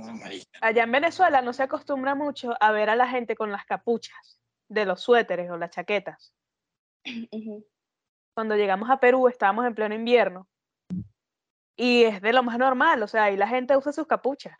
allá 0.59 0.83
en 0.83 0.91
Venezuela 0.91 1.43
no 1.43 1.53
se 1.53 1.61
acostumbra 1.61 2.15
mucho 2.15 2.55
a 2.59 2.71
ver 2.71 2.89
a 2.89 2.95
la 2.95 3.07
gente 3.07 3.35
con 3.35 3.51
las 3.51 3.65
capuchas 3.65 4.41
de 4.67 4.83
los 4.83 5.01
suéteres 5.01 5.51
o 5.51 5.57
las 5.57 5.69
chaquetas. 5.69 6.33
Cuando 8.33 8.55
llegamos 8.55 8.89
a 8.89 8.99
Perú 8.99 9.27
estábamos 9.27 9.67
en 9.67 9.75
pleno 9.75 9.93
invierno 9.93 10.49
y 11.77 12.05
es 12.05 12.19
de 12.19 12.33
lo 12.33 12.41
más 12.41 12.57
normal, 12.57 13.03
o 13.03 13.07
sea, 13.07 13.25
ahí 13.25 13.37
la 13.37 13.47
gente 13.47 13.77
usa 13.77 13.93
sus 13.93 14.07
capuchas 14.07 14.57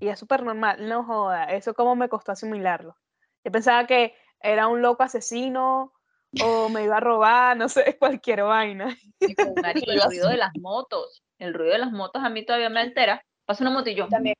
y 0.00 0.08
es 0.08 0.18
súper 0.18 0.42
normal, 0.42 0.88
no 0.88 1.04
joda, 1.04 1.44
eso 1.52 1.74
como 1.74 1.96
me 1.96 2.08
costó 2.08 2.32
asimilarlo. 2.32 2.96
Yo 3.44 3.52
pensaba 3.52 3.86
que 3.86 4.14
era 4.40 4.66
un 4.66 4.80
loco 4.80 5.02
asesino 5.02 5.92
o 6.42 6.70
me 6.70 6.84
iba 6.84 6.96
a 6.96 7.00
robar, 7.00 7.54
no 7.54 7.68
sé, 7.68 7.98
cualquier 7.98 8.44
vaina. 8.44 8.96
Y 9.20 9.34
con 9.34 9.52
el 9.62 9.82
ruido 9.82 10.30
de 10.30 10.38
las 10.38 10.52
motos. 10.58 11.23
El 11.44 11.54
ruido 11.54 11.72
de 11.72 11.78
las 11.78 11.92
motos 11.92 12.22
a 12.22 12.28
mí 12.28 12.44
todavía 12.44 12.70
me 12.70 12.80
altera. 12.80 13.24
Pasa 13.46 13.64
una 13.64 13.70
moto 13.70 13.90
y 13.90 13.94
yo, 13.94 14.08
También. 14.08 14.34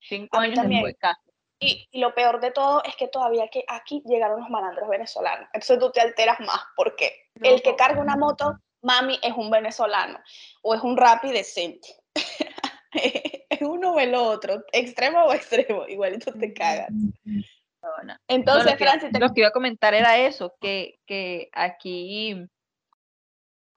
cinco 0.00 0.38
años 0.38 0.54
también. 0.54 0.82
después, 0.82 0.96
casi. 0.98 1.20
Y, 1.58 1.88
y 1.90 2.00
lo 2.00 2.14
peor 2.14 2.40
de 2.40 2.50
todo 2.50 2.82
es 2.84 2.96
que 2.96 3.08
todavía 3.08 3.48
que 3.48 3.64
aquí 3.66 4.02
llegaron 4.06 4.40
los 4.40 4.50
malandros 4.50 4.88
venezolanos. 4.88 5.48
Entonces 5.52 5.78
tú 5.78 5.90
te 5.90 6.00
alteras 6.00 6.38
más, 6.40 6.60
porque 6.76 7.28
No 7.34 7.48
el 7.48 7.62
que 7.62 7.76
carga 7.76 8.00
una 8.00 8.16
moto, 8.16 8.58
mami, 8.82 9.18
es 9.22 9.32
un 9.34 9.50
venezolano 9.50 10.20
o 10.62 10.74
es 10.74 10.82
un 10.82 10.96
rapi 10.96 11.32
decente. 11.32 11.88
es 12.92 13.62
uno 13.62 13.94
o 13.94 14.00
el 14.00 14.14
otro, 14.14 14.64
extremo 14.72 15.24
o 15.24 15.32
extremo, 15.32 15.86
igualito 15.88 16.32
te 16.32 16.52
cagas. 16.52 16.90
No. 16.90 18.14
Entonces, 18.28 18.72
lo, 18.72 18.78
que, 18.78 18.84
Francis, 18.84 19.12
te 19.12 19.20
lo 19.20 19.32
que 19.32 19.40
iba 19.40 19.48
a 19.48 19.52
comentar 19.52 19.94
era 19.94 20.18
eso, 20.18 20.56
que, 20.60 20.98
que 21.06 21.48
aquí 21.52 22.48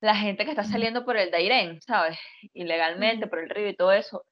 la 0.02 0.16
gente 0.16 0.46
que 0.46 0.52
está 0.52 0.64
saliendo 0.64 1.06
por 1.06 1.18
el 1.18 1.32
Dairén, 1.32 1.82
¿sabes? 1.82 2.18
Ilegalmente, 2.54 3.28
por 3.28 3.40
el 3.40 3.50
río 3.50 3.70
y 3.70 3.76
todo 3.76 3.92
eso, 3.92 4.24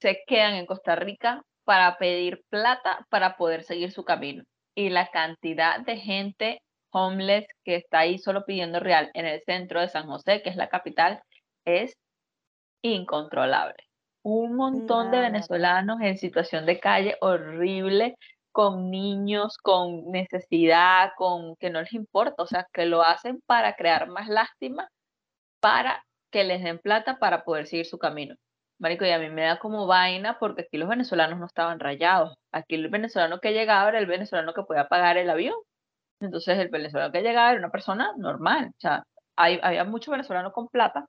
se 0.00 0.22
quedan 0.26 0.54
en 0.54 0.66
Costa 0.66 0.96
Rica 0.96 1.42
para 1.64 1.96
pedir 1.98 2.42
plata 2.50 3.06
para 3.10 3.36
poder 3.36 3.64
seguir 3.64 3.92
su 3.92 4.04
camino. 4.04 4.44
Y 4.74 4.90
la 4.90 5.08
cantidad 5.08 5.80
de 5.80 5.96
gente 5.96 6.62
homeless 6.90 7.46
que 7.64 7.76
está 7.76 8.00
ahí 8.00 8.18
solo 8.18 8.44
pidiendo 8.44 8.80
real 8.80 9.10
en 9.14 9.26
el 9.26 9.42
centro 9.44 9.80
de 9.80 9.88
San 9.88 10.06
José, 10.06 10.42
que 10.42 10.50
es 10.50 10.56
la 10.56 10.68
capital, 10.68 11.20
es 11.64 11.96
incontrolable. 12.82 13.76
Un 14.22 14.56
montón 14.56 15.10
de 15.10 15.20
venezolanos 15.20 16.00
en 16.00 16.18
situación 16.18 16.66
de 16.66 16.80
calle 16.80 17.16
horrible, 17.20 18.14
con 18.52 18.90
niños, 18.90 19.58
con 19.58 20.10
necesidad, 20.12 21.10
con 21.16 21.56
que 21.56 21.70
no 21.70 21.80
les 21.80 21.92
importa, 21.92 22.42
o 22.42 22.46
sea, 22.46 22.66
que 22.72 22.86
lo 22.86 23.02
hacen 23.02 23.40
para 23.46 23.74
crear 23.74 24.08
más 24.08 24.28
lástima, 24.28 24.88
para 25.64 26.04
que 26.30 26.44
les 26.44 26.62
den 26.62 26.78
plata 26.78 27.18
para 27.18 27.42
poder 27.42 27.66
seguir 27.66 27.86
su 27.86 27.98
camino. 27.98 28.34
Marico, 28.78 29.06
y 29.06 29.10
a 29.10 29.18
mí 29.18 29.30
me 29.30 29.44
da 29.44 29.58
como 29.58 29.86
vaina 29.86 30.38
porque 30.38 30.62
aquí 30.62 30.76
los 30.76 30.90
venezolanos 30.90 31.38
no 31.38 31.46
estaban 31.46 31.80
rayados. 31.80 32.36
Aquí 32.52 32.74
el 32.74 32.90
venezolano 32.90 33.40
que 33.40 33.54
llegaba 33.54 33.88
era 33.88 33.98
el 33.98 34.04
venezolano 34.04 34.52
que 34.52 34.62
podía 34.64 34.88
pagar 34.88 35.16
el 35.16 35.30
avión. 35.30 35.54
Entonces 36.20 36.58
el 36.58 36.68
venezolano 36.68 37.10
que 37.12 37.22
llegaba 37.22 37.50
era 37.50 37.60
una 37.60 37.70
persona 37.70 38.12
normal. 38.18 38.72
O 38.76 38.80
sea, 38.80 39.04
había 39.36 39.84
muchos 39.84 40.12
venezolanos 40.12 40.52
con 40.52 40.68
plata, 40.68 41.06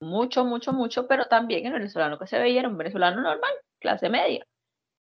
mucho, 0.00 0.44
mucho, 0.44 0.72
mucho, 0.72 1.06
pero 1.06 1.26
también 1.26 1.64
el 1.66 1.74
venezolano 1.74 2.18
que 2.18 2.26
se 2.26 2.40
veía 2.40 2.60
era 2.60 2.68
un 2.68 2.76
venezolano 2.76 3.20
normal, 3.22 3.52
clase 3.78 4.08
media. 4.08 4.44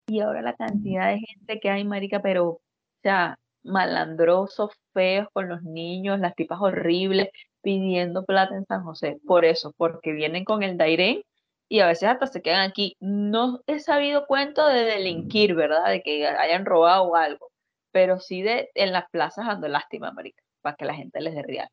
Y 0.07 0.19
ahora 0.21 0.43
la 0.43 0.53
cantidad 0.55 1.07
de 1.09 1.19
gente 1.19 1.59
que 1.59 1.71
hay, 1.71 1.83
marica, 1.83 2.21
pero, 2.21 2.49
o 2.49 2.61
sea, 3.01 3.39
malandrosos, 3.63 4.71
feos 4.93 5.27
con 5.33 5.49
los 5.49 5.63
niños, 5.63 6.19
las 6.19 6.35
tipas 6.35 6.59
horribles, 6.61 7.29
pidiendo 7.67 8.23
plata 8.23 8.55
en 8.55 8.65
San 8.65 8.85
José. 8.85 9.19
Por 9.27 9.43
eso, 9.43 9.73
porque 9.75 10.13
vienen 10.13 10.45
con 10.45 10.63
el 10.63 10.77
Dairén 10.77 11.23
y 11.67 11.81
a 11.81 11.87
veces 11.87 12.07
hasta 12.07 12.25
se 12.25 12.41
quedan 12.41 12.61
aquí. 12.61 12.95
No 13.01 13.59
he 13.67 13.81
sabido 13.81 14.25
cuento 14.25 14.65
de 14.65 14.85
delinquir, 14.85 15.53
¿verdad? 15.53 15.89
De 15.89 16.01
que 16.01 16.25
hayan 16.25 16.65
robado 16.65 17.03
o 17.03 17.15
algo, 17.17 17.51
pero 17.91 18.21
sí 18.21 18.41
de 18.41 18.71
en 18.73 18.93
las 18.93 19.09
plazas 19.09 19.47
dando 19.47 19.67
lástima, 19.67 20.13
marica, 20.13 20.41
para 20.61 20.77
que 20.77 20.85
la 20.85 20.93
gente 20.93 21.19
les 21.19 21.35
dé 21.35 21.43
real. 21.43 21.67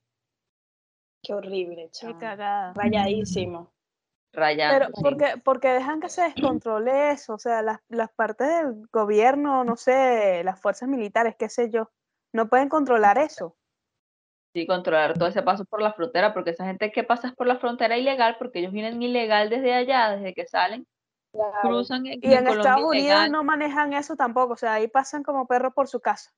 Qué 1.23 1.33
horrible, 1.33 1.85
Qué 1.85 1.91
chaval. 1.93 2.19
cagada. 2.19 2.73
Rayadísimo. 2.75 3.73
Rayando. 4.33 4.89
Pero 4.89 5.01
porque, 5.01 5.41
porque 5.45 5.69
dejan 5.69 6.01
que 6.01 6.09
se 6.09 6.23
descontrole 6.23 7.13
eso, 7.13 7.35
o 7.35 7.39
sea, 7.39 7.63
las, 7.63 7.79
las 7.89 8.11
partes 8.11 8.49
del 8.49 8.89
gobierno, 8.93 9.63
no 9.63 9.77
sé, 9.77 10.43
las 10.43 10.61
fuerzas 10.61 10.89
militares, 10.89 11.37
qué 11.39 11.49
sé 11.49 11.71
yo, 11.71 11.93
no 12.33 12.49
pueden 12.49 12.69
controlar 12.69 13.17
eso. 13.19 13.57
Sí, 14.55 14.69
controlar 14.69 15.15
todo 15.15 15.29
ese 15.29 15.43
paso 15.43 15.65
por 15.65 15.83
la 15.83 15.93
frontera, 15.93 16.33
porque 16.33 16.51
esa 16.51 16.65
gente 16.65 16.93
que 16.93 17.03
pasa 17.03 17.35
por 17.37 17.49
la 17.49 17.59
frontera 17.59 17.99
ilegal, 17.99 18.37
porque 18.39 18.61
ellos 18.61 18.71
vienen 18.71 19.03
ilegal 19.03 19.51
desde 19.51 19.75
allá, 19.75 20.11
desde 20.11 20.33
que 20.33 20.47
salen, 20.47 20.87
cruzan 21.61 22.07
en, 22.07 22.21
Y 22.23 22.33
en 22.33 22.47
Estados 22.47 22.85
Unidos 22.85 22.95
ilegal. 22.95 23.33
no 23.33 23.43
manejan 23.43 23.93
eso 23.95 24.15
tampoco, 24.15 24.53
o 24.53 24.57
sea, 24.57 24.75
ahí 24.75 24.87
pasan 24.87 25.25
como 25.25 25.49
perros 25.49 25.73
por 25.75 25.89
su 25.89 25.99
casa. 25.99 26.31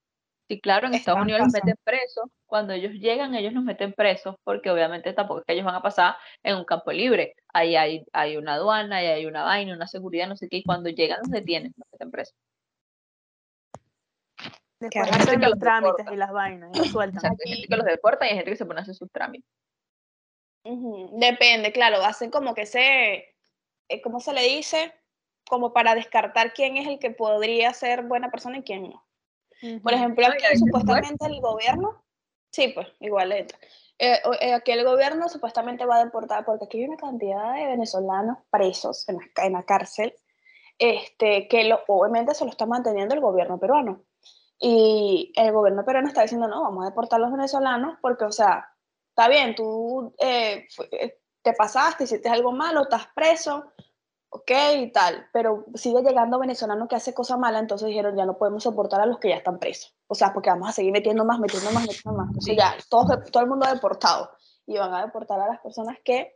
Sí, 0.48 0.60
claro, 0.62 0.86
en 0.86 0.94
Estados 0.94 1.18
Están 1.18 1.24
Unidos 1.24 1.40
los 1.40 1.52
meten 1.52 1.76
presos. 1.84 2.24
Cuando 2.46 2.72
ellos 2.72 2.92
llegan, 2.92 3.34
ellos 3.34 3.52
nos 3.52 3.64
meten 3.64 3.92
presos, 3.92 4.36
porque 4.44 4.70
obviamente 4.70 5.12
tampoco 5.12 5.40
es 5.40 5.44
que 5.44 5.52
ellos 5.52 5.66
van 5.66 5.74
a 5.74 5.82
pasar 5.82 6.14
en 6.42 6.56
un 6.56 6.64
campo 6.64 6.92
libre. 6.92 7.34
Ahí 7.52 7.76
hay, 7.76 8.06
hay 8.14 8.38
una 8.38 8.54
aduana, 8.54 8.96
ahí 8.96 9.08
hay 9.08 9.26
una 9.26 9.42
vaina, 9.42 9.74
una 9.74 9.88
seguridad, 9.88 10.26
no 10.26 10.36
sé 10.36 10.48
qué, 10.48 10.58
y 10.58 10.62
cuando 10.62 10.88
llegan 10.88 11.18
los 11.18 11.30
detienen, 11.30 11.74
los 11.76 11.88
meten 11.92 12.10
presos. 12.10 12.34
Después 14.88 15.10
gente 15.10 15.22
hacen 15.22 15.40
que 15.40 15.46
los 15.46 15.50
los 15.50 15.60
trámites 15.60 15.96
deporta. 15.96 16.14
y 16.14 16.16
las 16.16 16.32
vainas 16.32 16.70
y 16.74 16.78
los 16.78 16.88
sueltan. 16.92 17.16
Exacto, 17.16 17.42
hay 17.44 17.52
gente 17.52 17.68
que 17.68 17.76
los 17.76 17.86
deporta 17.86 18.26
y 18.26 18.28
hay 18.30 18.34
gente 18.36 18.50
que 18.50 18.56
se 18.56 18.66
pone 18.66 18.80
a 18.80 18.82
hacer 18.82 18.94
sus 18.94 19.10
trámites. 19.10 19.50
Depende, 21.12 21.72
claro, 21.72 22.04
hacen 22.04 22.30
como 22.30 22.54
que 22.54 22.66
se, 22.66 23.36
eh, 23.88 24.02
¿cómo 24.02 24.18
se 24.18 24.32
le 24.32 24.42
dice? 24.42 24.92
Como 25.48 25.72
para 25.72 25.94
descartar 25.94 26.52
quién 26.52 26.76
es 26.76 26.88
el 26.88 26.98
que 26.98 27.10
podría 27.10 27.72
ser 27.72 28.02
buena 28.02 28.30
persona 28.30 28.58
y 28.58 28.62
quién 28.62 28.90
no. 28.90 29.06
Por 29.82 29.94
ejemplo, 29.94 30.26
aquí 30.26 30.58
supuestamente 30.58 31.24
el 31.26 31.40
gobierno, 31.40 32.04
sí, 32.50 32.68
pues 32.74 32.88
igual 33.00 33.32
entra. 33.32 33.58
Eh, 33.98 34.20
eh, 34.40 34.52
aquí 34.52 34.72
el 34.72 34.84
gobierno 34.84 35.28
supuestamente 35.28 35.86
va 35.86 35.96
a 35.96 36.04
deportar, 36.04 36.44
porque 36.44 36.66
aquí 36.66 36.78
hay 36.78 36.88
una 36.88 36.96
cantidad 36.96 37.54
de 37.54 37.66
venezolanos 37.66 38.38
presos 38.50 39.08
en 39.08 39.16
la, 39.16 39.44
en 39.44 39.52
la 39.54 39.62
cárcel, 39.62 40.14
este, 40.78 41.48
que 41.48 41.64
lo, 41.64 41.80
obviamente 41.86 42.34
se 42.34 42.44
lo 42.44 42.50
está 42.50 42.66
manteniendo 42.66 43.14
el 43.14 43.20
gobierno 43.20 43.58
peruano. 43.58 44.02
Y 44.58 45.32
el 45.36 45.52
gobierno 45.52 45.84
peruano 45.84 46.08
está 46.08 46.22
diciendo, 46.22 46.48
no, 46.48 46.62
vamos 46.62 46.84
a 46.84 46.88
deportar 46.88 47.18
a 47.20 47.22
los 47.24 47.32
venezolanos 47.32 47.98
porque, 48.00 48.24
o 48.24 48.32
sea, 48.32 48.68
está 49.10 49.28
bien, 49.28 49.54
tú 49.54 50.14
eh, 50.18 50.66
eh, 50.92 51.18
te 51.42 51.52
pasaste, 51.52 52.04
hiciste 52.04 52.28
algo 52.28 52.52
malo, 52.52 52.82
estás 52.82 53.06
preso, 53.14 53.72
ok, 54.30 54.50
y 54.78 54.92
tal, 54.92 55.28
pero 55.32 55.66
sigue 55.74 56.02
llegando 56.02 56.38
venezolano 56.38 56.88
que 56.88 56.96
hace 56.96 57.12
cosas 57.14 57.38
malas, 57.38 57.62
entonces 57.62 57.88
dijeron, 57.88 58.16
ya 58.16 58.24
no 58.26 58.36
podemos 58.38 58.62
soportar 58.62 59.00
a 59.00 59.06
los 59.06 59.18
que 59.18 59.28
ya 59.28 59.36
están 59.36 59.58
presos. 59.58 59.94
O 60.08 60.14
sea, 60.14 60.32
porque 60.32 60.50
vamos 60.50 60.68
a 60.68 60.72
seguir 60.72 60.92
metiendo 60.92 61.24
más, 61.24 61.38
metiendo 61.38 61.70
más, 61.72 61.82
metiendo 61.86 62.12
más. 62.18 62.28
Entonces 62.28 62.52
Sí. 62.54 62.56
ya, 62.58 62.74
todos, 62.88 63.30
todo 63.30 63.42
el 63.42 63.48
mundo 63.48 63.66
deportado. 63.72 64.30
Y 64.66 64.76
van 64.78 64.92
a 64.94 65.04
deportar 65.04 65.40
a 65.40 65.48
las 65.48 65.60
personas 65.60 65.98
que 66.04 66.34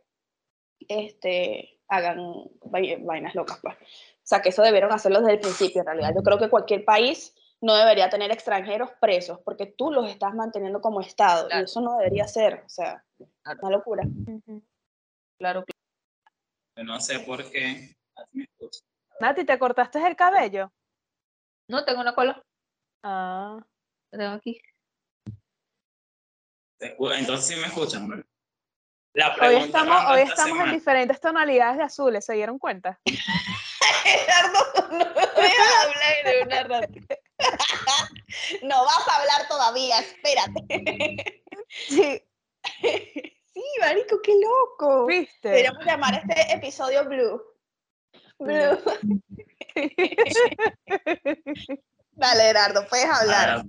este, 0.87 1.79
hagan 1.87 2.17
vai- 2.61 3.03
vainas 3.05 3.35
locas, 3.35 3.59
pues. 3.61 3.75
O 3.75 4.23
sea, 4.31 4.41
que 4.41 4.49
eso 4.49 4.61
debieron 4.61 4.91
hacerlo 4.91 5.19
desde 5.19 5.33
el 5.33 5.39
principio, 5.39 5.81
en 5.81 5.87
realidad. 5.87 6.13
Yo 6.15 6.21
creo 6.23 6.37
que 6.37 6.49
cualquier 6.49 6.85
país 6.85 7.35
no 7.61 7.75
debería 7.75 8.09
tener 8.09 8.31
extranjeros 8.31 8.89
presos, 8.99 9.39
porque 9.45 9.67
tú 9.67 9.91
los 9.91 10.09
estás 10.09 10.33
manteniendo 10.33 10.81
como 10.81 10.99
Estado, 11.01 11.47
Claro. 11.47 11.61
y 11.61 11.65
eso 11.65 11.79
no 11.81 11.97
debería 11.97 12.27
ser, 12.27 12.63
o 12.65 12.69
sea, 12.69 13.03
Claro. 13.43 13.59
una 13.61 13.77
locura. 13.77 14.03
Claro, 15.39 15.63
Yo 16.75 16.83
no 16.83 16.99
sé 16.99 17.19
por 17.19 17.49
qué. 17.51 17.95
me. 18.31 18.47
Nati, 19.19 19.45
¿te 19.45 19.59
cortaste 19.59 19.99
el 20.05 20.15
cabello? 20.15 20.71
no 21.67 21.85
tengo 21.85 22.01
una 22.01 22.13
cola, 22.13 22.43
Ah, 23.03 23.57
la 24.11 24.19
tengo 24.19 24.33
aquí. 24.33 24.61
Entonces 26.79 27.45
sí 27.47 27.55
me 27.55 27.67
escuchan, 27.67 28.09
¿no? 28.09 28.21
La 29.13 29.35
hoy 29.41 29.55
estamos, 29.55 30.03
hoy 30.09 30.21
esta 30.21 30.43
estamos 30.43 30.65
en 30.65 30.71
diferentes 30.73 31.19
tonalidades 31.21 31.77
de 31.77 31.83
azules, 31.83 32.25
¿se 32.25 32.33
dieron 32.33 32.57
cuenta? 32.59 32.99
Gerardo, 34.03 34.59
no 34.91 35.05
hablar 35.05 36.23
de 36.25 36.41
una. 36.43 36.87
No 38.63 38.83
vas 38.85 39.07
a 39.07 39.15
hablar 39.17 39.47
todavía, 39.47 39.99
espérate. 39.99 41.41
Sí, 41.87 42.21
Sí, 43.53 43.63
marico, 43.81 44.19
qué 44.23 44.33
loco. 44.39 45.05
¿viste? 45.07 45.49
Deberíamos 45.49 45.85
llamar 45.85 46.13
este 46.15 46.53
episodio 46.53 47.03
Blue. 47.05 47.43
Blue. 48.39 48.79
Dale, 52.11 52.43
Gerardo, 52.43 52.87
puedes 52.87 53.09
hablar. 53.09 53.59
Ah, 53.59 53.63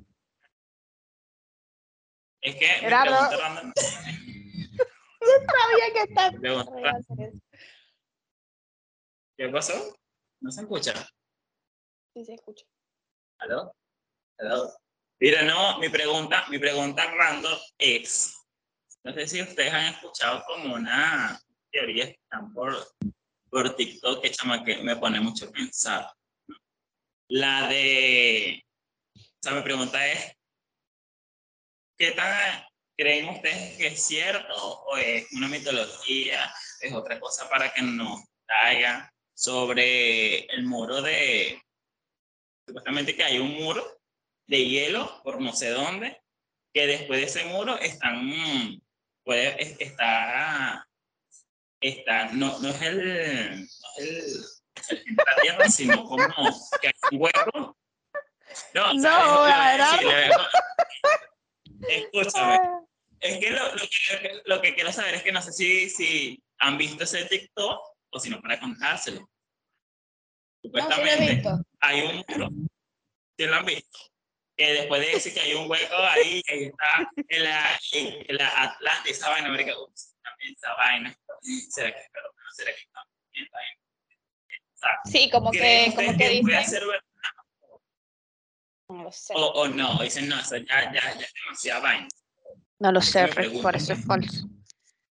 Es 2.42 2.54
que 2.56 2.66
Gerardo. 2.66 3.16
random- 3.38 3.72
Sabía 5.22 5.92
que 5.94 6.02
estás. 6.08 6.34
pregunta- 6.34 6.98
¿Qué 9.36 9.48
pasó? 9.48 9.96
¿No 10.40 10.50
se 10.52 10.60
escucha? 10.62 10.92
Sí, 12.14 12.24
se 12.24 12.34
escucha. 12.34 12.64
¿Aló? 13.42 13.74
¿Aló? 14.38 14.72
Mira, 15.18 15.42
no, 15.42 15.78
mi 15.80 15.88
pregunta, 15.88 16.46
mi 16.48 16.60
pregunta 16.60 17.10
random 17.10 17.58
es, 17.76 18.36
no 19.02 19.12
sé 19.12 19.26
si 19.26 19.42
ustedes 19.42 19.72
han 19.72 19.94
escuchado 19.94 20.44
como 20.46 20.74
una 20.74 21.40
teoría 21.72 22.06
que 22.06 22.20
están 22.22 22.52
por, 22.52 22.76
por 23.50 23.74
TikTok 23.74 24.22
que, 24.22 24.30
chama, 24.30 24.62
que 24.62 24.76
me 24.84 24.94
pone 24.94 25.18
mucho 25.18 25.46
a 25.46 25.50
pensar. 25.50 26.12
La 27.28 27.66
de, 27.66 28.62
o 29.16 29.20
sea, 29.42 29.54
mi 29.54 29.62
pregunta 29.62 30.06
es, 30.06 30.36
¿qué 31.98 32.12
tan 32.12 32.64
creen 32.96 33.28
ustedes 33.28 33.76
que 33.76 33.88
es 33.88 34.04
cierto 34.04 34.54
o 34.54 34.96
es 34.96 35.32
una 35.32 35.48
mitología, 35.48 36.54
es 36.80 36.92
otra 36.92 37.18
cosa 37.18 37.48
para 37.48 37.72
que 37.74 37.82
nos 37.82 38.22
traigan 38.46 39.08
sobre 39.34 40.44
el 40.44 40.62
muro 40.64 41.02
de, 41.02 41.60
supuestamente 42.72 43.14
que 43.14 43.22
hay 43.22 43.38
un 43.38 43.50
muro 43.52 44.00
de 44.46 44.64
hielo 44.66 45.20
por 45.22 45.40
no 45.40 45.52
sé 45.52 45.68
dónde, 45.70 46.22
que 46.72 46.86
después 46.86 47.20
de 47.20 47.26
ese 47.26 47.44
muro 47.44 47.76
están, 47.78 48.32
puede, 49.24 49.62
es- 49.62 49.76
está, 49.78 50.88
está, 51.80 52.32
no, 52.32 52.58
no 52.60 52.68
es 52.70 52.82
el, 52.82 53.60
no 53.60 53.66
es 53.98 53.98
el, 53.98 54.16
el 55.08 55.16
la 55.16 55.42
tierra, 55.42 55.68
sino 55.68 56.02
como 56.04 56.26
que 56.80 56.88
hay 56.88 56.92
un 57.12 57.20
hueco. 57.20 57.76
No, 58.74 58.94
No, 58.94 59.02
¿sabes? 59.02 59.46
la 59.46 59.76
verdad. 59.76 60.48
Sí, 61.60 61.86
Escúchame. 61.88 62.58
Es 63.20 63.38
que 63.38 63.50
lo, 63.50 63.74
lo 63.74 63.82
que 63.82 64.42
lo 64.46 64.60
que 64.62 64.74
quiero 64.74 64.92
saber 64.92 65.14
es 65.14 65.22
que 65.22 65.30
no 65.32 65.40
sé 65.42 65.52
si, 65.52 65.88
si 65.90 66.42
han 66.58 66.76
visto 66.78 67.04
ese 67.04 67.24
TikTok 67.26 67.80
o 68.10 68.18
si 68.18 68.30
no 68.30 68.40
para 68.40 68.58
contárselo. 68.58 69.28
No, 70.64 70.70
sí 70.70 70.78
Supuestamente 70.78 71.34
visto. 71.34 71.64
hay 71.80 72.00
un 72.02 72.24
muro, 72.28 72.48
¿sí 73.36 73.46
lo 73.46 73.54
han 73.56 73.64
visto? 73.66 73.98
Que 74.56 74.72
después 74.74 75.00
de 75.00 75.12
decir 75.12 75.34
que 75.34 75.40
hay 75.40 75.54
un 75.54 75.68
hueco 75.70 75.96
ahí, 75.96 76.42
que 76.42 76.66
está 76.66 77.10
en 77.16 77.42
la, 77.44 77.80
en, 77.92 78.30
en 78.30 78.36
la 78.36 78.62
Atlanta, 78.62 79.08
esa 79.10 79.28
vaina, 79.30 79.48
América, 79.48 79.72
ups, 79.80 80.14
también 80.22 80.54
esa 80.54 80.74
vaina. 80.74 81.16
¿Será 81.70 81.92
que, 81.92 82.00
pero, 82.12 82.28
no, 82.28 82.52
será 82.52 82.72
que 82.74 82.80
está 82.82 83.00
bien, 83.32 83.44
está 83.46 83.58
bien? 83.58 83.78
O 84.72 84.76
sea, 84.78 84.90
Sí, 85.10 85.30
como 85.30 85.50
¿creen 85.50 85.90
que, 85.90 85.96
como 85.96 86.18
que 86.18 86.40
puede 86.42 86.58
dicen. 86.58 86.64
ser 86.70 86.86
verdad 86.86 87.02
No 88.88 89.02
lo 89.04 89.12
sé. 89.12 89.34
o, 89.36 89.46
o 89.46 89.68
no? 89.68 89.98
Dicen, 90.02 90.28
no, 90.28 90.38
eso 90.38 90.56
ya, 90.58 90.92
ya, 90.92 91.14
ya 91.18 91.26
demasiada 91.44 91.80
vaina. 91.80 92.08
No 92.78 92.92
lo 92.92 93.00
sé, 93.00 93.26
por 93.62 93.74
eso 93.76 93.92
es 93.94 94.04
falso. 94.04 94.46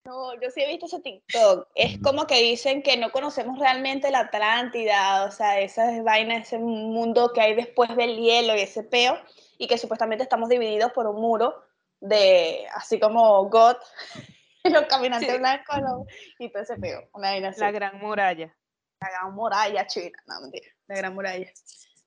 No, 0.07 0.35
yo 0.41 0.51
sí 0.51 0.63
he 0.63 0.69
visto 0.69 0.87
ese 0.87 1.01
TikTok. 1.01 1.69
Es 1.75 1.99
como 2.01 2.27
que 2.27 2.41
dicen 2.43 2.83
que 2.83 2.97
no 2.97 3.11
conocemos 3.11 3.59
realmente 3.59 4.11
la 4.11 4.21
Atlántida, 4.21 5.25
o 5.25 5.31
sea, 5.31 5.61
esa 5.61 6.01
vaina, 6.03 6.37
ese 6.37 6.59
mundo 6.59 7.33
que 7.35 7.41
hay 7.41 7.55
después 7.55 7.95
del 7.97 8.17
hielo 8.17 8.55
y 8.57 8.61
ese 8.61 8.83
peo, 8.85 9.19
y 9.59 9.67
que 9.67 9.79
supuestamente 9.79 10.23
estamos 10.23 10.49
divididos 10.49 10.93
por 10.93 11.07
un 11.07 11.21
muro 11.21 11.63
de, 12.01 12.67
así 12.75 13.01
como 13.01 13.45
God, 13.49 13.77
los 14.65 14.83
caminantes 14.87 15.31
Sí. 15.33 15.39
blancos 15.39 15.79
¿no? 15.81 16.07
y 16.39 16.51
todo 16.51 16.63
ese 16.63 16.77
peo. 16.77 17.09
Una 17.13 17.31
vaina 17.31 17.49
así. 17.49 17.61
La 17.61 17.71
gran 17.73 17.99
muralla. 17.99 18.55
La 19.01 19.11
gran 19.11 19.35
muralla 19.35 19.87
china, 19.87 20.19
no 20.27 20.41
mentira, 20.41 20.69
la 20.87 20.97
gran 20.97 21.15
muralla. 21.15 21.51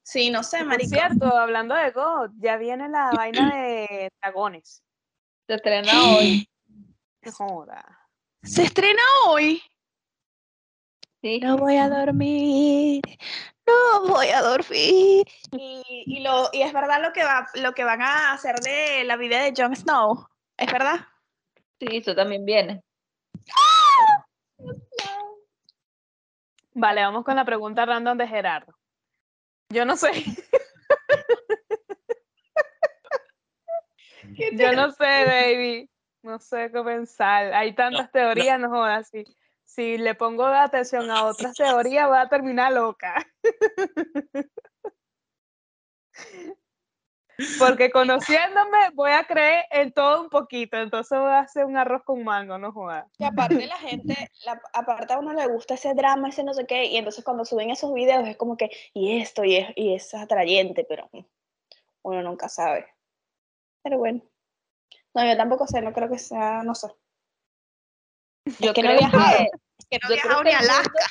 Sí, 0.04 0.32
no 0.32 0.42
sé, 0.42 0.60
Por 0.60 0.68
marico. 0.68 0.90
cierto, 0.90 1.26
hablando 1.26 1.76
de 1.76 1.92
God, 1.92 2.32
ya 2.38 2.58
viene 2.58 2.90
la 2.90 3.12
vaina 3.14 3.56
de 3.56 4.10
dragones. 4.22 4.84
Se 5.48 5.56
estrena 5.56 6.16
hoy. 6.16 6.48
No 7.22 7.32
joda. 7.32 8.08
Se 8.44 8.64
estrena 8.64 9.02
hoy. 9.28 9.62
Sí. 11.22 11.40
No 11.42 11.58
voy 11.58 11.76
a 11.76 11.90
dormir, 11.90 13.02
no 13.68 14.08
voy 14.08 14.28
a 14.28 14.42
dormir. 14.42 15.28
Y, 15.52 15.84
y 16.06 16.22
lo, 16.22 16.48
y 16.54 16.62
es 16.62 16.72
verdad 16.72 17.02
lo 17.02 17.12
que, 17.12 17.26
va, 17.26 17.46
lo 17.56 17.74
que 17.74 17.84
van 17.84 18.02
a 18.02 18.32
hacer 18.32 18.56
de 18.62 19.04
la 19.04 19.18
vida 19.18 19.44
de 19.44 19.54
Jon 19.56 19.76
Snow. 19.76 20.30
¿Es 20.58 20.72
verdad? 20.72 21.08
Sí, 21.80 21.98
eso 21.98 22.16
también 22.16 22.46
viene. 22.46 22.82
Vale, 26.74 27.02
vamos 27.02 27.26
con 27.26 27.36
la 27.36 27.44
pregunta 27.44 27.86
random 27.86 28.18
de 28.18 28.28
Gerardo. 28.28 28.74
Yo 29.72 29.86
no 29.86 29.98
sé, 29.98 30.12
yo 34.54 34.72
no 34.72 34.90
sé, 34.92 35.26
baby. 35.26 35.90
No 36.22 36.40
sé 36.40 36.70
qué 36.72 36.82
pensar. 36.82 37.54
Hay 37.54 37.74
tantas 37.74 38.12
teorías, 38.12 38.60
no 38.60 38.70
jodas. 38.70 39.08
Si, 39.10 39.24
si 39.64 39.98
le 39.98 40.16
pongo 40.16 40.46
atención 40.46 41.10
a 41.10 41.26
otras 41.26 41.56
teorías, 41.56 42.08
voy 42.08 42.18
a 42.18 42.28
terminar 42.28 42.74
loca. 42.74 43.26
Porque 47.58 47.90
conociéndome, 47.90 48.90
voy 48.94 49.12
a 49.12 49.24
creer 49.24 49.64
en 49.72 49.94
todo 49.94 50.22
un 50.22 50.30
poquito. 50.30 50.78
Entonces 50.78 51.18
voy 51.18 51.32
a 51.32 51.40
hacer 51.40 51.64
un 51.66 51.78
arroz 51.78 52.04
con 52.04 52.22
mango, 52.24 52.58
no 52.58 52.74
jodas. 52.74 53.06
Y 53.18 53.24
aparte 53.24 53.66
la 53.66 53.78
gente, 53.78 54.14
la- 54.46 54.62
aparte 54.74 55.14
a 55.14 55.20
uno 55.20 55.34
le 55.34 55.48
gusta 55.48 55.76
ese 55.76 55.94
drama, 55.94 56.30
ese 56.30 56.44
no 56.44 56.54
sé 56.54 56.66
qué, 56.66 56.86
y 56.86 56.98
entonces 56.98 57.24
cuando 57.24 57.46
suben 57.46 57.70
esos 57.70 57.94
videos 57.94 58.28
es 58.28 58.36
como 58.38 58.58
que, 58.58 58.70
y 58.94 59.20
esto, 59.22 59.44
y 59.46 59.56
es, 59.56 59.70
y 59.76 59.96
es 59.96 60.14
atrayente, 60.14 60.84
pero 60.88 61.10
uno 62.02 62.22
nunca 62.24 62.50
sabe. 62.50 62.88
Pero 63.84 63.98
bueno. 64.00 64.22
No, 65.16 65.26
yo 65.26 65.38
tampoco 65.38 65.68
sé, 65.68 65.82
no 65.82 65.92
creo 65.94 66.10
que 66.10 66.20
sea, 66.20 66.64
no 66.64 66.76
sé. 66.76 66.88
Yo 68.60 68.74
que 68.74 68.84
no 68.84 68.92
viajado. 68.98 69.38
que- 69.90 70.00
no 70.04 70.10
yo 70.16 70.22
creo 70.22 70.40
viajado 70.40 70.44
que 70.44 70.50
ni 70.50 70.56
a 70.56 70.60
el 70.60 70.66
mundo- 70.68 70.74
Alaska. 70.74 71.06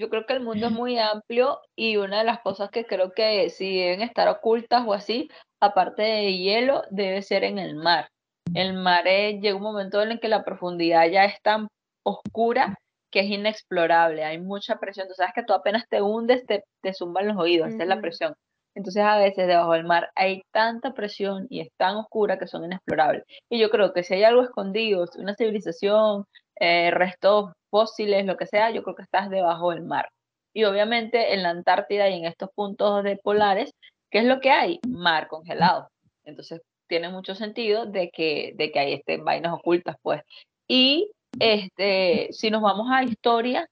Yo 0.00 0.08
creo 0.10 0.26
que 0.26 0.32
el 0.34 0.40
mundo 0.40 0.66
es 0.66 0.72
muy 0.72 0.98
amplio 0.98 1.60
y 1.76 1.96
una 1.96 2.18
de 2.18 2.24
las 2.24 2.40
cosas 2.40 2.70
que 2.70 2.86
creo 2.86 3.12
que 3.12 3.50
si 3.50 3.80
deben 3.80 4.02
estar 4.02 4.28
ocultas 4.28 4.84
o 4.86 4.92
así, 4.92 5.28
aparte 5.60 6.02
de 6.02 6.36
hielo, 6.36 6.84
debe 6.90 7.20
ser 7.22 7.42
en 7.44 7.58
el 7.58 7.74
mar. 7.74 8.08
El 8.54 8.74
mar 8.74 9.08
es- 9.08 9.40
llega 9.40 9.56
un 9.56 9.62
momento 9.62 10.00
en 10.02 10.12
el 10.12 10.20
que 10.20 10.28
la 10.28 10.44
profundidad 10.44 11.06
ya 11.08 11.24
es 11.24 11.40
tan 11.42 11.68
oscura 12.06 12.78
que 13.10 13.20
es 13.20 13.26
inexplorable, 13.26 14.22
hay 14.24 14.38
mucha 14.38 14.78
presión. 14.78 15.08
Tú 15.08 15.14
sabes 15.14 15.32
que 15.34 15.42
tú 15.42 15.52
apenas 15.52 15.88
te 15.88 16.00
hundes, 16.02 16.46
te, 16.46 16.62
te 16.82 16.94
zumban 16.94 17.26
los 17.26 17.36
oídos, 17.38 17.68
esa 17.68 17.82
es 17.82 17.88
la 17.88 18.00
presión. 18.02 18.34
Entonces 18.78 19.02
a 19.02 19.18
veces 19.18 19.48
debajo 19.48 19.72
del 19.72 19.84
mar 19.84 20.12
hay 20.14 20.42
tanta 20.52 20.94
presión 20.94 21.48
y 21.50 21.62
es 21.62 21.68
tan 21.76 21.96
oscura 21.96 22.38
que 22.38 22.46
son 22.46 22.64
inexplorables. 22.64 23.24
Y 23.50 23.58
yo 23.58 23.70
creo 23.70 23.92
que 23.92 24.04
si 24.04 24.14
hay 24.14 24.22
algo 24.22 24.44
escondido, 24.44 25.04
una 25.16 25.34
civilización, 25.34 26.26
eh, 26.60 26.92
restos 26.92 27.50
fósiles, 27.70 28.24
lo 28.24 28.36
que 28.36 28.46
sea, 28.46 28.70
yo 28.70 28.84
creo 28.84 28.94
que 28.94 29.02
estás 29.02 29.30
debajo 29.30 29.70
del 29.70 29.82
mar. 29.82 30.08
Y 30.54 30.62
obviamente 30.62 31.34
en 31.34 31.42
la 31.42 31.50
Antártida 31.50 32.08
y 32.08 32.18
en 32.18 32.26
estos 32.26 32.50
puntos 32.54 33.02
de 33.02 33.16
polares, 33.16 33.72
¿qué 34.12 34.18
es 34.20 34.26
lo 34.26 34.38
que 34.38 34.52
hay? 34.52 34.78
Mar 34.88 35.26
congelado. 35.26 35.88
Entonces 36.24 36.62
tiene 36.86 37.08
mucho 37.08 37.34
sentido 37.34 37.84
de 37.84 38.10
que, 38.10 38.52
de 38.54 38.70
que 38.70 38.78
hay 38.78 38.92
este, 38.92 39.16
vainas 39.16 39.54
ocultas, 39.54 39.96
pues. 40.02 40.22
Y 40.68 41.10
este, 41.40 42.28
si 42.30 42.48
nos 42.52 42.62
vamos 42.62 42.86
a 42.92 43.02
historia, 43.02 43.66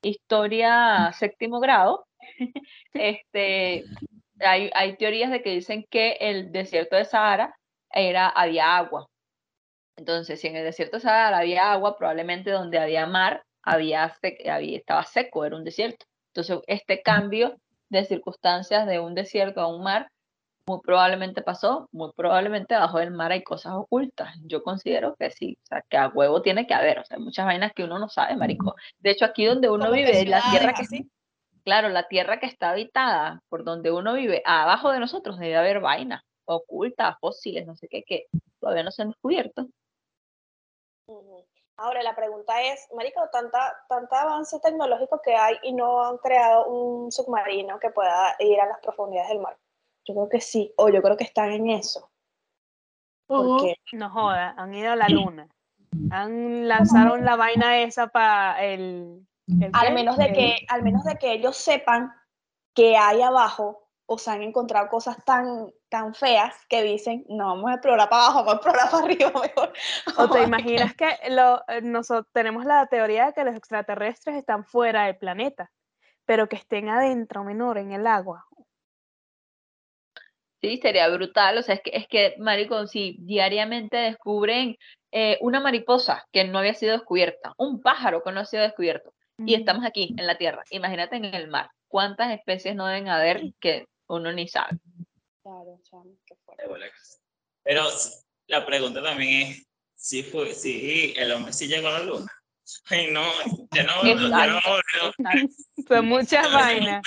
historia 0.00 1.12
séptimo 1.12 1.60
grado, 1.60 2.06
este, 2.94 3.84
hay, 4.40 4.70
hay 4.74 4.96
teorías 4.96 5.30
de 5.30 5.42
que 5.42 5.50
dicen 5.50 5.84
que 5.90 6.12
el 6.20 6.52
desierto 6.52 6.96
de 6.96 7.04
Sahara 7.04 7.54
era, 7.90 8.28
había 8.28 8.76
agua. 8.76 9.06
Entonces, 9.96 10.40
si 10.40 10.48
en 10.48 10.56
el 10.56 10.64
desierto 10.64 10.96
de 10.98 11.02
Sahara 11.02 11.38
había 11.38 11.72
agua, 11.72 11.96
probablemente 11.96 12.50
donde 12.50 12.78
había 12.78 13.06
mar 13.06 13.42
había, 13.66 14.14
había- 14.48 14.78
estaba 14.78 15.04
seco, 15.04 15.44
era 15.44 15.56
un 15.56 15.64
desierto. 15.64 16.06
Entonces, 16.32 16.60
este 16.68 17.02
cambio 17.02 17.56
de 17.88 18.04
circunstancias 18.04 18.86
de 18.86 19.00
un 19.00 19.14
desierto 19.14 19.60
a 19.60 19.66
un 19.66 19.82
mar 19.82 20.08
muy 20.68 20.80
probablemente 20.80 21.42
pasó, 21.42 21.88
muy 21.92 22.10
probablemente 22.16 22.74
abajo 22.74 22.98
del 22.98 23.12
mar 23.12 23.30
hay 23.32 23.42
cosas 23.42 23.74
ocultas. 23.74 24.34
Yo 24.46 24.62
considero 24.62 25.14
que 25.16 25.30
sí, 25.30 25.56
o 25.62 25.66
sea, 25.66 25.82
que 25.88 25.96
a 25.96 26.08
huevo 26.08 26.42
tiene 26.42 26.66
que 26.66 26.74
haber, 26.74 26.98
o 26.98 27.04
sea, 27.04 27.18
hay 27.18 27.22
muchas 27.22 27.46
vainas 27.46 27.72
que 27.72 27.84
uno 27.84 27.98
no 27.98 28.08
sabe, 28.08 28.36
marico. 28.36 28.74
De 28.98 29.10
hecho, 29.10 29.24
aquí 29.24 29.44
donde 29.44 29.68
uno 29.68 29.84
Como 29.84 29.96
vive, 29.96 30.24
la 30.26 30.42
tierra 30.50 30.74
que 30.74 30.82
así. 30.82 31.08
Claro, 31.66 31.88
la 31.88 32.06
tierra 32.06 32.38
que 32.38 32.46
está 32.46 32.70
habitada 32.70 33.42
por 33.48 33.64
donde 33.64 33.90
uno 33.90 34.14
vive, 34.14 34.40
abajo 34.44 34.92
de 34.92 35.00
nosotros 35.00 35.36
debe 35.36 35.56
haber 35.56 35.80
vainas 35.80 36.22
ocultas, 36.44 37.16
fósiles, 37.18 37.66
no 37.66 37.74
sé 37.74 37.88
qué, 37.88 38.04
que 38.04 38.26
todavía 38.60 38.84
no 38.84 38.92
se 38.92 39.02
han 39.02 39.08
descubierto. 39.08 39.66
Ahora 41.76 42.04
la 42.04 42.14
pregunta 42.14 42.62
es, 42.62 42.86
marico, 42.94 43.20
tanta, 43.32 43.84
tanta 43.88 44.22
avance 44.22 44.60
tecnológico 44.60 45.20
que 45.20 45.34
hay 45.34 45.56
y 45.64 45.72
no 45.72 46.04
han 46.04 46.18
creado 46.18 46.66
un 46.66 47.10
submarino 47.10 47.80
que 47.80 47.90
pueda 47.90 48.36
ir 48.38 48.60
a 48.60 48.66
las 48.66 48.78
profundidades 48.78 49.30
del 49.30 49.40
mar. 49.40 49.58
Yo 50.04 50.14
creo 50.14 50.28
que 50.28 50.40
sí, 50.40 50.72
o 50.76 50.88
yo 50.88 51.02
creo 51.02 51.16
que 51.16 51.24
están 51.24 51.50
en 51.50 51.70
eso. 51.70 52.08
Porque 53.26 53.74
No 53.92 54.08
joda, 54.10 54.54
han 54.56 54.72
ido 54.72 54.92
a 54.92 54.96
la 54.96 55.08
luna. 55.08 55.48
Han 56.12 56.68
lanzaron 56.68 57.24
la 57.24 57.34
vaina 57.34 57.80
esa 57.80 58.06
para 58.06 58.64
el 58.64 59.26
al 59.72 59.94
menos 59.94 60.16
de 60.16 60.32
que, 60.32 60.66
al 60.68 60.82
menos 60.82 61.04
de 61.04 61.16
que 61.16 61.32
ellos 61.32 61.56
sepan 61.56 62.12
que 62.74 62.96
hay 62.96 63.22
abajo, 63.22 63.86
o 64.06 64.18
se 64.18 64.30
han 64.30 64.42
encontrado 64.42 64.88
cosas 64.88 65.16
tan, 65.24 65.72
tan 65.88 66.14
feas 66.14 66.54
que 66.68 66.82
dicen, 66.82 67.24
no 67.28 67.46
vamos 67.46 67.70
a 67.70 67.74
explorar 67.74 68.08
para 68.08 68.26
abajo, 68.26 68.44
vamos 68.44 68.52
a 68.52 68.56
explorar 68.56 68.90
para 68.90 69.04
arriba 69.04 69.32
mejor. 69.42 69.72
O 70.16 70.30
te 70.30 70.42
imaginas 70.42 70.94
que 70.94 71.08
lo, 71.30 71.62
eh, 71.68 71.80
nosotros 71.82 72.26
tenemos 72.32 72.64
la 72.64 72.86
teoría 72.86 73.26
de 73.26 73.32
que 73.32 73.44
los 73.44 73.56
extraterrestres 73.56 74.36
están 74.36 74.64
fuera 74.64 75.06
del 75.06 75.16
planeta, 75.16 75.72
pero 76.24 76.48
que 76.48 76.56
estén 76.56 76.88
adentro, 76.88 77.42
menor, 77.42 77.78
en 77.78 77.92
el 77.92 78.06
agua. 78.06 78.46
Sí, 80.60 80.78
sería 80.78 81.08
brutal, 81.08 81.58
o 81.58 81.62
sea, 81.62 81.74
es 81.74 81.82
que, 81.82 81.90
es 81.92 82.08
que, 82.08 82.34
marico, 82.38 82.86
si 82.86 83.16
diariamente 83.20 83.96
descubren 83.96 84.76
eh, 85.12 85.36
una 85.40 85.60
mariposa 85.60 86.26
que 86.32 86.44
no 86.44 86.58
había 86.58 86.74
sido 86.74 86.92
descubierta, 86.92 87.54
un 87.58 87.82
pájaro 87.82 88.22
que 88.22 88.32
no 88.32 88.40
ha 88.40 88.44
sido 88.46 88.62
descubierto, 88.62 89.12
y 89.38 89.54
estamos 89.54 89.84
aquí 89.84 90.14
en 90.16 90.26
la 90.26 90.38
Tierra, 90.38 90.62
imagínate 90.70 91.16
en 91.16 91.24
el 91.26 91.48
mar, 91.48 91.70
¿cuántas 91.88 92.32
especies 92.32 92.74
no 92.74 92.86
deben 92.86 93.08
haber 93.08 93.42
que 93.60 93.86
uno 94.08 94.32
ni 94.32 94.48
sabe? 94.48 94.78
Claro, 95.42 95.78
chamo, 95.82 96.16
qué 96.26 96.34
fuerte. 96.44 96.64
Pero 97.62 97.84
la 98.46 98.64
pregunta 98.64 99.02
también 99.02 99.50
es 99.52 99.66
si 99.94 100.22
fue, 100.22 100.54
si 100.54 101.12
el 101.16 101.32
hombre 101.32 101.52
sí 101.52 101.66
llegó 101.68 101.88
a 101.88 101.98
la 101.98 102.04
luna. 102.04 102.32
Ay, 102.90 103.10
no, 103.10 103.24
ya 103.72 103.82
no, 103.84 104.02
ya 104.04 104.14
no, 104.14 104.58
Exacto. 104.58 105.14
no, 105.18 105.84
Son 105.88 106.06
muchas 106.06 106.52
vainas. 106.52 107.02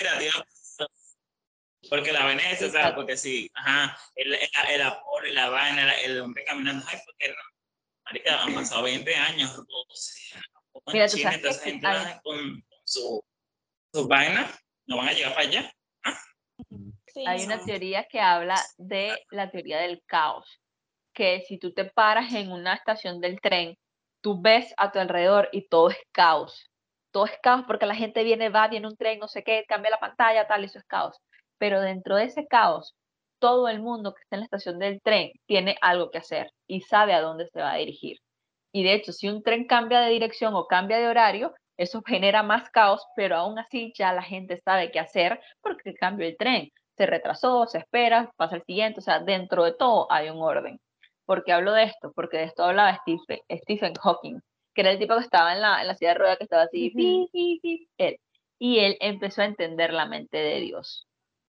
Porque 1.89 2.11
la 2.11 2.23
vaina 2.25 2.51
es 2.51 2.61
esa, 2.61 2.93
porque 2.93 3.17
sí, 3.17 3.49
ajá, 3.55 3.97
el, 4.15 4.33
el, 4.33 4.49
el 4.69 4.81
aporte, 4.81 5.31
la 5.31 5.49
vaina, 5.49 5.85
la- 5.85 6.01
el 6.01 6.19
hombre 6.21 6.43
caminando, 6.45 6.85
ay, 6.87 6.97
porque 7.05 7.29
no, 7.29 7.35
marica, 8.05 8.43
han 8.43 8.53
pasado 8.53 8.83
20 8.83 9.15
años, 9.15 9.57
o 9.57 9.95
sea, 9.95 10.41
Mira, 10.87 11.07
tú 11.07 11.17
sabes 11.17 11.61
que 11.61 11.69
entonces 11.69 11.83
va 11.83 12.21
con 12.21 12.63
su, 12.83 13.23
su 13.93 14.07
vaina, 14.07 14.49
no 14.87 14.97
van 14.97 15.09
a 15.09 15.13
llegar 15.13 15.33
para 15.33 15.47
allá. 15.47 15.73
Sí, 17.07 17.25
Hay 17.25 17.43
una 17.43 17.63
teoría 17.63 18.05
que 18.05 18.19
habla 18.19 18.55
de 18.77 19.17
la 19.31 19.49
teoría 19.49 19.79
del 19.79 20.03
caos, 20.05 20.61
que 21.13 21.41
si 21.47 21.57
tú 21.57 21.73
te 21.73 21.85
paras 21.85 22.33
en 22.33 22.51
una 22.51 22.73
estación 22.75 23.19
del 23.19 23.39
tren, 23.41 23.77
tú 24.21 24.41
ves 24.41 24.73
a 24.77 24.91
tu 24.91 24.99
alrededor 24.99 25.49
y 25.51 25.67
todo 25.67 25.89
es 25.89 25.97
caos. 26.11 26.69
Todo 27.11 27.25
es 27.25 27.37
caos 27.41 27.63
porque 27.65 27.85
la 27.85 27.95
gente 27.95 28.23
viene, 28.23 28.49
va, 28.49 28.67
viene 28.67 28.87
un 28.87 28.95
tren, 28.95 29.19
no 29.19 29.27
sé 29.27 29.43
qué, 29.43 29.65
cambia 29.67 29.91
la 29.91 29.99
pantalla, 29.99 30.47
tal, 30.47 30.63
eso 30.63 30.77
es 30.77 30.85
caos. 30.85 31.17
Pero 31.57 31.81
dentro 31.81 32.15
de 32.15 32.25
ese 32.25 32.45
caos, 32.47 32.95
todo 33.39 33.67
el 33.69 33.81
mundo 33.81 34.13
que 34.13 34.21
está 34.21 34.35
en 34.35 34.41
la 34.41 34.45
estación 34.45 34.79
del 34.79 35.01
tren 35.01 35.31
tiene 35.47 35.77
algo 35.81 36.11
que 36.11 36.19
hacer 36.19 36.51
y 36.67 36.81
sabe 36.81 37.13
a 37.13 37.21
dónde 37.21 37.47
se 37.47 37.59
va 37.61 37.71
a 37.71 37.77
dirigir. 37.77 38.17
Y 38.71 38.83
de 38.83 38.93
hecho, 38.93 39.11
si 39.11 39.27
un 39.27 39.43
tren 39.43 39.65
cambia 39.65 40.01
de 40.01 40.11
dirección 40.11 40.53
o 40.55 40.67
cambia 40.67 40.99
de 40.99 41.07
horario, 41.07 41.53
eso 41.77 42.01
genera 42.05 42.43
más 42.43 42.69
caos, 42.69 43.05
pero 43.15 43.35
aún 43.35 43.59
así 43.59 43.93
ya 43.97 44.13
la 44.13 44.23
gente 44.23 44.61
sabe 44.63 44.91
qué 44.91 44.99
hacer 44.99 45.39
porque 45.61 45.93
cambió 45.93 46.27
el 46.27 46.37
tren 46.37 46.69
se 46.99 47.05
retrasó, 47.05 47.65
se 47.65 47.77
espera, 47.77 48.29
pasa 48.35 48.57
el 48.57 48.63
siguiente, 48.63 48.99
o 48.99 49.01
sea, 49.01 49.19
dentro 49.21 49.63
de 49.63 49.73
todo 49.73 50.11
hay 50.11 50.29
un 50.29 50.41
orden. 50.41 50.81
¿Por 51.25 51.45
qué 51.45 51.53
hablo 51.53 51.71
de 51.71 51.83
esto? 51.83 52.11
Porque 52.13 52.37
de 52.37 52.43
esto 52.43 52.63
hablaba 52.63 52.97
Stephen, 52.97 53.39
Stephen 53.49 53.93
Hawking, 53.93 54.41
que 54.75 54.81
era 54.81 54.91
el 54.91 54.99
tipo 54.99 55.15
que 55.15 55.21
estaba 55.21 55.53
en 55.53 55.61
la, 55.61 55.79
en 55.79 55.87
la 55.87 55.95
silla 55.95 56.09
de 56.11 56.19
ruedas, 56.19 56.37
que 56.37 56.43
estaba 56.43 56.63
así, 56.63 56.91
él. 57.97 58.17
Y 58.59 58.79
él 58.79 58.97
empezó 58.99 59.41
a 59.41 59.45
entender 59.45 59.93
la 59.93 60.07
mente 60.07 60.37
de 60.37 60.59
Dios. 60.59 61.07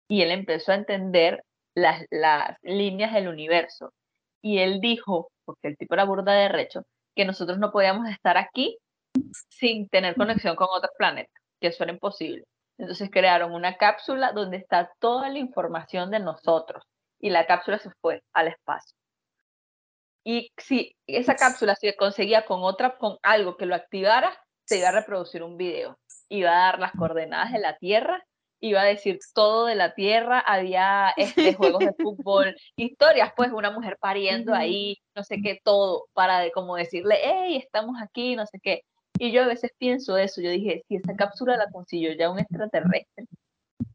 Y 0.09 0.23
él 0.23 0.31
empezó 0.31 0.73
a 0.73 0.77
entender 0.77 1.45
las, 1.75 2.07
las 2.11 2.57
líneas 2.63 3.13
del 3.13 3.29
universo. 3.29 3.93
Y 4.41 4.61
él 4.61 4.81
dijo, 4.81 5.31
porque 5.45 5.69
el 5.69 5.77
tipo 5.77 5.93
era 5.93 6.05
burda 6.05 6.33
de 6.33 6.49
recho, 6.49 6.85
que 7.15 7.25
nosotros 7.25 7.59
no 7.59 7.71
podíamos 7.71 8.09
estar 8.09 8.37
aquí 8.37 8.79
sin 9.49 9.89
tener 9.89 10.17
conexión 10.17 10.57
con 10.57 10.69
otros 10.71 10.93
planetas, 10.99 11.43
que 11.61 11.69
eso 11.69 11.85
era 11.85 11.93
imposible. 11.93 12.45
Entonces 12.79 13.11
crearon 13.11 13.53
una 13.53 13.77
cápsula 13.77 14.33
donde 14.33 14.57
está 14.57 14.91
toda 14.99 15.29
la 15.29 15.39
información 15.39 16.11
de 16.11 16.19
nosotros 16.19 16.83
y 17.21 17.31
la 17.31 17.47
cápsula 17.47 17.79
se 17.79 17.91
fue 18.01 18.23
al 18.33 18.49
espacio. 18.49 18.97
Y 20.25 20.51
si 20.57 20.97
esa 21.07 21.37
cápsula 21.37 21.75
se 21.77 21.95
conseguía 21.97 22.47
con 22.47 22.63
otra, 22.63 22.97
con 22.97 23.19
algo 23.23 23.57
que 23.57 23.67
lo 23.67 23.75
activara, 23.75 24.33
se 24.65 24.79
iba 24.79 24.89
a 24.89 24.93
reproducir 24.93 25.43
un 25.43 25.57
video. 25.57 25.99
Iba 26.29 26.51
a 26.51 26.65
dar 26.67 26.79
las 26.79 26.93
coordenadas 26.93 27.53
de 27.53 27.59
la 27.59 27.77
Tierra, 27.77 28.25
iba 28.65 28.81
a 28.81 28.85
decir 28.85 29.19
todo 29.35 29.67
de 29.67 29.75
la 29.75 29.95
Tierra, 29.95 30.41
había 30.41 31.11
este, 31.17 31.53
juegos 31.55 31.81
de 31.81 31.93
fútbol, 31.99 32.57
historias, 32.77 33.33
pues 33.37 33.53
una 33.53 33.71
mujer 33.71 33.99
pariendo 34.01 34.55
ahí, 34.55 34.97
no 35.15 35.23
sé 35.23 35.41
qué, 35.43 35.61
todo, 35.63 36.07
para 36.15 36.41
de, 36.41 36.51
como 36.51 36.77
decirle, 36.77 37.17
hey, 37.23 37.57
estamos 37.57 38.01
aquí, 38.01 38.37
no 38.37 38.47
sé 38.47 38.59
qué. 38.63 38.83
Y 39.19 39.33
yo 39.33 39.43
a 39.43 39.47
veces 39.47 39.71
pienso 39.79 40.17
eso, 40.17 40.41
yo 40.41 40.51
dije, 40.51 40.83
si 40.89 40.97
esa 40.97 41.15
cápsula 41.15 41.57
la 41.59 41.71
consiguió 41.71 42.13
ya 42.15 42.31
un 42.31 42.39
extraterrestre 42.39 43.27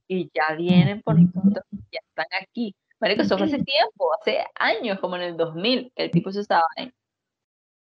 y 0.08 0.30
ya 0.34 0.56
vienen 0.56 1.02
por 1.02 1.20
nosotros, 1.20 1.66
ya 1.92 2.00
están 2.08 2.28
aquí. 2.40 2.76
Marico, 3.00 3.24
eso 3.24 3.38
fue 3.38 3.48
hace 3.48 3.58
tiempo, 3.64 4.14
hace 4.22 4.46
años, 4.56 5.00
como 5.00 5.16
en 5.16 5.24
el 5.24 5.38
2000, 5.38 5.92
que 5.96 6.04
el 6.04 6.12
tipo 6.12 6.32
se 6.32 6.42
estaba 6.42 6.66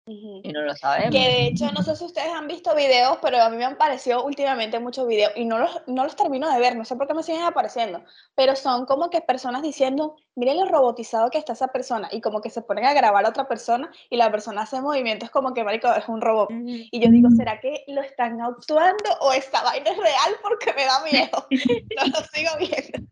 y 0.04 0.52
no 0.52 0.62
lo 0.62 0.74
sabemos. 0.74 1.14
Que 1.14 1.20
de 1.20 1.46
hecho, 1.46 1.70
no 1.72 1.82
sé 1.82 1.94
si 1.94 2.04
ustedes 2.04 2.32
han 2.32 2.48
visto 2.48 2.74
videos, 2.74 3.18
pero 3.22 3.40
a 3.40 3.48
mí 3.50 3.56
me 3.56 3.64
han 3.64 3.76
parecido 3.76 4.24
últimamente 4.24 4.80
muchos 4.80 5.06
videos 5.06 5.32
y 5.36 5.44
no 5.44 5.58
los, 5.58 5.82
no 5.86 6.04
los 6.04 6.16
termino 6.16 6.52
de 6.52 6.58
ver, 6.58 6.76
no 6.76 6.84
sé 6.84 6.96
por 6.96 7.06
qué 7.06 7.14
me 7.14 7.22
siguen 7.22 7.42
apareciendo, 7.42 8.02
pero 8.34 8.56
son 8.56 8.86
como 8.86 9.10
que 9.10 9.20
personas 9.20 9.62
diciendo, 9.62 10.16
miren 10.34 10.58
lo 10.58 10.66
robotizado 10.66 11.30
que 11.30 11.38
está 11.38 11.52
esa 11.52 11.68
persona 11.68 12.08
y 12.10 12.20
como 12.20 12.40
que 12.40 12.50
se 12.50 12.62
ponen 12.62 12.86
a 12.86 12.94
grabar 12.94 13.24
a 13.24 13.28
otra 13.28 13.46
persona 13.46 13.90
y 14.10 14.16
la 14.16 14.30
persona 14.30 14.62
hace 14.62 14.80
movimientos 14.80 15.30
como 15.30 15.54
que, 15.54 15.62
marico, 15.62 15.92
es 15.92 16.08
un 16.08 16.20
robot. 16.20 16.50
Y 16.50 17.00
yo 17.00 17.10
digo, 17.10 17.28
¿será 17.36 17.60
que 17.60 17.84
lo 17.86 18.02
están 18.02 18.40
actuando 18.40 19.10
o 19.20 19.32
esta 19.32 19.62
vaina 19.62 19.90
es 19.90 19.96
real 19.98 20.32
porque 20.42 20.72
me 20.74 20.84
da 20.84 21.02
miedo? 21.04 21.46
No 21.96 22.06
lo 22.06 22.24
sigo 22.32 22.50
viendo. 22.58 23.08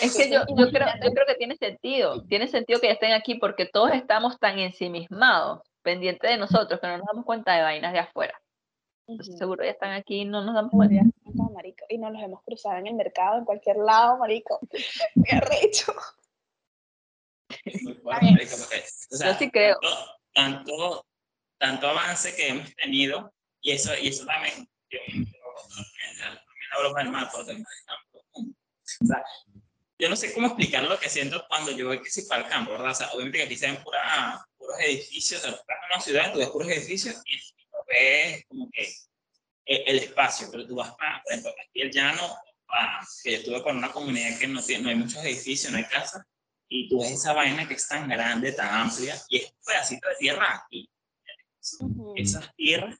Es 0.00 0.16
que 0.16 0.30
yo, 0.30 0.40
yo, 0.48 0.68
creo, 0.70 0.88
yo 1.02 1.10
creo 1.12 1.26
que 1.26 1.34
tiene 1.36 1.56
sentido, 1.56 2.22
tiene 2.24 2.48
sentido 2.48 2.80
que 2.80 2.88
ya 2.88 2.94
estén 2.94 3.12
aquí 3.12 3.36
porque 3.36 3.66
todos 3.66 3.92
estamos 3.92 4.38
tan 4.38 4.58
ensimismados, 4.58 5.60
pendientes 5.86 6.28
de 6.28 6.36
nosotros, 6.36 6.80
que 6.80 6.86
no 6.88 6.98
nos 6.98 7.06
damos 7.06 7.24
cuenta 7.24 7.54
de 7.54 7.62
vainas 7.62 7.92
de 7.92 8.00
afuera. 8.00 8.34
Entonces, 9.06 9.34
Ujú. 9.34 9.38
seguro 9.38 9.64
ya 9.64 9.70
están 9.70 9.92
aquí 9.92 10.22
y 10.22 10.24
no 10.24 10.42
nos 10.44 10.52
damos 10.56 10.72
cuenta. 10.72 11.00
No, 11.32 11.48
marico, 11.50 11.84
y 11.88 11.96
nos 11.98 12.12
los 12.12 12.20
hemos 12.20 12.42
cruzado 12.42 12.76
en 12.78 12.88
el 12.88 12.94
mercado, 12.94 13.38
en 13.38 13.44
cualquier 13.44 13.76
lado, 13.76 14.18
marico. 14.18 14.58
Me 15.14 15.38
arrecho. 15.38 15.94
Bien. 17.64 18.00
marica, 18.04 18.56
porque, 18.58 18.82
o 19.12 19.16
sea, 19.16 19.32
Yo 19.32 19.38
sí 19.38 19.48
creo. 19.50 19.78
Tanto, 20.34 20.34
tanto, 20.34 21.06
tanto 21.58 21.86
avance 21.88 22.34
que 22.34 22.48
hemos 22.48 22.74
tenido, 22.74 23.32
y 23.60 23.70
eso, 23.70 23.92
y 23.96 24.08
eso 24.08 24.26
también, 24.26 24.68
yo, 24.90 24.98
yo- 25.06 25.14
también 25.14 26.72
hablo 26.72 26.92
o 29.02 29.06
sea, 29.06 29.24
yo 29.98 30.08
no 30.08 30.16
sé 30.16 30.34
cómo 30.34 30.48
explicar 30.48 30.82
lo 30.84 30.98
que 30.98 31.08
siento 31.08 31.44
cuando 31.48 31.70
yo 31.70 31.86
voy 31.86 32.02
que 32.02 32.10
si 32.10 32.26
para 32.26 32.42
el 32.42 32.48
campo, 32.48 32.72
¿verdad? 32.72 32.90
O 32.90 32.94
sea, 32.94 33.08
obviamente 33.12 33.38
que 33.38 33.44
aquí 33.44 33.56
se 33.56 33.66
ven 33.66 33.82
pura- 33.82 34.44
puros 34.66 34.80
edificios, 34.80 35.40
o 35.40 35.42
sea, 35.42 35.50
estás 35.52 35.76
en 35.82 35.92
una 35.94 36.00
ciudad, 36.00 36.32
tú 36.32 36.38
ves 36.38 36.50
puros 36.50 36.68
edificios 36.68 37.22
y 37.24 37.38
tú 37.38 37.76
ves 37.88 38.44
como 38.48 38.70
que 38.70 38.92
el, 39.66 39.82
el 39.86 39.98
espacio, 39.98 40.48
pero 40.50 40.66
tú 40.66 40.74
vas 40.76 40.94
para, 40.96 41.22
por 41.22 41.32
ejemplo, 41.32 41.52
aquí 41.52 41.82
el 41.82 41.90
llano, 41.90 42.36
para, 42.66 43.00
que 43.22 43.32
yo 43.32 43.38
estuve 43.38 43.62
con 43.62 43.76
una 43.76 43.92
comunidad 43.92 44.38
que 44.38 44.48
no, 44.48 44.62
tiene, 44.62 44.84
no 44.84 44.88
hay 44.90 44.96
muchos 44.96 45.24
edificios, 45.24 45.72
no 45.72 45.78
hay 45.78 45.84
casas, 45.84 46.22
y 46.68 46.88
tú 46.88 47.00
ves 47.00 47.12
esa 47.12 47.32
vaina 47.32 47.66
que 47.66 47.74
es 47.74 47.86
tan 47.86 48.08
grande, 48.08 48.52
tan 48.52 48.68
amplia, 48.68 49.16
y 49.28 49.38
es 49.38 49.44
un 49.50 49.58
pedacito 49.64 50.08
de 50.08 50.16
tierra 50.16 50.64
aquí. 50.64 50.90
Esas 52.16 52.54
tierras 52.54 52.96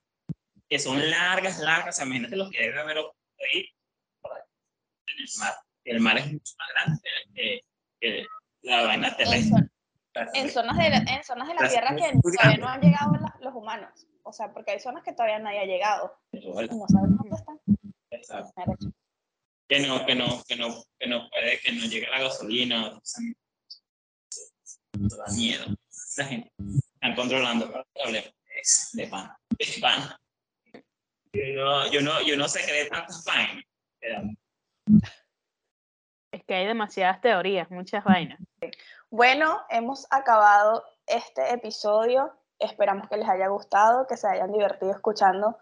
que 0.68 0.78
son 0.78 1.10
largas, 1.10 1.58
largas, 1.58 1.94
o 1.94 1.96
sea, 1.96 2.06
imagínate 2.06 2.36
lo 2.36 2.50
que 2.50 2.60
debe 2.60 2.80
haber 2.80 2.98
ahí 2.98 3.72
en 5.06 5.18
el 5.18 5.28
mar. 5.38 5.54
El 5.84 6.00
mar 6.00 6.18
es 6.18 6.32
mucho 6.32 6.54
más 6.58 6.68
grande 6.74 7.00
que, 7.34 7.60
que 8.00 8.26
la 8.62 8.82
vaina 8.82 9.16
terrestre. 9.16 9.68
En 10.34 10.50
zonas 10.50 10.76
de 10.76 10.90
la, 10.90 10.96
en 10.98 11.24
zonas 11.24 11.48
de 11.48 11.54
la 11.54 11.62
Las- 11.62 11.72
Tierra 11.72 11.94
que 11.96 12.12
todavía 12.20 12.56
no 12.58 12.68
han 12.68 12.80
llegado 12.80 13.12
la- 13.12 13.36
los 13.40 13.54
humanos. 13.54 14.06
O 14.22 14.32
sea, 14.32 14.52
porque 14.52 14.72
hay 14.72 14.80
zonas 14.80 15.02
que 15.04 15.12
todavía 15.12 15.38
nadie 15.38 15.60
ha 15.60 15.64
llegado. 15.66 16.18
Bueno, 16.32 16.72
y 16.74 16.78
No 16.78 16.86
sabemos 16.88 17.18
dónde 17.18 17.36
están. 17.36 17.60
exacto. 18.10 18.86
Que 19.68 19.80
no, 19.80 20.06
que 20.06 20.14
no, 20.14 20.42
que 20.46 20.56
no, 20.56 20.82
que 20.98 21.06
no 21.08 21.28
puede, 21.28 21.60
que 21.60 21.72
no 21.72 21.84
llegue 21.86 22.08
la 22.08 22.20
gasolina, 22.20 22.88
o 22.96 23.00
sea, 23.02 23.24
da 24.92 25.24
miedo. 25.34 25.64
La 26.16 26.24
gente 26.24 26.52
están 26.94 27.14
controlando 27.14 27.70
que 27.72 28.02
hablemos 28.02 28.32
de- 28.92 29.06
pan, 29.08 29.30
de 29.50 29.66
pan. 29.80 30.16
Yo, 31.32 31.90
yo 31.92 32.00
no, 32.00 32.22
yo 32.22 32.36
no 32.36 32.48
sé 32.48 32.60
qué 32.64 32.72
de 32.72 32.86
tantas 32.86 33.22
vainas. 33.24 33.64
Es 36.32 36.44
que 36.44 36.54
hay 36.54 36.66
demasiadas 36.66 37.20
teorías, 37.20 37.70
muchas 37.70 38.04
vainas. 38.04 38.38
Bueno, 39.10 39.60
hemos 39.70 40.06
acabado 40.10 40.84
este 41.06 41.52
episodio. 41.52 42.32
Esperamos 42.58 43.08
que 43.08 43.16
les 43.16 43.28
haya 43.28 43.48
gustado, 43.48 44.06
que 44.06 44.16
se 44.16 44.28
hayan 44.28 44.52
divertido 44.52 44.92
escuchando 44.92 45.58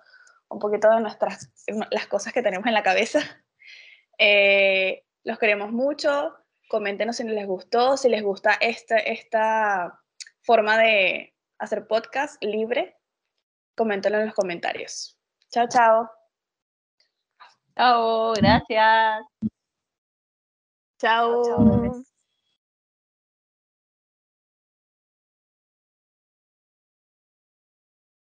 un 0.49 0.59
poquito 0.59 0.89
de 0.91 1.01
nuestras 1.01 1.51
las 1.91 2.07
cosas 2.07 2.33
que 2.33 2.43
tenemos 2.43 2.67
en 2.67 2.75
la 2.75 2.83
cabeza. 2.83 3.21
Eh, 4.19 5.05
los 5.25 5.39
queremos 5.39 5.73
mucho. 5.73 6.35
Coméntenos 6.69 7.17
si 7.17 7.25
les 7.25 7.47
gustó, 7.47 7.97
si 7.97 8.09
les 8.09 8.23
gusta 8.23 8.55
esta, 8.61 8.97
esta 8.97 10.01
forma 10.43 10.79
de 10.79 11.35
hacer 11.59 11.87
podcast 11.87 12.43
libre. 12.43 12.97
Coméntenlo 13.77 14.21
en 14.21 14.27
los 14.27 14.35
comentarios. 14.35 15.19
Chao, 15.51 15.67
chao. 15.69 16.11
Chao, 17.77 18.33
gracias. 18.35 19.25
Chao. 20.99 22.04